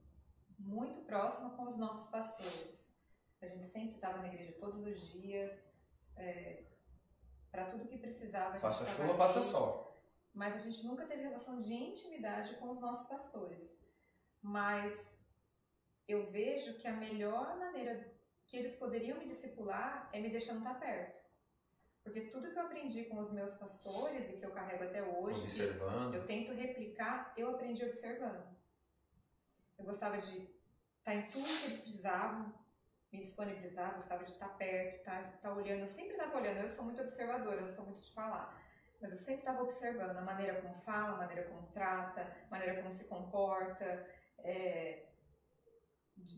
muito 0.59 1.01
próxima 1.05 1.51
com 1.51 1.63
os 1.63 1.77
nossos 1.77 2.11
pastores. 2.11 2.99
A 3.41 3.47
gente 3.47 3.67
sempre 3.67 3.95
estava 3.95 4.17
na 4.17 4.27
igreja 4.27 4.53
todos 4.59 4.85
os 4.85 5.11
dias, 5.11 5.73
para 7.49 7.65
tudo 7.65 7.87
que 7.87 7.97
precisava. 7.97 8.59
Passa 8.59 8.85
chuva, 8.85 9.15
passa 9.15 9.41
sol. 9.41 9.84
Mas 10.35 10.53
a 10.53 10.57
gente 10.57 10.85
nunca 10.85 11.05
teve 11.05 11.23
relação 11.23 11.61
de 11.61 11.73
intimidade 11.73 12.55
com 12.57 12.69
os 12.71 12.79
nossos 12.81 13.07
pastores. 13.07 13.89
Mas 14.41 15.25
eu 16.07 16.29
vejo 16.29 16.73
que 16.75 16.87
a 16.87 16.93
melhor 16.93 17.57
maneira 17.57 18.05
que 18.45 18.57
eles 18.57 18.75
poderiam 18.75 19.17
me 19.17 19.27
discipular 19.27 20.09
é 20.11 20.19
me 20.19 20.29
deixando 20.29 20.57
estar 20.57 20.77
perto. 20.77 21.23
Porque 22.03 22.21
tudo 22.21 22.51
que 22.51 22.59
eu 22.59 22.63
aprendi 22.63 23.05
com 23.05 23.17
os 23.19 23.31
meus 23.31 23.55
pastores 23.55 24.29
e 24.29 24.37
que 24.37 24.45
eu 24.45 24.51
carrego 24.51 24.83
até 24.83 25.01
hoje, 25.01 25.39
Observando. 25.39 26.13
eu 26.13 26.27
tento 26.27 26.51
replicar, 26.53 27.33
eu 27.35 27.49
aprendi 27.49 27.83
observando. 27.83 28.45
Eu 29.79 29.85
gostava 29.85 30.17
de 30.19 30.47
estar 30.99 31.15
em 31.15 31.29
tudo 31.31 31.47
que 31.47 31.65
eles 31.65 31.79
precisavam, 31.79 32.53
me 33.11 33.23
disponibilizar, 33.23 33.95
gostava 33.95 34.23
de 34.25 34.33
estar 34.33 34.49
perto, 34.49 34.97
estar, 34.97 35.33
estar 35.33 35.53
olhando. 35.53 35.79
Eu 35.79 35.87
sempre 35.87 36.11
estava 36.11 36.37
olhando, 36.37 36.57
eu 36.59 36.69
sou 36.69 36.83
muito 36.83 37.01
observadora, 37.01 37.61
eu 37.61 37.67
não 37.67 37.73
sou 37.73 37.85
muito 37.85 38.01
de 38.01 38.11
falar. 38.11 38.64
Mas 39.01 39.11
eu 39.11 39.17
sempre 39.17 39.41
estava 39.41 39.61
observando 39.61 40.17
a 40.17 40.21
maneira 40.21 40.61
como 40.61 40.75
fala, 40.75 41.15
a 41.15 41.17
maneira 41.17 41.43
como 41.49 41.67
trata, 41.67 42.21
a 42.21 42.49
maneira 42.49 42.81
como 42.81 42.93
se 42.93 43.05
comporta. 43.05 44.07
é, 44.39 45.05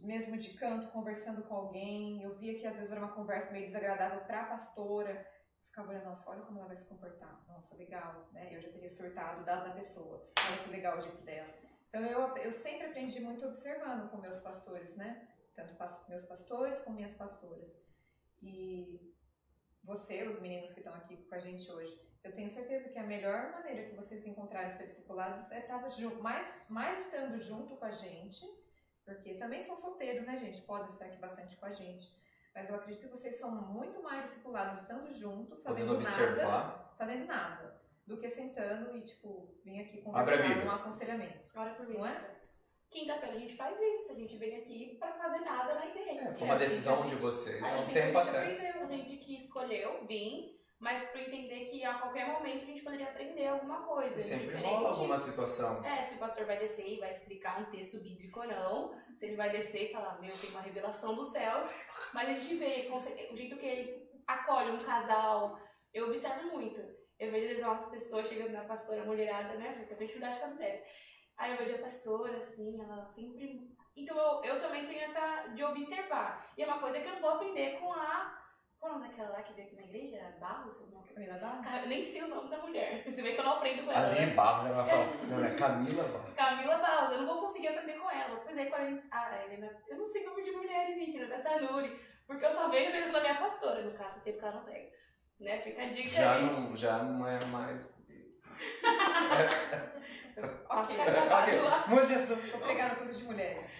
mesmo 0.01 0.37
de 0.37 0.53
canto, 0.57 0.91
conversando 0.91 1.43
com 1.43 1.55
alguém. 1.55 2.21
Eu 2.23 2.35
via 2.35 2.59
que 2.59 2.65
às 2.65 2.77
vezes 2.77 2.91
era 2.91 3.01
uma 3.01 3.13
conversa 3.13 3.51
meio 3.51 3.65
desagradável 3.65 4.21
para 4.21 4.41
a 4.41 4.47
pastora. 4.47 5.25
Ficava 5.67 5.89
olhando, 5.89 6.05
nossa, 6.05 6.29
olha 6.29 6.41
como 6.41 6.57
ela 6.57 6.67
vai 6.67 6.77
se 6.77 6.85
comportar. 6.85 7.45
Nossa, 7.47 7.75
legal, 7.75 8.27
né? 8.31 8.55
Eu 8.55 8.61
já 8.61 8.69
teria 8.69 8.89
surtado, 8.89 9.45
dado 9.45 9.67
na 9.67 9.75
pessoa. 9.75 10.31
Olha 10.49 10.63
que 10.63 10.69
legal 10.69 10.97
o 10.97 11.01
jeito 11.01 11.21
dela. 11.21 11.53
Então 11.89 12.01
eu, 12.01 12.35
eu 12.37 12.51
sempre 12.51 12.87
aprendi 12.87 13.19
muito 13.19 13.45
observando 13.45 14.09
com 14.09 14.17
meus 14.17 14.39
pastores, 14.39 14.95
né? 14.95 15.27
Tanto 15.55 15.75
meus 16.09 16.25
pastores 16.25 16.79
como 16.81 16.95
minhas 16.95 17.13
pastoras. 17.13 17.87
E 18.41 19.15
você, 19.83 20.27
os 20.27 20.39
meninos 20.39 20.73
que 20.73 20.79
estão 20.79 20.93
aqui 20.93 21.17
com 21.17 21.35
a 21.35 21.39
gente 21.39 21.71
hoje, 21.71 21.99
eu 22.27 22.33
tenho 22.33 22.49
certeza 22.49 22.89
que 22.89 22.99
a 22.99 23.03
melhor 23.03 23.51
maneira 23.51 23.89
que 23.89 23.95
vocês 23.95 24.27
encontrarem 24.27 24.71
ser 24.71 24.87
discipulados 24.87 25.49
é 25.51 25.59
estar 25.59 25.89
junto, 25.89 26.21
mais, 26.21 26.61
mais 26.67 27.05
estando 27.05 27.39
junto 27.39 27.77
com 27.77 27.85
a 27.85 27.91
gente, 27.91 28.45
porque 29.05 29.35
também 29.35 29.63
são 29.63 29.77
solteiros, 29.77 30.25
né, 30.25 30.37
gente? 30.37 30.61
Podem 30.61 30.89
estar 30.89 31.05
aqui 31.05 31.17
bastante 31.17 31.55
com 31.55 31.65
a 31.65 31.71
gente. 31.71 32.13
Mas 32.53 32.69
eu 32.69 32.75
acredito 32.75 33.03
que 33.03 33.11
vocês 33.11 33.39
são 33.39 33.51
muito 33.51 34.03
mais 34.03 34.23
discipulados 34.25 34.81
estando 34.81 35.09
junto, 35.11 35.55
fazendo 35.61 35.85
nada, 35.85 35.97
observar. 35.99 36.95
fazendo 36.97 37.25
nada, 37.25 37.81
do 38.05 38.17
que 38.17 38.29
sentando 38.29 38.95
e, 38.97 39.01
tipo, 39.01 39.55
vir 39.63 39.79
aqui 39.81 39.99
a 39.99 40.03
conversar 40.03 40.65
um 40.65 40.71
aconselhamento. 40.71 41.39
Hora 41.55 41.75
por 41.75 41.87
Não 41.87 42.05
é? 42.05 42.35
Quinta-feira 42.89 43.35
a 43.35 43.39
gente 43.39 43.55
faz 43.55 43.77
isso, 43.79 44.11
a 44.11 44.15
gente 44.15 44.37
vem 44.37 44.57
aqui 44.57 44.95
pra 44.97 45.13
fazer 45.13 45.41
nada 45.41 45.75
na 45.75 45.85
igreja. 45.87 46.21
É, 46.21 46.33
foi 46.33 46.41
É 46.41 46.45
uma 46.45 46.55
assim 46.55 46.65
decisão 46.65 47.03
a 47.03 47.05
de 47.05 47.15
vocês 47.15 47.61
há 47.61 47.67
É 47.67 47.71
um 47.71 47.79
assim 47.81 47.91
que 47.91 47.99
a 47.99 48.01
tempo 48.01 48.23
gente 48.23 48.35
aprendeu. 48.35 48.83
A 48.83 48.87
gente 48.87 49.17
que 49.17 49.37
escolheu 49.37 50.05
vir, 50.05 50.56
mas 50.79 51.03
pra 51.09 51.21
entender 51.21 51.65
que 51.65 51.83
a 51.83 51.95
qualquer 51.95 52.27
momento 52.27 52.63
a 52.63 52.65
gente 52.65 52.83
poderia 52.83 53.07
aprender 53.07 53.47
alguma 53.47 53.81
coisa. 53.83 54.17
E 54.17 54.21
sempre 54.21 54.47
diferente. 54.47 54.73
rola 54.73 54.89
alguma 54.89 55.17
situação. 55.17 55.83
É, 55.83 56.03
se 56.03 56.15
o 56.15 56.19
pastor 56.19 56.45
vai 56.45 56.57
descer 56.59 56.87
e 56.87 56.99
vai 56.99 57.11
explicar 57.11 57.61
um 57.61 57.65
texto 57.71 57.99
bíblico 57.99 58.39
ou 58.39 58.47
não, 58.47 58.93
se 59.17 59.25
ele 59.25 59.35
vai 59.35 59.49
descer 59.49 59.89
e 59.89 59.93
falar, 59.93 60.19
meu, 60.21 60.31
tem 60.37 60.51
uma 60.51 60.61
revelação 60.61 61.15
dos 61.15 61.29
céus, 61.29 61.65
mas 62.13 62.29
a 62.29 62.33
gente 62.33 62.55
vê 62.55 62.89
o 62.91 63.35
jeito 63.35 63.57
que 63.57 63.65
ele 63.65 64.07
acolhe 64.27 64.71
um 64.71 64.83
casal, 64.83 65.59
eu 65.93 66.07
observo 66.07 66.51
muito. 66.51 66.79
Eu 67.19 67.31
vejo 67.31 67.45
às 67.45 67.49
vezes 67.49 67.63
umas 67.63 67.85
pessoas 67.89 68.27
chegando 68.27 68.51
na 68.51 68.65
pastora 68.65 69.03
mulherada, 69.03 69.55
né, 69.55 69.73
porque 69.73 69.93
eu 69.93 69.97
tenho 69.97 70.07
dificuldade 70.07 70.39
com 70.39 70.45
as 70.45 70.53
mulheres. 70.53 70.85
Aí 71.37 71.51
eu 71.51 71.57
vejo 71.57 71.75
a 71.75 71.79
pastora, 71.79 72.37
assim, 72.37 72.79
ela 72.79 73.05
sempre... 73.05 73.75
Então 73.95 74.15
eu, 74.15 74.43
eu 74.43 74.61
também 74.61 74.85
tenho 74.85 75.01
essa 75.01 75.47
de 75.55 75.63
observar. 75.63 76.53
E 76.55 76.61
é 76.61 76.67
uma 76.67 76.79
coisa 76.79 76.99
que 76.99 77.07
eu 77.07 77.13
não 77.13 77.21
vou 77.21 77.31
aprender 77.31 77.79
com 77.79 77.91
a... 77.91 78.46
Qual 78.79 78.91
é 78.91 78.95
o 78.95 78.99
nome 78.99 79.09
daquela 79.09 79.29
lá 79.29 79.41
que 79.43 79.53
veio 79.53 79.67
aqui 79.67 79.75
na 79.75 79.83
igreja? 79.83 80.17
Era 80.17 80.37
Barros? 80.39 80.75
Não, 80.91 81.01
Camila 81.03 81.37
Barros? 81.39 81.65
Cara, 81.65 81.83
eu 81.83 81.89
nem 81.89 82.03
sei 82.03 82.23
o 82.23 82.27
nome 82.27 82.49
da 82.49 82.57
mulher. 82.59 83.03
Você 83.09 83.21
vê 83.21 83.31
que 83.33 83.39
eu 83.39 83.45
não 83.45 83.53
aprendo 83.53 83.83
com 83.85 83.91
ela, 83.91 84.07
Ali 84.07 84.19
né? 84.25 84.33
Barros, 84.33 84.65
ela 84.67 84.83
vai 84.83 84.89
falar. 84.89 85.25
Não, 85.27 85.45
é 85.45 85.55
Camila 85.55 86.03
Barros. 86.03 86.33
Camila 86.35 86.77
Barros, 86.77 87.11
eu 87.13 87.17
não 87.19 87.27
vou 87.27 87.39
conseguir 87.41 87.69
aprender 87.69 87.93
com 87.93 88.09
ela. 88.11 88.29
Vou 88.29 88.37
aprender 88.37 88.65
com 88.67 88.75
a 88.75 88.81
Helena- 88.83 89.03
a 89.11 89.43
Helena. 89.45 89.83
Eu 89.87 89.97
não 89.97 90.05
sei 90.05 90.25
nome 90.25 90.41
de 90.43 90.51
mulheres, 90.51 90.97
gente, 90.97 91.17
Helena 91.17 91.39
Tanuri. 91.43 91.99
Porque 92.27 92.45
eu 92.45 92.51
só 92.51 92.69
vejo 92.69 92.91
dentro 92.91 93.11
da 93.13 93.21
minha 93.21 93.35
pastora, 93.35 93.81
no 93.83 93.93
caso, 93.93 94.19
tempo 94.21 94.37
que 94.39 94.45
ela 94.45 94.55
não 94.55 94.65
pega. 94.65 94.89
Né? 95.39 95.61
Fica 95.61 95.81
a 95.83 95.85
dica 95.89 96.09
Já 96.09 96.33
aí. 96.35 96.43
não, 96.45 96.75
já 96.75 96.97
não 97.03 97.27
é 97.27 97.43
mais. 97.45 97.89
Gravado 100.41 101.63
lá. 101.63 101.85
Mude 101.89 102.07
de 102.07 102.13
assunto. 102.15 102.57
Na 102.57 102.95
coisa 102.95 103.13
de 103.13 103.23
mulheres. 103.23 103.71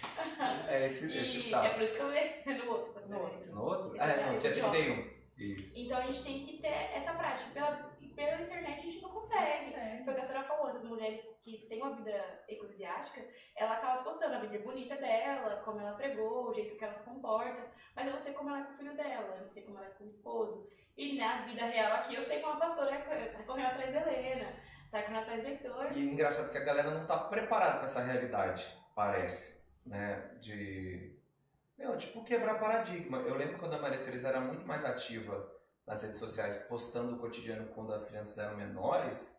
É 0.68 0.84
esse, 0.86 1.16
esse 1.16 1.38
E 1.38 1.42
sábado. 1.42 1.66
é 1.70 1.74
por 1.74 1.82
isso 1.82 1.94
que 1.96 2.00
eu 2.02 2.08
vejo 2.10 2.64
no 2.64 2.70
outro, 2.72 2.92
pastor. 2.92 3.10
No 3.10 3.20
outro. 3.22 3.52
No 3.54 3.62
outro? 3.62 3.88
Esse 3.96 4.00
Ah, 4.00 4.06
é 4.08 4.26
não, 4.26 4.38
dia 4.38 4.52
de 4.52 4.60
31. 4.60 5.18
Isso. 5.38 5.78
Então 5.78 5.98
a 5.98 6.02
gente 6.02 6.22
tem 6.24 6.44
que 6.44 6.58
ter 6.60 6.66
essa 6.92 7.12
prática. 7.12 7.48
Pela, 7.54 7.94
pela 8.16 8.42
internet 8.42 8.80
a 8.80 8.82
gente 8.82 9.00
não 9.00 9.10
consegue. 9.10 9.70
Sério. 9.70 10.04
Foi 10.04 10.12
o 10.12 10.16
que 10.16 10.22
a 10.22 10.24
senhora 10.24 10.48
falou, 10.48 10.68
essas 10.68 10.82
mulheres 10.84 11.24
que 11.44 11.66
têm 11.68 11.80
uma 11.80 11.94
vida 11.94 12.42
eclesiástica, 12.48 13.24
ela 13.56 13.74
acaba 13.74 14.02
postando 14.02 14.34
a 14.34 14.40
vida 14.40 14.58
bonita 14.64 14.96
dela, 14.96 15.62
como 15.64 15.78
ela 15.80 15.92
pregou, 15.92 16.48
o 16.48 16.54
jeito 16.54 16.76
que 16.76 16.82
ela 16.82 16.92
se 16.92 17.04
comporta, 17.04 17.70
mas 17.94 18.06
eu 18.06 18.12
não 18.14 18.18
sei 18.18 18.32
como 18.32 18.48
ela 18.50 18.60
é 18.60 18.64
com 18.64 18.72
o 18.72 18.76
filho 18.78 18.96
dela, 18.96 19.34
eu 19.36 19.40
não 19.42 19.48
sei 19.48 19.62
como 19.62 19.78
ela 19.78 19.86
é 19.86 19.90
com 19.90 20.02
o 20.02 20.06
esposo. 20.08 20.68
E 20.96 21.16
na 21.16 21.42
vida 21.42 21.64
real 21.66 21.92
aqui, 21.98 22.16
eu 22.16 22.22
sei 22.22 22.40
como 22.40 22.54
a 22.54 22.56
pastora 22.56 22.96
é, 22.96 23.42
correndo 23.46 23.66
atrás 23.66 23.94
da 23.94 24.12
Helena, 24.12 24.52
sai 24.88 25.02
correndo 25.04 25.20
atrás 25.22 25.42
do 25.42 25.48
Heitor. 25.48 25.92
E 25.94 26.10
engraçado 26.10 26.50
que 26.50 26.58
a 26.58 26.64
galera 26.64 26.90
não 26.90 27.06
tá 27.06 27.16
preparada 27.18 27.74
para 27.76 27.84
essa 27.84 28.00
realidade, 28.02 28.66
parece, 28.94 29.64
né? 29.86 30.30
De. 30.40 31.16
Meu, 31.76 31.96
tipo, 31.96 32.24
quebrar 32.24 32.58
paradigma. 32.58 33.18
Eu 33.18 33.36
lembro 33.36 33.56
quando 33.58 33.74
a 33.74 33.78
Maria 33.78 34.02
Teresa 34.02 34.28
era 34.28 34.40
muito 34.40 34.66
mais 34.66 34.84
ativa 34.84 35.48
nas 35.86 36.02
redes 36.02 36.18
sociais, 36.18 36.66
postando 36.68 37.14
o 37.14 37.18
cotidiano 37.18 37.68
quando 37.68 37.92
as 37.92 38.04
crianças 38.04 38.36
eram 38.38 38.56
menores. 38.56 39.36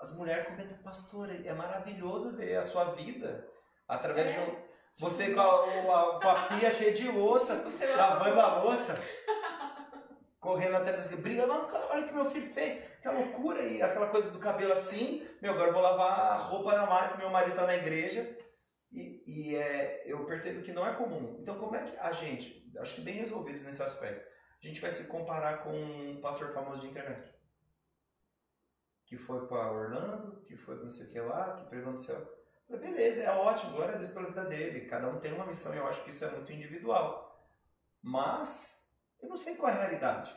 As 0.00 0.16
mulheres 0.16 0.46
comentam, 0.46 0.78
pastora, 0.78 1.34
é 1.46 1.52
maravilhoso 1.52 2.34
ver 2.34 2.56
a 2.56 2.62
sua 2.62 2.84
vida 2.94 3.46
através 3.86 4.28
É. 4.28 4.32
de 4.32 4.50
um. 4.50 4.70
Você 4.98 5.34
com 5.34 5.40
a, 5.40 6.20
com 6.20 6.28
a 6.28 6.46
pia 6.48 6.70
cheia 6.72 6.92
de 6.94 7.08
louça, 7.12 7.54
O 7.66 7.70
seu 7.70 7.96
lavando 7.96 8.40
a 8.40 8.62
louça, 8.62 8.98
correndo 10.40 10.76
até 10.76 10.92
das 10.92 11.12
briga, 11.14 11.46
não, 11.46 11.66
cara, 11.68 11.86
olha 11.90 12.04
o 12.04 12.08
que 12.08 12.14
meu 12.14 12.24
filho 12.24 12.50
fez, 12.50 12.82
que 13.00 13.08
loucura, 13.08 13.62
e 13.62 13.80
aquela 13.80 14.08
coisa 14.08 14.30
do 14.30 14.38
cabelo 14.38 14.72
assim, 14.72 15.26
meu, 15.40 15.52
agora 15.52 15.68
eu 15.68 15.72
vou 15.72 15.82
lavar 15.82 16.32
a 16.32 16.36
roupa 16.36 16.74
na 16.74 16.86
máquina, 16.86 17.18
meu 17.18 17.30
marido 17.30 17.54
tá 17.54 17.66
na 17.66 17.76
igreja, 17.76 18.36
e, 18.92 19.22
e 19.26 19.56
é, 19.56 20.02
eu 20.06 20.26
percebo 20.26 20.62
que 20.62 20.72
não 20.72 20.86
é 20.86 20.94
comum. 20.94 21.36
Então 21.40 21.58
como 21.58 21.74
é 21.76 21.82
que 21.82 21.96
a 21.96 22.12
gente, 22.12 22.70
acho 22.78 22.96
que 22.96 23.00
bem 23.00 23.14
resolvidos 23.14 23.62
nesse 23.62 23.82
aspecto, 23.82 24.28
a 24.62 24.66
gente 24.66 24.80
vai 24.80 24.90
se 24.90 25.08
comparar 25.08 25.64
com 25.64 25.72
um 25.72 26.20
pastor 26.20 26.52
famoso 26.52 26.82
de 26.82 26.88
internet? 26.88 27.32
Que 29.06 29.16
foi 29.16 29.46
para 29.46 29.72
Orlando, 29.72 30.42
que 30.42 30.56
foi 30.56 30.74
pra 30.74 30.84
não 30.84 30.90
sei 30.90 31.06
o 31.06 31.10
que 31.10 31.20
lá, 31.20 31.56
que 31.56 31.70
pregou 31.70 31.92
no 31.92 31.98
céu. 31.98 32.20
Falei, 32.68 32.90
beleza, 32.90 33.22
é 33.22 33.30
ótimo, 33.30 33.72
glória 33.72 33.94
a 33.94 33.98
Deus 33.98 34.10
pela 34.10 34.28
vida 34.28 34.44
dele. 34.44 34.86
Cada 34.86 35.08
um 35.08 35.18
tem 35.18 35.32
uma 35.32 35.46
missão 35.46 35.74
e 35.74 35.78
eu 35.78 35.88
acho 35.88 36.04
que 36.04 36.10
isso 36.10 36.24
é 36.24 36.30
muito 36.30 36.52
individual. 36.52 37.48
Mas 38.02 38.86
eu 39.20 39.28
não 39.28 39.36
sei 39.36 39.56
qual 39.56 39.72
é 39.72 39.74
a 39.74 39.80
realidade. 39.80 40.32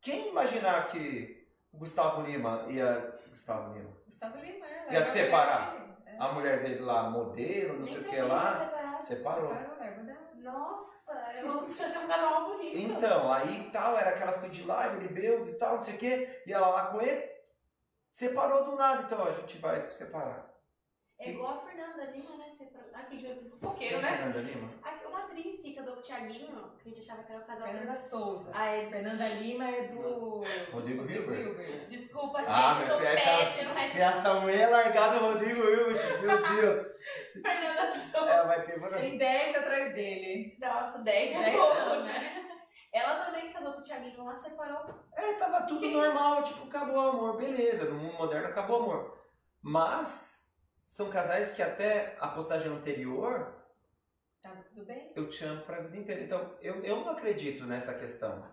Quem 0.00 0.28
imaginar 0.28 0.88
que 0.90 1.35
o 1.76 1.78
Gustavo 1.78 2.22
Lima 2.22 2.64
ia. 2.68 3.20
Gustavo 3.28 3.74
Lima. 3.74 3.90
Gustavo 4.06 4.38
Lima, 4.38 4.66
é. 4.66 4.94
Ia 4.94 5.02
separar. 5.02 5.74
mulher 5.74 5.86
dele, 5.86 6.06
é. 6.06 6.16
A 6.18 6.32
mulher 6.32 6.62
dele 6.62 6.80
lá, 6.80 7.10
modelo, 7.10 7.72
não 7.74 7.84
Nem 7.84 7.94
sei 7.94 8.02
o 8.02 8.04
que 8.08 8.20
lá. 8.22 8.52
separar. 8.52 9.02
Separou. 9.04 9.54
Separou. 9.54 9.76
Nossa, 10.36 11.12
eu 11.42 11.66
ter 11.66 11.98
um 11.98 12.06
casal 12.08 12.44
bonito. 12.44 12.78
Então, 12.78 13.32
aí 13.32 13.68
tal, 13.72 13.98
era 13.98 14.10
aquelas 14.10 14.38
coisas 14.38 14.56
de 14.56 14.64
live, 14.64 14.96
ele 14.96 15.08
beu 15.08 15.46
e 15.48 15.54
tal, 15.54 15.74
não 15.74 15.82
sei 15.82 15.94
o 15.94 15.98
que. 15.98 16.42
E 16.46 16.52
ela 16.52 16.68
lá 16.68 16.86
com 16.86 17.00
ele. 17.00 17.28
Separou 18.12 18.64
do 18.64 18.76
nada, 18.76 19.02
então 19.02 19.26
a 19.26 19.32
gente 19.32 19.58
vai 19.58 19.90
separar. 19.90 20.48
É 21.18 21.30
igual 21.30 21.54
a 21.58 21.60
Fernanda 21.66 22.04
Lima, 22.10 22.36
né? 22.36 22.50
Separa- 22.52 22.86
Aqui 22.94 23.16
de 23.18 23.26
Quem 23.26 23.50
fofoqueiro, 23.50 23.96
é 23.96 24.02
né? 24.02 24.16
Fernanda 24.16 24.40
Lima? 24.40 24.70
Aqui, 24.82 25.06
Uma 25.06 25.20
atriz 25.24 25.60
que 25.60 25.74
casou 25.74 25.94
com 25.94 26.00
o 26.00 26.02
Thiaguinho, 26.02 26.72
que 26.82 26.88
a 26.90 26.92
gente 26.92 27.00
achava 27.00 27.22
que 27.22 27.32
era 27.32 27.42
um 27.42 27.46
casal. 27.46 27.68
Fernanda 27.68 27.96
Souza. 27.96 28.50
Ah, 28.54 28.66
é, 28.66 28.86
Fernanda 28.86 29.26
Lima 29.28 29.68
é 29.68 29.88
do. 29.88 30.44
Rodrigo 30.72 31.10
Hilbert. 31.10 31.40
Hilbert. 31.40 31.88
Desculpa, 31.88 32.38
gente, 32.40 32.50
Ah, 32.50 32.74
mas 32.78 32.88
sou 32.88 32.96
se 32.98 33.06
essa, 33.06 33.74
mas 33.74 33.90
se 33.90 34.00
essa 34.00 34.34
mulher 34.40 34.60
é 34.60 34.66
largada, 34.66 35.16
o 35.16 35.32
Rodrigo 35.32 35.60
Hilbert, 35.62 36.20
meu 36.22 36.36
Deus. 36.56 36.96
Fernanda 37.42 37.94
Souza. 37.94 38.30
Ela 38.30 38.44
vai 38.46 38.64
ter. 38.66 38.80
Tem 38.90 39.18
10 39.18 39.56
atrás 39.56 39.94
dele. 39.94 40.56
Nossa, 40.60 41.02
10 41.02 41.32
é 41.32 41.38
10 41.44 41.56
pouco, 41.56 41.72
anos. 41.72 42.04
né? 42.04 42.42
Ela 42.92 43.24
também 43.26 43.52
casou 43.52 43.72
com 43.74 43.80
o 43.80 43.82
Thiaguinho 43.82 44.24
lá, 44.24 44.34
separou. 44.36 44.94
É, 45.14 45.32
tava 45.34 45.62
tudo 45.66 45.86
normal, 45.90 46.42
tipo, 46.44 46.64
acabou 46.66 46.94
o 46.96 47.08
amor, 47.08 47.36
beleza, 47.36 47.84
no 47.86 47.94
mundo 47.98 48.16
moderno 48.18 48.48
acabou 48.48 48.80
o 48.80 48.82
amor. 48.84 49.18
Mas 49.62 50.35
são 50.86 51.10
casais 51.10 51.52
que 51.54 51.62
até 51.62 52.16
a 52.20 52.28
postagem 52.28 52.70
anterior, 52.72 53.54
Tá 54.40 54.54
tudo 54.68 54.84
bem? 54.84 55.12
eu 55.16 55.28
te 55.28 55.44
amo 55.44 55.62
pra 55.64 55.80
vida 55.80 55.96
inteira. 55.96 56.22
Então, 56.22 56.56
eu, 56.60 56.84
eu 56.84 56.96
não 57.00 57.10
acredito 57.10 57.64
nessa 57.64 57.98
questão 57.98 58.46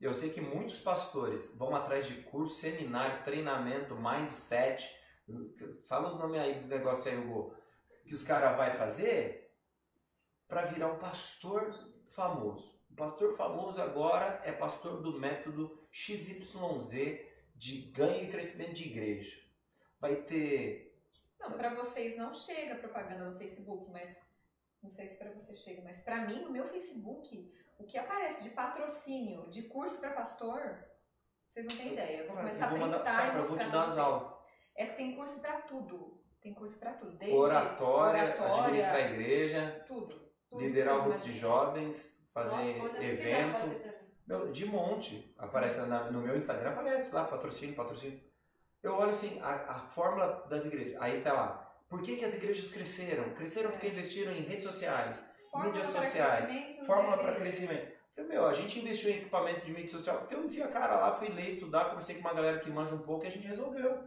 Eu 0.00 0.12
sei 0.12 0.30
que 0.30 0.40
muitos 0.40 0.80
pastores 0.80 1.56
vão 1.56 1.74
atrás 1.74 2.06
de 2.06 2.22
curso, 2.22 2.54
seminário, 2.56 3.24
treinamento, 3.24 3.96
mindset. 3.96 4.94
Fala 5.88 6.08
os 6.08 6.18
nomes 6.18 6.40
aí 6.40 6.60
dos 6.60 6.68
negócios 6.68 7.06
aí, 7.06 7.16
Hugo. 7.18 7.54
Que 8.04 8.14
os 8.14 8.22
caras 8.22 8.56
vão 8.56 8.78
fazer 8.78 9.50
para 10.46 10.66
virar 10.66 10.92
um 10.92 10.98
pastor 10.98 11.72
famoso. 12.08 12.78
O 12.90 12.94
pastor 12.94 13.36
famoso 13.36 13.80
agora 13.80 14.40
é 14.44 14.52
pastor 14.52 15.02
do 15.02 15.18
método 15.18 15.78
XYZ 15.90 17.20
de 17.54 17.82
ganho 17.92 18.24
e 18.24 18.28
crescimento 18.30 18.72
de 18.74 18.88
igreja. 18.88 19.36
Vai 20.00 20.16
ter. 20.16 20.87
Não, 21.40 21.52
para 21.52 21.74
vocês 21.74 22.16
não 22.16 22.32
chega 22.34 22.76
propaganda 22.76 23.30
no 23.30 23.38
Facebook, 23.38 23.90
mas 23.90 24.18
não 24.82 24.90
sei 24.90 25.06
se 25.06 25.18
para 25.18 25.32
você 25.32 25.54
chega, 25.54 25.82
mas 25.82 26.00
para 26.00 26.26
mim, 26.26 26.44
no 26.44 26.50
meu 26.50 26.66
Facebook, 26.68 27.52
o 27.78 27.84
que 27.84 27.96
aparece 27.96 28.42
de 28.42 28.50
patrocínio, 28.50 29.48
de 29.50 29.62
curso 29.64 30.00
para 30.00 30.12
pastor, 30.12 30.84
vocês 31.48 31.66
não 31.66 31.76
têm 31.76 31.92
ideia. 31.92 32.18
Eu 32.18 32.26
vou 32.26 32.36
começar 32.36 32.66
a 32.66 32.68
printar 32.68 33.34
e 33.34 33.38
mostrar 33.38 33.70
para 33.70 33.86
vocês. 33.86 33.98
Aulas. 33.98 34.38
É 34.76 34.86
que 34.86 34.96
tem 34.96 35.16
curso 35.16 35.40
para 35.40 35.62
tudo. 35.62 36.22
Tem 36.40 36.54
curso 36.54 36.78
para 36.78 36.92
tudo. 36.92 37.16
Desde 37.16 37.36
oratória, 37.36 38.24
oratória, 38.24 38.60
administrar 38.60 38.96
a 38.96 39.10
igreja, 39.10 39.84
tudo. 39.86 40.30
tudo 40.48 40.62
liderar 40.62 40.98
o 40.98 41.02
grupo 41.04 41.18
de 41.18 41.32
jovens, 41.32 42.28
fazer 42.32 42.76
Nossa, 42.76 43.04
evento. 43.04 43.98
Meu, 44.26 44.52
de 44.52 44.66
monte. 44.66 45.34
Aparece 45.38 45.80
na, 45.80 46.10
no 46.10 46.20
meu 46.20 46.36
Instagram, 46.36 46.70
aparece 46.70 47.14
lá, 47.14 47.24
patrocínio, 47.24 47.74
patrocínio. 47.74 48.20
Eu 48.82 48.94
olho 48.94 49.10
assim, 49.10 49.40
a, 49.40 49.54
a 49.54 49.78
fórmula 49.88 50.46
das 50.48 50.66
igrejas. 50.66 51.00
Aí 51.00 51.20
tá 51.20 51.32
lá. 51.32 51.68
Por 51.88 52.02
que, 52.02 52.16
que 52.16 52.24
as 52.24 52.34
igrejas 52.34 52.70
cresceram? 52.70 53.34
Cresceram 53.34 53.70
porque 53.70 53.88
investiram 53.88 54.32
em 54.32 54.42
redes 54.42 54.64
sociais, 54.64 55.28
fórmula 55.50 55.74
mídias 55.74 55.92
sociais, 55.92 56.86
fórmula 56.86 57.16
para 57.16 57.34
crescimento. 57.34 57.98
Falei, 58.14 58.30
meu, 58.30 58.46
a 58.46 58.52
gente 58.52 58.78
investiu 58.78 59.10
em 59.10 59.18
equipamento 59.18 59.64
de 59.64 59.72
mídia 59.72 59.90
social 59.90 60.18
porque 60.18 60.34
eu 60.34 60.44
enfiei 60.44 60.62
a 60.62 60.68
cara 60.68 60.96
lá, 60.96 61.14
fui 61.14 61.28
ler, 61.28 61.48
estudar, 61.48 61.86
conversei 61.86 62.16
com 62.16 62.20
uma 62.20 62.34
galera 62.34 62.58
que 62.58 62.70
manja 62.70 62.94
um 62.94 63.02
pouco 63.02 63.24
e 63.24 63.28
a 63.28 63.30
gente 63.30 63.46
resolveu. 63.46 64.06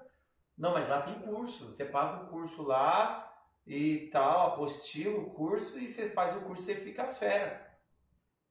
Não, 0.58 0.74
mas 0.74 0.88
lá 0.88 1.02
tem 1.02 1.20
curso. 1.22 1.74
Você 1.74 1.86
paga 1.86 2.24
o 2.24 2.28
curso 2.28 2.62
lá 2.62 3.34
e 3.66 4.10
tal, 4.12 4.48
apostila 4.48 5.18
o 5.18 5.32
curso 5.32 5.80
e 5.80 5.88
você 5.88 6.10
faz 6.10 6.36
o 6.36 6.42
curso 6.42 6.62
e 6.64 6.66
você 6.66 6.76
fica 6.76 7.08
fera. 7.08 7.72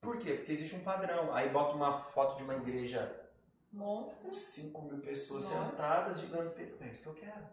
Por 0.01 0.19
quê? 0.19 0.35
Porque 0.35 0.53
existe 0.53 0.75
um 0.75 0.83
padrão. 0.83 1.33
Aí 1.33 1.51
bota 1.51 1.77
uma 1.77 2.05
foto 2.05 2.37
de 2.37 2.43
uma 2.43 2.57
igreja 2.57 3.20
Monstro. 3.73 4.35
5 4.35 4.83
mil 4.83 5.01
pessoas 5.01 5.45
sentadas 5.45 6.21
gigantescas. 6.21 6.83
É 6.83 6.91
isso 6.91 7.03
que 7.03 7.09
eu 7.09 7.15
quero. 7.15 7.49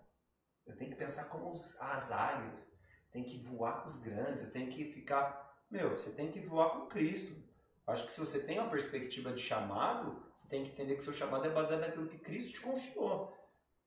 Eu 0.66 0.76
tenho 0.76 0.92
que 0.92 0.98
pensar 0.98 1.26
como 1.26 1.50
os, 1.52 1.80
as 1.82 2.12
águias. 2.12 2.70
Tem 3.12 3.24
que 3.24 3.42
voar 3.44 3.82
com 3.82 3.88
os 3.88 4.00
grandes. 4.00 4.44
Eu 4.44 4.52
tenho 4.52 4.70
que 4.70 4.86
ficar. 4.86 5.56
Meu, 5.70 5.92
você 5.92 6.12
tem 6.12 6.32
que 6.32 6.40
voar 6.40 6.72
com 6.72 6.88
Cristo. 6.88 7.46
Acho 7.86 8.06
que 8.06 8.12
se 8.12 8.20
você 8.20 8.44
tem 8.44 8.60
uma 8.60 8.70
perspectiva 8.70 9.32
de 9.32 9.42
chamado, 9.42 10.22
você 10.36 10.48
tem 10.50 10.64
que 10.64 10.72
entender 10.72 10.96
que 10.96 11.04
seu 11.04 11.14
chamado 11.14 11.46
é 11.46 11.50
baseado 11.50 11.80
naquilo 11.80 12.10
que 12.10 12.18
Cristo 12.18 12.54
te 12.54 12.62
confiou. 12.62 13.34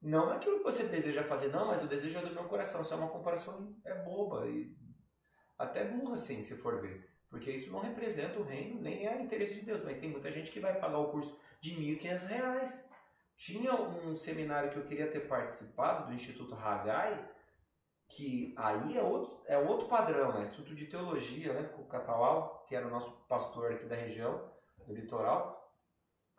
Não 0.00 0.30
naquilo 0.30 0.58
que 0.58 0.64
você 0.64 0.84
deseja 0.84 1.22
fazer, 1.22 1.48
não, 1.48 1.66
mas 1.66 1.82
o 1.82 1.86
desejo 1.86 2.18
é 2.18 2.22
do 2.22 2.34
meu 2.34 2.44
coração. 2.44 2.80
Isso 2.80 2.94
é 2.94 2.96
uma 2.96 3.10
comparação 3.10 3.76
é 3.84 3.94
boba 4.02 4.48
e 4.48 4.74
até 5.58 5.84
burra, 5.84 6.14
assim, 6.14 6.40
se 6.40 6.56
for 6.56 6.80
ver. 6.80 7.10
Porque 7.28 7.50
isso 7.50 7.70
não 7.70 7.80
representa 7.80 8.40
o 8.40 8.42
reino, 8.42 8.80
nem 8.80 9.06
é 9.06 9.22
interesse 9.22 9.56
de 9.56 9.66
Deus. 9.66 9.84
Mas 9.84 9.98
tem 9.98 10.10
muita 10.10 10.32
gente 10.32 10.50
que 10.50 10.60
vai 10.60 10.80
pagar 10.80 10.98
o 10.98 11.10
curso 11.10 11.38
de 11.60 11.74
R$ 11.74 11.98
1.500. 11.98 12.90
Tinha 13.36 13.74
um 13.74 14.16
seminário 14.16 14.70
que 14.70 14.76
eu 14.76 14.84
queria 14.84 15.10
ter 15.10 15.20
participado, 15.20 16.06
do 16.06 16.12
Instituto 16.12 16.54
Hagai, 16.54 17.26
que 18.08 18.52
aí 18.56 18.98
é 18.98 19.02
outro, 19.02 19.40
é 19.46 19.56
outro 19.56 19.88
padrão, 19.88 20.36
é 20.38 20.46
Instituto 20.46 20.74
de 20.74 20.86
Teologia, 20.86 21.52
né? 21.54 21.68
Com 21.68 21.82
o 21.82 21.88
Catalau, 21.88 22.64
que 22.68 22.74
era 22.74 22.86
o 22.86 22.90
nosso 22.90 23.26
pastor 23.26 23.72
aqui 23.72 23.86
da 23.86 23.94
região, 23.94 24.50
do 24.86 24.92
litoral. 24.92 25.60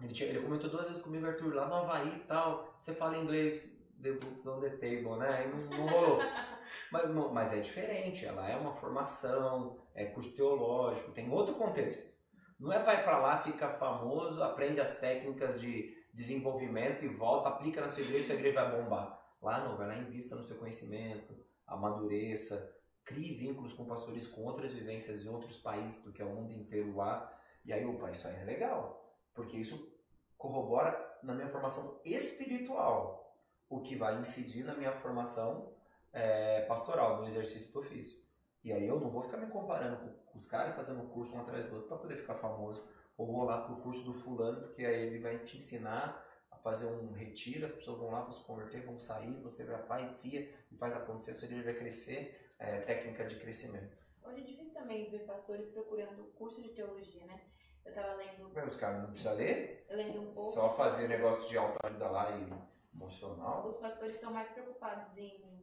Ele, 0.02 0.14
tinha, 0.14 0.30
ele 0.30 0.42
comentou 0.42 0.70
duas 0.70 0.88
vezes 0.88 1.02
comigo, 1.02 1.26
Arthur, 1.26 1.54
lá 1.56 1.68
no 1.68 1.76
Havaí 1.76 2.18
e 2.18 2.26
tal, 2.26 2.76
você 2.78 2.94
fala 2.94 3.18
inglês, 3.18 3.64
the 4.02 4.12
books 4.14 4.46
on 4.46 4.60
the 4.60 4.70
table, 4.70 5.18
né? 5.18 5.46
E 5.46 5.50
não, 5.50 5.78
não 5.78 5.88
rolou. 5.88 6.20
mas, 6.92 7.10
mas 7.32 7.54
é 7.54 7.62
diferente, 7.62 8.26
ela 8.26 8.50
é 8.50 8.56
uma 8.56 8.74
formação, 8.74 9.80
é 9.94 10.06
curso 10.06 10.36
teológico, 10.36 11.12
tem 11.12 11.32
outro 11.32 11.56
contexto. 11.56 12.21
Não 12.62 12.72
é 12.72 12.78
vai 12.78 13.04
para 13.04 13.18
lá, 13.18 13.42
fica 13.42 13.68
famoso, 13.70 14.44
aprende 14.44 14.80
as 14.80 15.00
técnicas 15.00 15.60
de 15.60 15.98
desenvolvimento 16.14 17.04
e 17.04 17.08
volta, 17.08 17.50
aplica 17.50 17.82
na 17.82 17.88
sua 17.88 18.04
igreja 18.04 18.24
e 18.24 18.28
sua 18.28 18.36
igreja 18.36 18.64
vai 18.64 18.84
bombar. 18.84 19.20
Lá 19.42 19.66
não, 19.66 19.76
vai 19.76 19.88
lá 19.88 19.98
invista 19.98 20.36
no 20.36 20.44
seu 20.44 20.58
conhecimento, 20.58 21.34
amadureça, 21.66 22.78
crie 23.04 23.34
vínculos 23.34 23.74
com 23.74 23.86
pastores 23.86 24.28
com 24.28 24.44
outras 24.44 24.74
vivências 24.74 25.26
em 25.26 25.30
outros 25.30 25.58
países, 25.58 25.96
porque 26.04 26.22
é 26.22 26.26
o 26.26 26.36
mundo 26.36 26.54
inteiro 26.54 26.96
lá. 26.96 27.36
E 27.66 27.74
aí, 27.74 27.84
opa, 27.84 28.12
isso 28.12 28.28
aí 28.28 28.36
é 28.36 28.44
legal, 28.44 29.12
porque 29.34 29.58
isso 29.58 29.92
corrobora 30.38 31.18
na 31.24 31.34
minha 31.34 31.50
formação 31.50 32.00
espiritual, 32.06 33.36
o 33.68 33.82
que 33.82 33.96
vai 33.96 34.20
incidir 34.20 34.64
na 34.64 34.76
minha 34.76 34.92
formação 35.00 35.74
é, 36.14 36.62
pastoral, 36.66 37.18
no 37.18 37.26
exercício 37.26 37.74
do 37.74 37.80
ofício. 37.80 38.21
E 38.64 38.72
aí 38.72 38.88
eu 38.88 39.00
não 39.00 39.10
vou 39.10 39.24
ficar 39.24 39.38
me 39.38 39.48
comparando 39.48 39.98
com, 39.98 40.38
os 40.38 40.46
caras 40.46 40.76
fazendo 40.76 41.10
curso 41.10 41.36
um 41.36 41.42
atrás 41.42 41.66
do 41.66 41.76
outro 41.76 41.88
para 41.88 41.98
poder 41.98 42.18
ficar 42.18 42.36
famoso. 42.36 42.88
Ou 43.18 43.26
vou 43.26 43.44
lá 43.44 43.62
pro 43.62 43.78
curso 43.78 44.04
do 44.04 44.14
fulano, 44.14 44.62
porque 44.62 44.86
aí 44.86 45.08
ele 45.08 45.20
vai 45.20 45.40
te 45.40 45.58
ensinar 45.58 46.26
a 46.52 46.58
fazer 46.58 46.88
um 46.88 47.12
retiro, 47.12 47.66
as 47.66 47.74
pessoas 47.74 47.98
vão 47.98 48.12
lá, 48.12 48.22
vão 48.22 48.32
se 48.32 48.44
converter, 48.44 48.86
vão 48.86 48.98
sair, 48.98 49.34
você 49.42 49.64
vai 49.66 49.88
lá, 49.88 50.02
enfia 50.02 50.54
e 50.72 50.78
faz 50.78 50.96
acontecer, 50.96 51.32
a 51.32 51.34
sua 51.34 51.46
igreja 51.48 51.66
vai 51.66 51.74
crescer, 51.76 52.54
é, 52.60 52.82
técnica 52.82 53.26
de 53.26 53.38
crescimento. 53.38 53.98
Hoje 54.24 54.42
é 54.42 54.44
difícil 54.44 54.74
também 54.74 55.10
ver 55.10 55.26
pastores 55.26 55.70
procurando 55.70 56.32
curso 56.36 56.62
de 56.62 56.70
teologia, 56.70 57.26
né? 57.26 57.42
Eu 57.84 57.94
tava 57.94 58.14
lendo. 58.14 58.52
Mas 58.54 58.74
os 58.74 58.80
caras 58.80 59.02
não 59.02 59.10
precisam 59.10 59.36
ler? 59.36 59.86
Lendo 59.90 60.22
um 60.22 60.34
pouco. 60.34 60.52
Só 60.52 60.70
fazer 60.76 61.08
negócio 61.08 61.50
de 61.50 61.58
alta 61.58 61.80
ajuda 61.88 62.10
lá 62.10 62.32
e 62.38 62.96
emocional. 62.96 63.68
Os 63.68 63.78
pastores 63.78 64.16
estão 64.16 64.32
mais 64.32 64.50
preocupados 64.50 65.18
em 65.18 65.61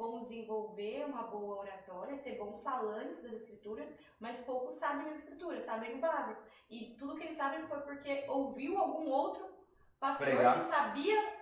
como 0.00 0.22
desenvolver 0.22 1.04
uma 1.04 1.24
boa 1.24 1.58
oratória, 1.58 2.16
ser 2.16 2.38
bom 2.38 2.58
falante 2.64 3.20
das 3.20 3.34
escrituras, 3.34 3.86
mas 4.18 4.40
poucos 4.40 4.76
sabem 4.76 5.10
as 5.10 5.18
escrituras, 5.18 5.62
sabem 5.62 5.96
o 5.96 5.98
básico. 5.98 6.40
E 6.70 6.96
tudo 6.98 7.16
que 7.16 7.24
eles 7.24 7.36
sabem 7.36 7.66
foi 7.66 7.80
porque 7.80 8.24
ouviu 8.26 8.78
algum 8.78 9.10
outro 9.10 9.46
pastor 9.98 10.26
Pregar. 10.26 10.58
que 10.58 10.64
sabia 10.64 11.34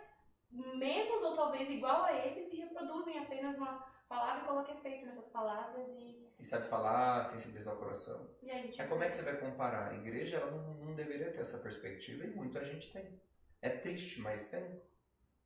menos 0.51 1.23
ou 1.23 1.37
talvez 1.37 1.71
igual 1.71 2.03
a 2.03 2.13
eles 2.13 2.53
e 2.53 2.57
reproduzem 2.57 3.17
apenas 3.21 3.57
uma 3.57 3.87
palavra 4.09 4.43
e 4.43 4.47
colocam 4.49 4.75
efeito 4.75 5.07
nessas 5.07 5.29
palavras 5.29 5.89
e... 5.91 6.27
E 6.37 6.45
sabe 6.45 6.67
falar, 6.67 7.23
sensibilizar 7.23 7.77
o 7.77 7.79
coração. 7.79 8.29
E 8.43 8.51
aí, 8.51 8.71
tipo... 8.71 8.83
é 8.83 8.87
como 8.89 9.05
é 9.05 9.09
que 9.09 9.15
você 9.15 9.23
vai 9.23 9.37
comparar? 9.37 9.93
A 9.93 9.95
igreja 9.95 10.39
ela 10.39 10.51
não, 10.51 10.75
não 10.75 10.95
deveria 10.97 11.31
ter 11.31 11.43
essa 11.43 11.59
perspectiva 11.59 12.25
e 12.25 12.31
muita 12.31 12.65
gente 12.65 12.93
tem. 12.93 13.21
É 13.63 13.69
triste, 13.69 14.21
mas 14.21 14.49
tem. 14.49 14.83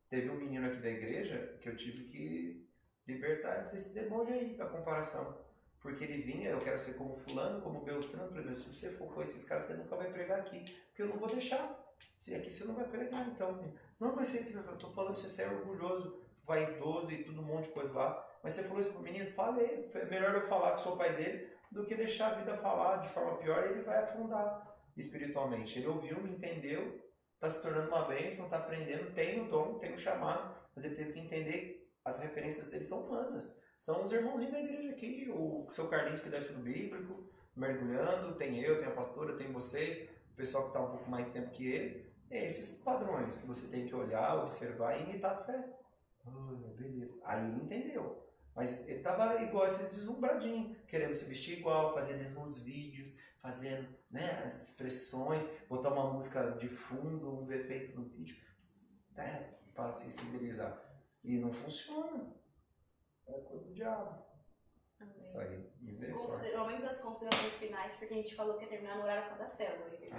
Teve 0.08 0.30
um 0.30 0.36
menino 0.36 0.66
aqui 0.66 0.78
da 0.78 0.88
igreja 0.88 1.58
que 1.60 1.68
eu 1.68 1.76
tive 1.76 2.04
que 2.04 2.71
libertar 3.06 3.70
desse 3.70 3.94
demônio 3.94 4.34
aí 4.34 4.54
da 4.54 4.66
comparação. 4.66 5.36
Porque 5.80 6.04
ele 6.04 6.22
vinha, 6.22 6.50
eu 6.50 6.60
quero 6.60 6.78
ser 6.78 6.94
como 6.94 7.12
fulano, 7.12 7.60
como 7.60 7.80
Beltrano. 7.80 8.36
Eu 8.36 8.42
falei, 8.42 8.54
se 8.54 8.72
você 8.72 8.90
for 8.92 9.12
com 9.12 9.20
esses 9.20 9.44
caras, 9.44 9.64
você 9.64 9.74
nunca 9.74 9.96
vai 9.96 10.12
pregar 10.12 10.38
aqui. 10.38 10.64
Porque 10.88 11.02
eu 11.02 11.08
não 11.08 11.16
vou 11.16 11.28
deixar. 11.28 11.80
Se 12.18 12.34
aqui 12.34 12.50
você 12.50 12.64
não 12.64 12.74
vai 12.74 12.86
pregar, 12.86 13.26
então. 13.28 13.60
Não, 13.98 14.14
mas 14.14 14.28
você, 14.28 14.52
eu 14.54 14.78
tô 14.78 14.90
falando 14.90 15.16
você 15.16 15.42
é 15.42 15.48
orgulhoso, 15.48 16.20
vaidoso 16.44 17.10
e 17.10 17.24
tudo 17.24 17.40
um 17.40 17.44
monte 17.44 17.66
de 17.66 17.72
coisa 17.72 17.92
lá. 17.92 18.28
Mas 18.42 18.52
você 18.52 18.62
falou 18.62 18.80
isso 18.80 18.92
pro 18.92 19.02
menino, 19.02 19.30
falei. 19.32 19.90
É 19.92 20.04
melhor 20.04 20.34
eu 20.34 20.46
falar 20.46 20.74
que 20.74 20.80
sou 20.80 20.96
pai 20.96 21.16
dele 21.16 21.50
do 21.70 21.84
que 21.84 21.94
deixar 21.94 22.32
a 22.32 22.34
vida 22.34 22.56
falar 22.58 22.98
de 22.98 23.08
forma 23.08 23.38
pior 23.38 23.64
e 23.64 23.72
ele 23.72 23.82
vai 23.82 23.98
afundar 23.98 24.76
espiritualmente. 24.96 25.78
Ele 25.78 25.88
ouviu, 25.88 26.20
me 26.20 26.30
entendeu, 26.30 27.00
está 27.34 27.48
se 27.48 27.62
tornando 27.62 27.88
uma 27.88 28.04
bênção, 28.04 28.44
está 28.44 28.58
aprendendo, 28.58 29.12
tem 29.12 29.40
o 29.40 29.48
dom, 29.48 29.78
tem 29.78 29.92
o 29.92 29.98
chamado, 29.98 30.54
mas 30.76 30.84
ele 30.84 30.94
teve 30.94 31.12
que 31.12 31.20
entender 31.20 31.81
as 32.04 32.18
referências 32.18 32.68
dele 32.68 32.84
são 32.84 33.06
humanas. 33.06 33.56
São 33.78 34.04
os 34.04 34.12
irmãozinhos 34.12 34.52
da 34.52 34.60
igreja 34.60 34.90
aqui, 34.90 35.30
o 35.34 35.66
seu 35.68 35.88
Carlinhos 35.88 36.20
que 36.20 36.28
dá 36.28 36.38
estudo 36.38 36.60
bíblico, 36.60 37.24
mergulhando, 37.56 38.36
tem 38.36 38.60
eu, 38.60 38.78
tem 38.78 38.86
a 38.86 38.92
pastora, 38.92 39.36
tem 39.36 39.52
vocês, 39.52 40.08
o 40.32 40.36
pessoal 40.36 40.64
que 40.64 40.70
está 40.70 40.80
um 40.80 40.90
pouco 40.90 41.10
mais 41.10 41.26
tempo 41.28 41.50
que 41.50 41.66
ele. 41.66 42.12
É 42.30 42.46
esses 42.46 42.80
padrões 42.82 43.36
que 43.38 43.46
você 43.46 43.66
tem 43.68 43.86
que 43.86 43.94
olhar, 43.94 44.36
observar 44.38 44.98
e 44.98 45.02
imitar 45.02 45.32
a 45.32 45.44
fé. 45.44 45.68
Oh, 46.24 46.54
beleza. 46.74 47.20
Aí 47.24 47.44
ele 47.44 47.64
entendeu. 47.64 48.26
Mas 48.54 48.86
ele 48.88 48.98
estava 48.98 49.42
igual 49.42 49.66
esses 49.66 49.94
desumbradinhos, 49.94 50.76
querendo 50.86 51.14
se 51.14 51.24
vestir 51.24 51.58
igual, 51.58 51.92
fazendo 51.92 52.18
mesmos 52.18 52.62
vídeos, 52.62 53.18
fazendo 53.40 53.88
né, 54.10 54.42
as 54.44 54.70
expressões, 54.70 55.50
botar 55.68 55.90
uma 55.90 56.12
música 56.12 56.52
de 56.52 56.68
fundo, 56.68 57.38
uns 57.38 57.50
efeitos 57.50 57.94
no 57.94 58.04
vídeo, 58.04 58.36
né, 59.14 59.54
para 59.74 59.90
sensibilizar. 59.90 60.91
E 61.24 61.38
não 61.38 61.52
funciona. 61.52 62.34
É 63.26 63.40
coisa 63.40 63.64
do 63.64 63.72
diabo. 63.72 64.22
Amém. 65.00 65.18
Isso 65.18 65.38
aí, 65.38 65.72
misericórdia. 65.80 66.58
Momento 66.58 66.82
das 66.82 67.00
considerações 67.00 67.54
finais, 67.54 67.94
porque 67.96 68.14
a 68.14 68.16
gente 68.16 68.34
falou 68.34 68.56
que 68.56 68.64
ia 68.64 68.70
terminar 68.70 68.96
no 68.96 69.02
horário 69.02 69.28
cada 69.30 69.48
célula, 69.48 69.94
entendeu? 69.94 70.16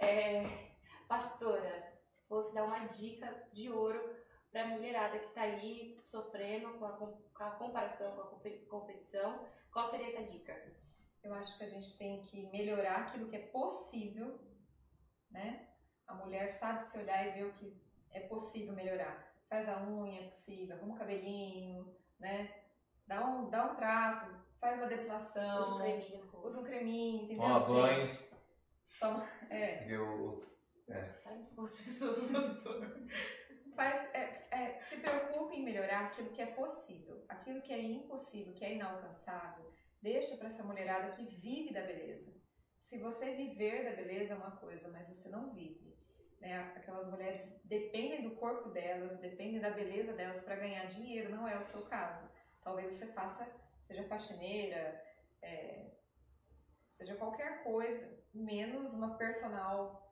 Ah. 0.00 0.04
É, 0.04 0.72
pastora, 1.08 1.92
você 2.28 2.54
dar 2.54 2.64
uma 2.64 2.86
dica 2.86 3.48
de 3.52 3.70
ouro 3.70 4.16
para 4.50 4.64
a 4.64 4.68
mulherada 4.68 5.18
que 5.18 5.26
está 5.26 5.42
aí 5.42 5.98
sofrendo 6.04 6.78
com 6.78 6.84
a, 6.84 6.96
com 6.96 7.44
a 7.44 7.50
comparação, 7.52 8.14
com 8.14 8.22
a 8.22 8.60
competição. 8.68 9.46
Qual 9.72 9.86
seria 9.86 10.08
essa 10.08 10.22
dica? 10.22 10.54
Eu 11.22 11.32
acho 11.34 11.56
que 11.56 11.64
a 11.64 11.68
gente 11.68 11.96
tem 11.98 12.20
que 12.22 12.50
melhorar 12.50 13.06
aquilo 13.06 13.28
que 13.28 13.36
é 13.36 13.46
possível 13.46 14.40
né? 15.30 15.68
A 16.06 16.14
mulher 16.14 16.48
sabe 16.48 16.86
se 16.86 16.98
olhar 16.98 17.26
e 17.26 17.32
ver 17.32 17.44
o 17.44 17.52
que 17.54 17.80
é 18.10 18.20
possível 18.20 18.74
melhorar. 18.74 19.29
Faz 19.50 19.68
a 19.68 19.82
unha, 19.82 20.20
é 20.20 20.28
possível, 20.28 20.76
arruma 20.76 20.94
o 20.94 20.98
cabelinho, 20.98 21.92
né? 22.20 22.54
Dá 23.04 23.26
um, 23.26 23.50
dá 23.50 23.72
um 23.72 23.74
trato, 23.74 24.32
faz 24.60 24.78
uma 24.78 24.86
depilação. 24.86 25.60
Usa 25.60 25.74
um 25.74 25.78
creminho. 25.78 26.30
Usa 26.44 26.60
um 26.60 26.64
creminho, 26.64 27.24
entendeu? 27.24 27.42
Toma 27.42 27.60
banho. 27.60 28.08
Toma, 29.00 29.28
é. 29.50 29.98
Os. 29.98 30.64
É. 30.88 31.02
Faz, 33.74 34.14
é, 34.14 34.46
é, 34.52 34.80
se 34.82 34.98
preocupe 34.98 35.56
em 35.56 35.64
melhorar 35.64 36.06
aquilo 36.06 36.30
que 36.30 36.42
é 36.42 36.46
possível. 36.46 37.24
Aquilo 37.28 37.60
que 37.60 37.72
é 37.72 37.82
impossível, 37.82 38.54
que 38.54 38.64
é 38.64 38.74
inalcançável, 38.74 39.72
deixa 40.00 40.36
para 40.36 40.46
essa 40.46 40.62
mulherada 40.62 41.16
que 41.16 41.24
vive 41.24 41.72
da 41.72 41.82
beleza. 41.82 42.32
Se 42.78 42.98
você 42.98 43.34
viver 43.34 43.84
da 43.84 43.96
beleza 43.96 44.34
é 44.34 44.36
uma 44.36 44.52
coisa, 44.52 44.88
mas 44.90 45.08
você 45.08 45.28
não 45.28 45.52
vive. 45.52 45.98
Né? 46.40 46.58
Aquelas 46.76 47.08
mulheres 47.08 47.60
dependem 47.64 48.22
do 48.22 48.36
corpo 48.36 48.70
delas, 48.70 49.18
dependem 49.18 49.60
da 49.60 49.70
beleza 49.70 50.14
delas 50.14 50.40
para 50.40 50.56
ganhar 50.56 50.86
dinheiro, 50.86 51.30
não 51.30 51.46
é 51.46 51.58
o 51.58 51.66
seu 51.66 51.82
caso. 51.82 52.28
Talvez 52.62 52.94
você 52.94 53.06
faça, 53.12 53.46
seja 53.86 54.04
faxineira, 54.04 55.02
é, 55.42 55.90
seja 56.96 57.14
qualquer 57.16 57.62
coisa, 57.62 58.18
menos 58.32 58.94
uma 58.94 59.16
personal 59.16 60.10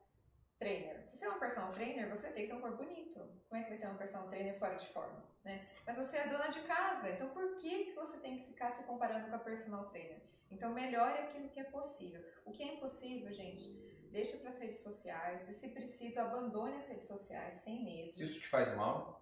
trainer. 0.59 1.07
Se 1.07 1.17
você 1.17 1.25
é 1.25 1.29
uma 1.29 1.39
personal 1.39 1.71
trainer, 1.71 2.09
você 2.09 2.29
tem 2.31 2.43
que 2.43 2.51
ter 2.51 2.57
um 2.57 2.61
corpo 2.61 2.77
bonito. 2.77 3.19
Como 3.47 3.59
é 3.59 3.63
que 3.63 3.69
vai 3.69 3.79
ter 3.79 3.87
uma 3.87 3.97
personal 3.97 4.27
trainer 4.27 4.59
fora 4.59 4.75
de 4.75 4.87
forma? 4.87 5.23
Né? 5.43 5.67
Mas 5.85 5.97
você 5.97 6.17
é 6.17 6.27
dona 6.27 6.49
de 6.49 6.61
casa, 6.61 7.09
então 7.09 7.29
por 7.29 7.55
que, 7.55 7.85
que 7.85 7.93
você 7.93 8.19
tem 8.19 8.37
que 8.37 8.47
ficar 8.47 8.71
se 8.71 8.83
comparando 8.83 9.29
com 9.29 9.35
a 9.35 9.39
personal 9.39 9.89
trainer? 9.89 10.21
Então 10.51 10.73
melhore 10.73 11.19
aquilo 11.19 11.49
que 11.49 11.59
é 11.59 11.63
possível. 11.63 12.23
O 12.45 12.51
que 12.51 12.61
é 12.61 12.75
impossível, 12.75 13.31
gente, 13.31 13.98
deixa 14.11 14.37
para 14.37 14.49
as 14.49 14.59
redes 14.59 14.79
sociais 14.79 15.47
e 15.47 15.53
se 15.53 15.69
preciso 15.69 16.19
abandone 16.19 16.77
as 16.77 16.87
redes 16.87 17.07
sociais 17.07 17.55
sem 17.55 17.83
medo. 17.83 18.15
Se 18.15 18.23
isso 18.23 18.39
te 18.39 18.47
faz 18.47 18.75
mal, 18.75 19.21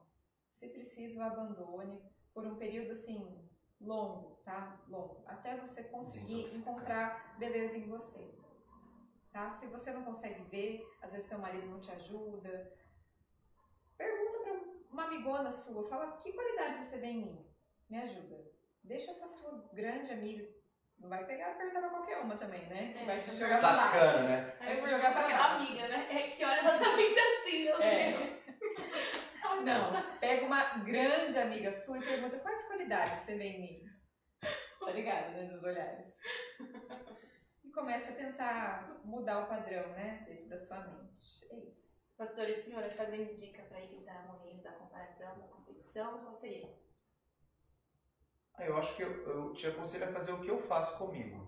Se 0.50 0.70
preciso 0.70 1.22
abandone 1.22 2.02
por 2.34 2.46
um 2.46 2.56
período 2.56 2.92
assim 2.92 3.48
longo, 3.80 4.38
tá? 4.44 4.84
Longo, 4.88 5.24
até 5.28 5.56
você 5.58 5.84
conseguir 5.84 6.44
encontrar 6.56 7.38
beleza 7.38 7.78
em 7.78 7.88
você. 7.88 8.34
Tá? 9.32 9.50
Se 9.50 9.68
você 9.68 9.92
não 9.92 10.04
consegue 10.04 10.42
ver, 10.46 10.84
às 11.02 11.12
vezes 11.12 11.28
teu 11.28 11.38
marido 11.38 11.68
não 11.68 11.80
te 11.80 11.92
ajuda, 11.92 12.74
pergunta 13.96 14.40
para 14.40 14.54
uma 14.92 15.04
amigona 15.06 15.52
sua, 15.52 15.88
fala 15.88 16.18
que 16.18 16.34
qualidades 16.34 16.88
você 16.88 16.98
vê 16.98 17.08
em 17.08 17.22
mim? 17.22 17.46
Me 17.88 18.00
ajuda. 18.00 18.52
Deixa 18.84 19.12
essa 19.12 19.28
sua 19.28 19.70
grande 19.74 20.12
amiga, 20.12 20.48
não 21.00 21.10
vai 21.10 21.26
pegar 21.26 21.52
e 21.52 21.56
perguntar 21.56 21.80
pra 21.82 21.89
qualquer 21.89 22.18
uma 22.20 22.36
também, 22.38 22.66
né? 22.68 22.95
É, 23.02 23.06
vai 23.06 23.20
te 23.20 23.32
jogar 23.38 23.60
pra 23.60 23.72
baixo. 23.74 23.93
sacana, 23.93 24.24
né? 24.30 24.54
Aí 24.60 24.68
Vai 24.68 24.76
te 24.78 24.89
jogar 24.89 25.12
pra 25.12 25.22
aquela 25.22 25.48
baixo. 25.50 25.64
amiga, 25.64 25.88
né? 25.88 26.08
É, 26.10 26.30
Que 26.32 26.45
olha 26.45 26.60
exatamente 26.60 27.20
assim, 27.20 27.64
meu 27.66 27.82
É. 27.82 28.12
Deus. 28.12 28.38
Não, 29.64 30.18
pega 30.20 30.45
uma 30.45 30.78
grande 30.80 31.38
amiga 31.38 31.72
sua 31.72 31.98
e 31.98 32.04
pergunta 32.06 32.39
quais 32.39 32.66
qualidades 32.68 33.20
você 33.22 33.36
vê 33.38 33.43
em 33.45 33.62
mim. 33.62 33.88
Tá 34.80 34.91
ligado, 34.91 35.32
né? 35.34 35.43
Dos 35.45 35.64
olhares. 35.64 36.18
E 37.64 37.70
começa 37.72 38.12
a 38.12 38.16
tentar 38.16 39.00
mudar 39.04 39.43
o 39.43 39.48
padrão, 39.48 39.89
né? 39.89 40.24
Dentro 40.28 40.48
da 40.50 40.58
sua 40.58 40.80
mente. 40.82 41.45
É 41.52 41.56
isso. 41.56 42.16
Pastor, 42.18 42.48
e 42.50 42.56
senhora, 42.56 42.86
essa 42.88 43.06
grande 43.06 43.36
dica 43.36 43.64
pra 43.64 43.84
evitar 43.84 44.26
morrer 44.28 44.62
da 44.62 44.72
comparação, 44.72 45.38
da 45.39 45.48
competição, 45.48 46.20
qual 46.20 46.36
seria? 46.36 46.70
Eu 48.60 48.78
acho 48.78 48.95
que 48.95 49.03
eu, 49.03 49.12
eu 49.28 49.53
te 49.53 49.68
aconselho 49.68 50.05
a 50.05 50.12
fazer 50.12 50.32
o 50.32 50.41
que 50.41 50.49
eu 50.49 50.60
faço 50.60 50.97
comigo. 50.97 51.47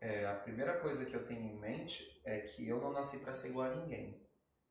É, 0.00 0.26
a 0.26 0.34
primeira 0.34 0.78
coisa 0.78 1.04
que 1.04 1.14
eu 1.14 1.24
tenho 1.24 1.42
em 1.42 1.58
mente 1.58 2.20
é 2.24 2.40
que 2.40 2.68
eu 2.68 2.80
não 2.80 2.92
nasci 2.92 3.18
para 3.20 3.32
ser 3.32 3.50
igual 3.50 3.70
a 3.70 3.74
ninguém. 3.74 4.20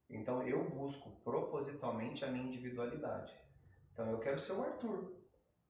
Então 0.10 0.46
eu 0.48 0.70
busco 0.70 1.10
propositalmente 1.24 2.24
a 2.26 2.28
minha 2.32 2.46
individualidade. 2.46 3.34
Então 3.94 4.10
eu 4.10 4.20
quero 4.20 4.40
ser 4.40 4.54
o 4.54 4.64
Arthur. 4.64 5.00
O 5.04 5.22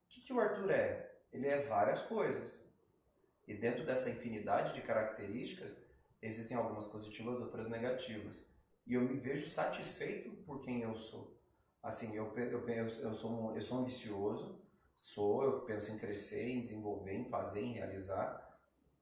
que, 0.09 0.21
que 0.21 0.33
o 0.33 0.39
Arthur 0.39 0.71
é? 0.71 1.11
Ele 1.31 1.47
é 1.47 1.61
várias 1.63 2.01
coisas. 2.01 2.69
E 3.47 3.55
dentro 3.55 3.85
dessa 3.85 4.09
infinidade 4.09 4.73
de 4.73 4.81
características, 4.81 5.77
existem 6.21 6.55
algumas 6.57 6.85
positivas, 6.85 7.39
outras 7.39 7.67
negativas. 7.67 8.51
E 8.85 8.93
eu 8.93 9.01
me 9.01 9.17
vejo 9.19 9.47
satisfeito 9.47 10.31
por 10.43 10.61
quem 10.61 10.81
eu 10.81 10.95
sou. 10.95 11.39
Assim, 11.81 12.15
eu, 12.15 12.25
eu, 12.37 12.61
pe- 12.63 12.77
eu, 12.77 13.13
sou, 13.13 13.55
eu 13.55 13.61
sou 13.61 13.79
ambicioso, 13.79 14.61
sou, 15.01 15.43
eu 15.43 15.61
penso 15.61 15.91
em 15.91 15.97
crescer, 15.97 16.51
em 16.51 16.61
desenvolver, 16.61 17.15
em 17.15 17.25
fazer, 17.27 17.59
em 17.59 17.73
realizar. 17.73 18.47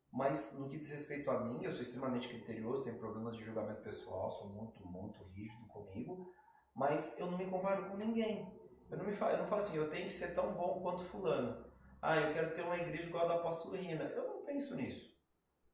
Mas 0.09 0.57
no 0.57 0.69
que 0.69 0.77
diz 0.77 0.89
respeito 0.89 1.29
a 1.29 1.41
mim, 1.41 1.61
eu 1.61 1.71
sou 1.71 1.81
extremamente 1.81 2.29
criterioso, 2.29 2.85
tenho 2.85 2.97
problemas 2.97 3.35
de 3.35 3.43
julgamento 3.43 3.81
pessoal, 3.81 4.31
sou 4.31 4.47
muito, 4.47 4.81
muito 4.87 5.21
rígido 5.25 5.67
comigo, 5.67 6.33
mas 6.73 7.19
eu 7.19 7.29
não 7.29 7.37
me 7.37 7.47
comparo 7.47 7.89
com 7.89 7.97
ninguém. 7.97 8.49
Eu 8.89 8.97
não, 8.97 9.05
me 9.05 9.11
falo, 9.11 9.33
eu 9.33 9.39
não 9.39 9.47
falo 9.47 9.61
assim, 9.61 9.75
eu 9.75 9.89
tenho 9.89 10.07
que 10.07 10.13
ser 10.13 10.33
tão 10.33 10.53
bom 10.53 10.79
quanto 10.81 11.03
fulano. 11.03 11.65
Ah, 12.01 12.15
eu 12.15 12.33
quero 12.33 12.55
ter 12.55 12.61
uma 12.61 12.77
igreja 12.77 13.09
igual 13.09 13.25
a 13.25 13.33
do 13.33 13.39
apóstolo 13.41 13.75
Rina. 13.75 14.05
Eu 14.05 14.25
não 14.25 14.45
penso 14.45 14.77
nisso. 14.77 15.13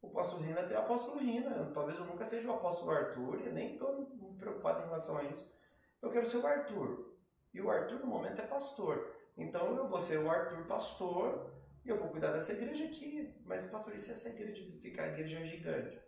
O 0.02 0.08
apóstolo 0.08 0.42
Rina 0.42 0.64
tem 0.64 0.76
o 0.76 0.80
apóstolo 0.80 1.20
Rina. 1.20 1.72
Talvez 1.72 2.00
eu 2.00 2.06
nunca 2.06 2.26
seja 2.26 2.50
o 2.50 2.56
apóstolo 2.56 2.92
Arthur 2.92 3.46
e 3.46 3.52
nem 3.52 3.74
estou 3.74 4.08
preocupado 4.40 4.82
em 4.82 4.86
relação 4.86 5.20
a 5.20 5.24
isso. 5.24 5.56
Eu 6.02 6.10
quero 6.10 6.28
ser 6.28 6.38
o 6.38 6.48
Arthur. 6.48 7.16
E 7.54 7.62
o 7.62 7.70
Arthur, 7.70 8.00
no 8.00 8.08
momento, 8.08 8.42
é 8.42 8.48
pastor. 8.48 9.15
Então 9.38 9.76
eu 9.76 9.88
vou 9.88 10.00
ser 10.00 10.18
o 10.18 10.30
Arthur 10.30 10.66
pastor 10.66 11.54
e 11.84 11.90
eu 11.90 12.00
vou 12.00 12.10
cuidar 12.10 12.32
dessa 12.32 12.54
igreja 12.54 12.86
aqui. 12.86 13.34
Mas, 13.46 13.66
pastor, 13.68 13.96
e 13.96 14.00
se 14.00 14.12
essa 14.12 14.30
igreja 14.30 14.64
ficar 14.82 15.04
a 15.04 15.08
igreja 15.10 15.46
gigante? 15.46 16.00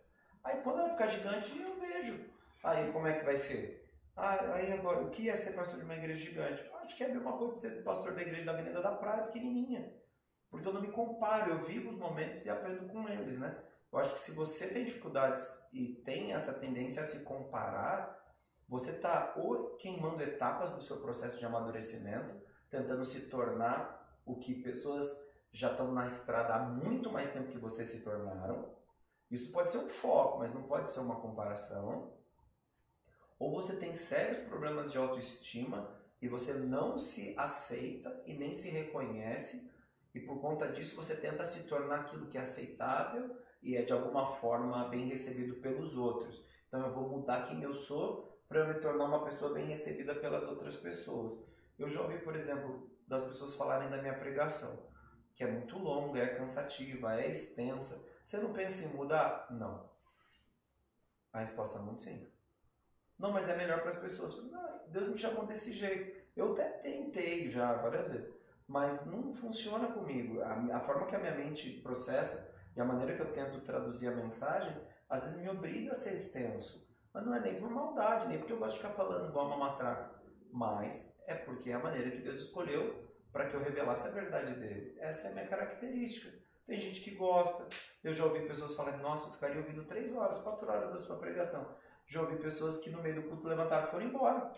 Aí 0.42 0.60
quando 0.62 0.80
ela 0.80 0.90
ficar 0.90 1.06
gigante, 1.08 1.60
eu 1.60 1.78
vejo. 1.78 2.24
Aí 2.62 2.90
como 2.92 3.06
é 3.06 3.18
que 3.18 3.24
vai 3.24 3.36
ser? 3.36 3.86
Ah, 4.16 4.54
aí 4.54 4.72
agora, 4.72 5.02
o 5.02 5.10
que 5.10 5.30
é 5.30 5.36
ser 5.36 5.52
pastor 5.52 5.78
de 5.78 5.84
uma 5.84 5.94
igreja 5.94 6.24
gigante? 6.24 6.68
Acho 6.82 6.96
que 6.96 7.04
é 7.04 7.06
a 7.06 7.14
mesma 7.14 7.36
coisa 7.36 7.54
de 7.54 7.60
ser 7.60 7.84
pastor 7.84 8.14
da 8.14 8.22
igreja 8.22 8.44
da 8.44 8.52
Avenida 8.52 8.82
da 8.82 8.92
Praia, 8.92 9.24
pequenininha. 9.24 9.92
Porque 10.50 10.66
eu 10.66 10.72
não 10.72 10.80
me 10.80 10.90
comparo, 10.90 11.52
eu 11.52 11.60
vivo 11.60 11.90
os 11.90 11.98
momentos 11.98 12.44
e 12.44 12.50
aprendo 12.50 12.88
com 12.88 13.08
eles, 13.08 13.38
né? 13.38 13.62
Eu 13.92 13.98
acho 13.98 14.14
que 14.14 14.20
se 14.20 14.34
você 14.34 14.72
tem 14.72 14.84
dificuldades 14.84 15.68
e 15.72 15.94
tem 16.04 16.32
essa 16.32 16.52
tendência 16.52 17.00
a 17.00 17.04
se 17.04 17.24
comparar, 17.24 18.18
você 18.68 18.90
está 18.90 19.34
ou 19.36 19.76
queimando 19.76 20.22
etapas 20.22 20.72
do 20.72 20.82
seu 20.82 21.00
processo 21.00 21.38
de 21.38 21.46
amadurecimento, 21.46 22.34
tentando 22.70 23.04
se 23.04 23.22
tornar 23.22 24.20
o 24.24 24.36
que 24.36 24.62
pessoas 24.62 25.26
já 25.50 25.70
estão 25.70 25.92
na 25.92 26.06
estrada 26.06 26.54
há 26.54 26.58
muito 26.60 27.10
mais 27.10 27.32
tempo 27.32 27.50
que 27.50 27.58
você 27.58 27.84
se 27.84 28.02
tornaram. 28.02 28.76
Isso 29.30 29.50
pode 29.52 29.70
ser 29.70 29.78
um 29.78 29.88
foco, 29.88 30.38
mas 30.38 30.54
não 30.54 30.62
pode 30.62 30.90
ser 30.90 31.00
uma 31.00 31.16
comparação. 31.16 32.12
Ou 33.38 33.52
você 33.52 33.76
tem 33.76 33.94
sérios 33.94 34.40
problemas 34.40 34.90
de 34.90 34.98
autoestima 34.98 35.96
e 36.20 36.28
você 36.28 36.54
não 36.54 36.98
se 36.98 37.38
aceita 37.38 38.22
e 38.26 38.34
nem 38.34 38.52
se 38.52 38.70
reconhece, 38.70 39.70
e 40.14 40.20
por 40.20 40.40
conta 40.40 40.72
disso 40.72 40.96
você 40.96 41.14
tenta 41.14 41.44
se 41.44 41.68
tornar 41.68 42.00
aquilo 42.00 42.26
que 42.26 42.38
é 42.38 42.40
aceitável 42.40 43.36
e 43.62 43.76
é 43.76 43.82
de 43.82 43.92
alguma 43.92 44.34
forma 44.36 44.88
bem 44.88 45.06
recebido 45.06 45.56
pelos 45.56 45.96
outros. 45.96 46.42
Então 46.66 46.84
eu 46.84 46.92
vou 46.92 47.08
mudar 47.08 47.46
quem 47.46 47.62
eu 47.62 47.74
sou 47.74 48.28
para 48.48 48.66
me 48.66 48.80
tornar 48.80 49.04
uma 49.04 49.24
pessoa 49.24 49.52
bem 49.52 49.66
recebida 49.66 50.14
pelas 50.14 50.44
outras 50.48 50.76
pessoas. 50.76 51.38
Eu 51.78 51.88
já 51.88 52.02
ouvi, 52.02 52.18
por 52.18 52.34
exemplo, 52.34 52.90
das 53.06 53.22
pessoas 53.22 53.54
falarem 53.54 53.88
da 53.88 53.98
minha 53.98 54.18
pregação, 54.18 54.86
que 55.34 55.44
é 55.44 55.50
muito 55.50 55.78
longa, 55.78 56.20
é 56.20 56.34
cansativa, 56.34 57.20
é 57.20 57.30
extensa. 57.30 58.04
Você 58.24 58.38
não 58.38 58.52
pensa 58.52 58.84
em 58.84 58.88
mudar? 58.88 59.46
Não. 59.50 59.88
A 61.32 61.40
resposta 61.40 61.78
é 61.78 61.82
muito 61.82 62.02
simples. 62.02 62.32
Não, 63.18 63.32
mas 63.32 63.48
é 63.48 63.56
melhor 63.56 63.80
para 63.80 63.88
as 63.88 63.96
pessoas. 63.96 64.36
Deus 64.88 65.08
me 65.08 65.18
chamou 65.18 65.46
desse 65.46 65.72
jeito. 65.72 66.18
Eu 66.36 66.52
até 66.52 66.68
tentei 66.68 67.50
já 67.50 67.72
várias 67.74 68.08
vezes, 68.08 68.32
mas 68.66 69.06
não 69.06 69.32
funciona 69.32 69.92
comigo. 69.92 70.40
A, 70.42 70.76
a 70.76 70.80
forma 70.80 71.06
que 71.06 71.16
a 71.16 71.18
minha 71.18 71.34
mente 71.34 71.80
processa 71.80 72.54
e 72.76 72.80
a 72.80 72.84
maneira 72.84 73.16
que 73.16 73.22
eu 73.22 73.32
tento 73.32 73.60
traduzir 73.62 74.08
a 74.08 74.16
mensagem, 74.16 74.76
às 75.08 75.22
vezes 75.22 75.40
me 75.40 75.48
obriga 75.48 75.92
a 75.92 75.94
ser 75.94 76.14
extenso. 76.14 76.86
Mas 77.12 77.24
não 77.24 77.34
é 77.34 77.40
nem 77.40 77.58
por 77.58 77.70
maldade, 77.70 78.28
nem 78.28 78.38
porque 78.38 78.52
eu 78.52 78.58
gosto 78.58 78.74
de 78.74 78.78
ficar 78.78 78.92
falando 78.94 79.28
igual 79.28 79.46
uma 79.46 79.56
matraca. 79.56 80.20
Mas 80.52 81.12
é 81.28 81.34
porque 81.34 81.70
é 81.70 81.74
a 81.74 81.78
maneira 81.78 82.10
que 82.10 82.22
Deus 82.22 82.40
escolheu 82.40 83.06
para 83.30 83.46
que 83.46 83.54
eu 83.54 83.62
revelasse 83.62 84.08
a 84.08 84.12
verdade 84.12 84.54
dele. 84.54 84.96
Essa 84.98 85.28
é 85.28 85.30
a 85.30 85.34
minha 85.34 85.46
característica. 85.46 86.36
Tem 86.66 86.80
gente 86.80 87.02
que 87.02 87.12
gosta. 87.14 87.68
Eu 88.02 88.12
já 88.12 88.24
ouvi 88.24 88.46
pessoas 88.46 88.74
falando, 88.74 89.00
nossa, 89.02 89.28
eu 89.28 89.34
ficaria 89.34 89.58
ouvindo 89.58 89.84
três 89.84 90.14
horas, 90.14 90.38
quatro 90.38 90.66
horas 90.68 90.92
da 90.92 90.98
sua 90.98 91.18
pregação. 91.18 91.76
Já 92.06 92.22
ouvi 92.22 92.36
pessoas 92.36 92.80
que 92.80 92.90
no 92.90 93.02
meio 93.02 93.16
do 93.16 93.28
culto 93.28 93.46
levantaram 93.46 93.88
e 93.88 93.90
foram 93.90 94.06
embora. 94.06 94.52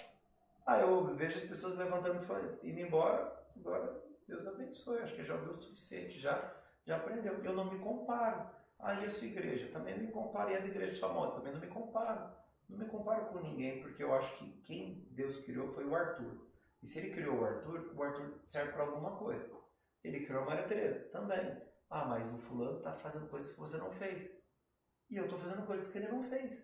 Ah, 0.64 0.78
eu 0.78 1.14
vejo 1.16 1.36
as 1.36 1.44
pessoas 1.44 1.76
levantando 1.76 2.24
e 2.62 2.70
indo 2.70 2.80
embora. 2.80 3.44
Agora, 3.56 4.00
Deus 4.28 4.46
abençoe. 4.46 5.00
Acho 5.00 5.16
que 5.16 5.24
já 5.24 5.34
ouviu 5.34 5.52
o 5.52 5.58
suficiente, 5.58 6.20
já, 6.20 6.54
já 6.84 6.96
aprendeu. 6.96 7.42
Eu 7.44 7.52
não 7.52 7.70
me 7.70 7.80
comparo. 7.80 8.48
Ah, 8.78 8.94
e 8.94 9.04
a 9.04 9.10
sua 9.10 9.26
igreja? 9.26 9.72
Também 9.72 9.96
não 9.96 10.04
me 10.04 10.12
comparo. 10.12 10.50
E 10.50 10.54
as 10.54 10.64
igrejas 10.64 11.00
famosas? 11.00 11.34
Também 11.34 11.52
não 11.52 11.60
me 11.60 11.66
comparo. 11.66 12.30
Não 12.68 12.78
me 12.78 12.86
comparo 12.86 13.26
com 13.26 13.40
ninguém, 13.40 13.82
porque 13.82 14.04
eu 14.04 14.14
acho 14.14 14.38
que 14.38 14.52
quem 14.62 15.08
Deus 15.10 15.38
criou 15.38 15.68
foi 15.68 15.84
o 15.84 15.94
Arthur. 15.94 16.49
E 16.82 16.86
se 16.86 16.98
ele 16.98 17.14
criou 17.14 17.40
o 17.40 17.44
Arthur, 17.44 17.92
o 17.94 18.02
Arthur 18.02 18.40
serve 18.44 18.72
para 18.72 18.84
alguma 18.84 19.16
coisa. 19.16 19.50
Ele 20.02 20.24
criou 20.24 20.42
a 20.42 20.46
Maria 20.46 20.66
Tereza 20.66 21.08
também. 21.10 21.60
Ah, 21.90 22.06
mas 22.06 22.32
o 22.32 22.38
fulano 22.38 22.78
está 22.78 22.94
fazendo 22.94 23.28
coisas 23.28 23.52
que 23.52 23.60
você 23.60 23.76
não 23.76 23.90
fez. 23.92 24.30
E 25.10 25.16
eu 25.16 25.24
estou 25.24 25.38
fazendo 25.38 25.66
coisas 25.66 25.90
que 25.90 25.98
ele 25.98 26.08
não 26.08 26.22
fez. 26.22 26.62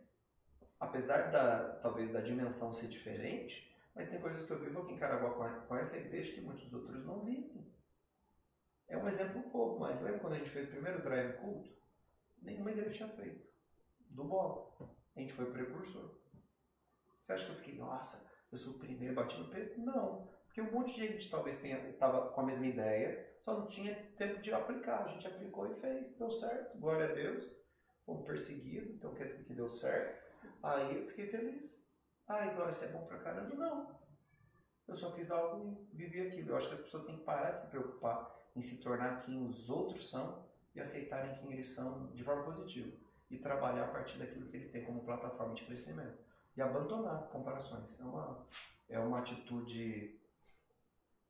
apesar 0.79 1.31
da 1.31 1.77
talvez 1.81 2.12
da 2.12 2.21
dimensão 2.21 2.73
ser 2.75 2.89
diferente, 2.89 3.75
mas 3.95 4.09
tem 4.09 4.21
coisas 4.21 4.45
que 4.45 4.53
eu 4.53 4.59
vivo 4.59 4.83
aqui 4.83 4.93
em 4.93 4.99
Caraguá 4.99 5.61
com 5.67 5.77
essa 5.77 5.97
igreja 5.97 6.33
que 6.35 6.41
muitos 6.41 6.73
outros 6.73 7.05
não 7.05 7.25
vivem. 7.25 7.75
É 8.89 8.97
um 8.97 9.09
exemplo 9.09 9.43
pouco, 9.51 9.81
mas 9.81 10.01
lembra 10.01 10.21
quando 10.21 10.35
a 10.35 10.39
gente 10.39 10.51
fez 10.51 10.69
o 10.69 10.71
primeiro 10.71 11.03
drive 11.03 11.39
culto? 11.39 11.75
Nenhuma 12.41 12.71
igreja 12.71 12.91
tinha 12.91 13.09
feito. 13.09 13.47
Do 14.11 14.25
bloco. 14.25 14.97
A 15.17 15.21
gente 15.21 15.33
foi 15.33 15.51
precursor. 15.51 16.14
Você 17.21 17.33
acha 17.33 17.47
que 17.47 17.51
eu 17.53 17.57
fiquei, 17.57 17.75
nossa, 17.77 18.31
eu 18.55 18.59
sou 18.59 18.74
o 18.74 18.78
primeiro, 18.78 19.14
no 19.14 19.51
peito? 19.51 19.80
Não. 19.80 20.28
Porque 20.47 20.61
um 20.61 20.72
monte 20.72 20.94
de 20.94 21.07
gente 21.07 21.30
talvez 21.30 21.61
tenha, 21.61 21.78
estava 21.90 22.28
com 22.30 22.40
a 22.40 22.47
mesma 22.47 22.66
ideia, 22.66 23.34
só 23.40 23.59
não 23.59 23.66
tinha 23.66 23.94
tempo 24.16 24.40
de 24.40 24.53
aplicar. 24.53 25.05
A 25.05 25.09
gente 25.09 25.26
aplicou 25.26 25.70
e 25.70 25.74
fez, 25.74 26.16
deu 26.16 26.30
certo, 26.30 26.78
glória 26.78 27.11
a 27.11 27.12
Deus. 27.12 27.51
Fomos 28.05 28.24
perseguidos, 28.24 28.94
então 28.94 29.14
quer 29.14 29.26
dizer 29.26 29.44
que 29.44 29.55
deu 29.55 29.68
certo. 29.68 30.24
Aí 30.62 30.97
eu 30.97 31.07
fiquei 31.09 31.26
feliz. 31.26 31.84
Ai, 32.28 32.55
glória, 32.55 32.70
isso 32.70 32.84
é 32.84 32.88
bom 32.88 33.05
pra 33.05 33.18
caramba? 33.18 33.55
Não. 33.55 34.01
Eu 34.86 34.94
só 34.94 35.12
fiz 35.12 35.30
algo 35.30 35.86
e 35.92 35.97
vivi 35.97 36.20
aquilo. 36.26 36.51
Eu 36.51 36.57
acho 36.57 36.68
que 36.68 36.74
as 36.74 36.80
pessoas 36.80 37.05
têm 37.05 37.18
que 37.18 37.24
parar 37.24 37.51
de 37.51 37.61
se 37.61 37.70
preocupar 37.70 38.34
em 38.55 38.62
se 38.62 38.80
tornar 38.82 39.20
quem 39.20 39.44
os 39.47 39.68
outros 39.68 40.09
são 40.09 40.47
e 40.74 40.80
aceitarem 40.80 41.34
quem 41.34 41.53
eles 41.53 41.74
são 41.74 42.07
de 42.12 42.22
forma 42.22 42.44
positiva. 42.44 42.97
E 43.28 43.38
trabalhar 43.38 43.84
a 43.84 43.88
partir 43.88 44.18
daquilo 44.18 44.47
que 44.47 44.57
eles 44.57 44.70
têm 44.70 44.84
como 44.84 45.05
plataforma 45.05 45.55
de 45.55 45.64
crescimento. 45.64 46.16
E 46.57 46.62
abandonar 46.62 47.28
comparações. 47.28 47.98
É 48.00 48.04
uma, 48.04 48.46
é 48.88 48.98
uma 48.98 49.18
atitude 49.18 50.20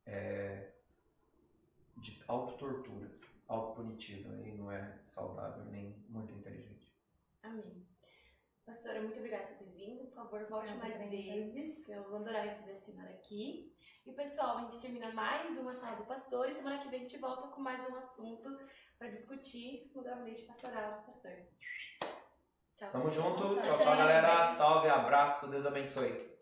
é, 0.06 0.72
de 1.96 2.22
autotortura, 2.28 3.10
autopunitiva 3.48 4.34
e 4.42 4.52
não 4.52 4.70
é 4.70 4.98
saudável 5.08 5.64
nem 5.64 6.04
muito 6.08 6.32
inteligente. 6.32 6.94
Amém. 7.42 7.86
Pastora, 8.64 9.00
muito 9.00 9.16
obrigada 9.16 9.46
por 9.46 9.58
ter 9.58 9.70
vindo. 9.70 10.06
Por 10.06 10.14
favor, 10.14 10.44
volte 10.46 10.74
mais 10.74 10.98
vezes. 11.08 11.88
Eu 11.88 12.02
vou 12.04 12.16
adorar 12.16 12.44
receber 12.44 12.72
a 12.72 12.76
senhora 12.76 13.10
aqui. 13.10 13.72
E 14.04 14.12
pessoal, 14.12 14.58
a 14.58 14.62
gente 14.62 14.80
termina 14.80 15.12
mais 15.12 15.58
uma 15.58 15.72
sala 15.74 15.96
do 15.96 16.04
pastor 16.04 16.48
e 16.48 16.52
semana 16.52 16.78
que 16.78 16.88
vem 16.88 17.00
a 17.00 17.02
gente 17.02 17.18
volta 17.18 17.48
com 17.48 17.60
mais 17.60 17.88
um 17.88 17.96
assunto 17.96 18.56
para 18.98 19.08
discutir 19.08 19.90
no 19.94 20.02
gabinete 20.02 20.42
pastoral 20.42 21.00
do 21.00 21.06
pastor. 21.06 21.32
Tchau. 22.76 22.90
Tamo 22.92 23.10
junto. 23.10 23.56
Tchau, 23.62 23.78
tchau, 23.78 23.96
galera. 23.96 24.46
Salve, 24.46 24.88
abraço. 24.90 25.48
Deus 25.48 25.64
abençoe. 25.64 26.35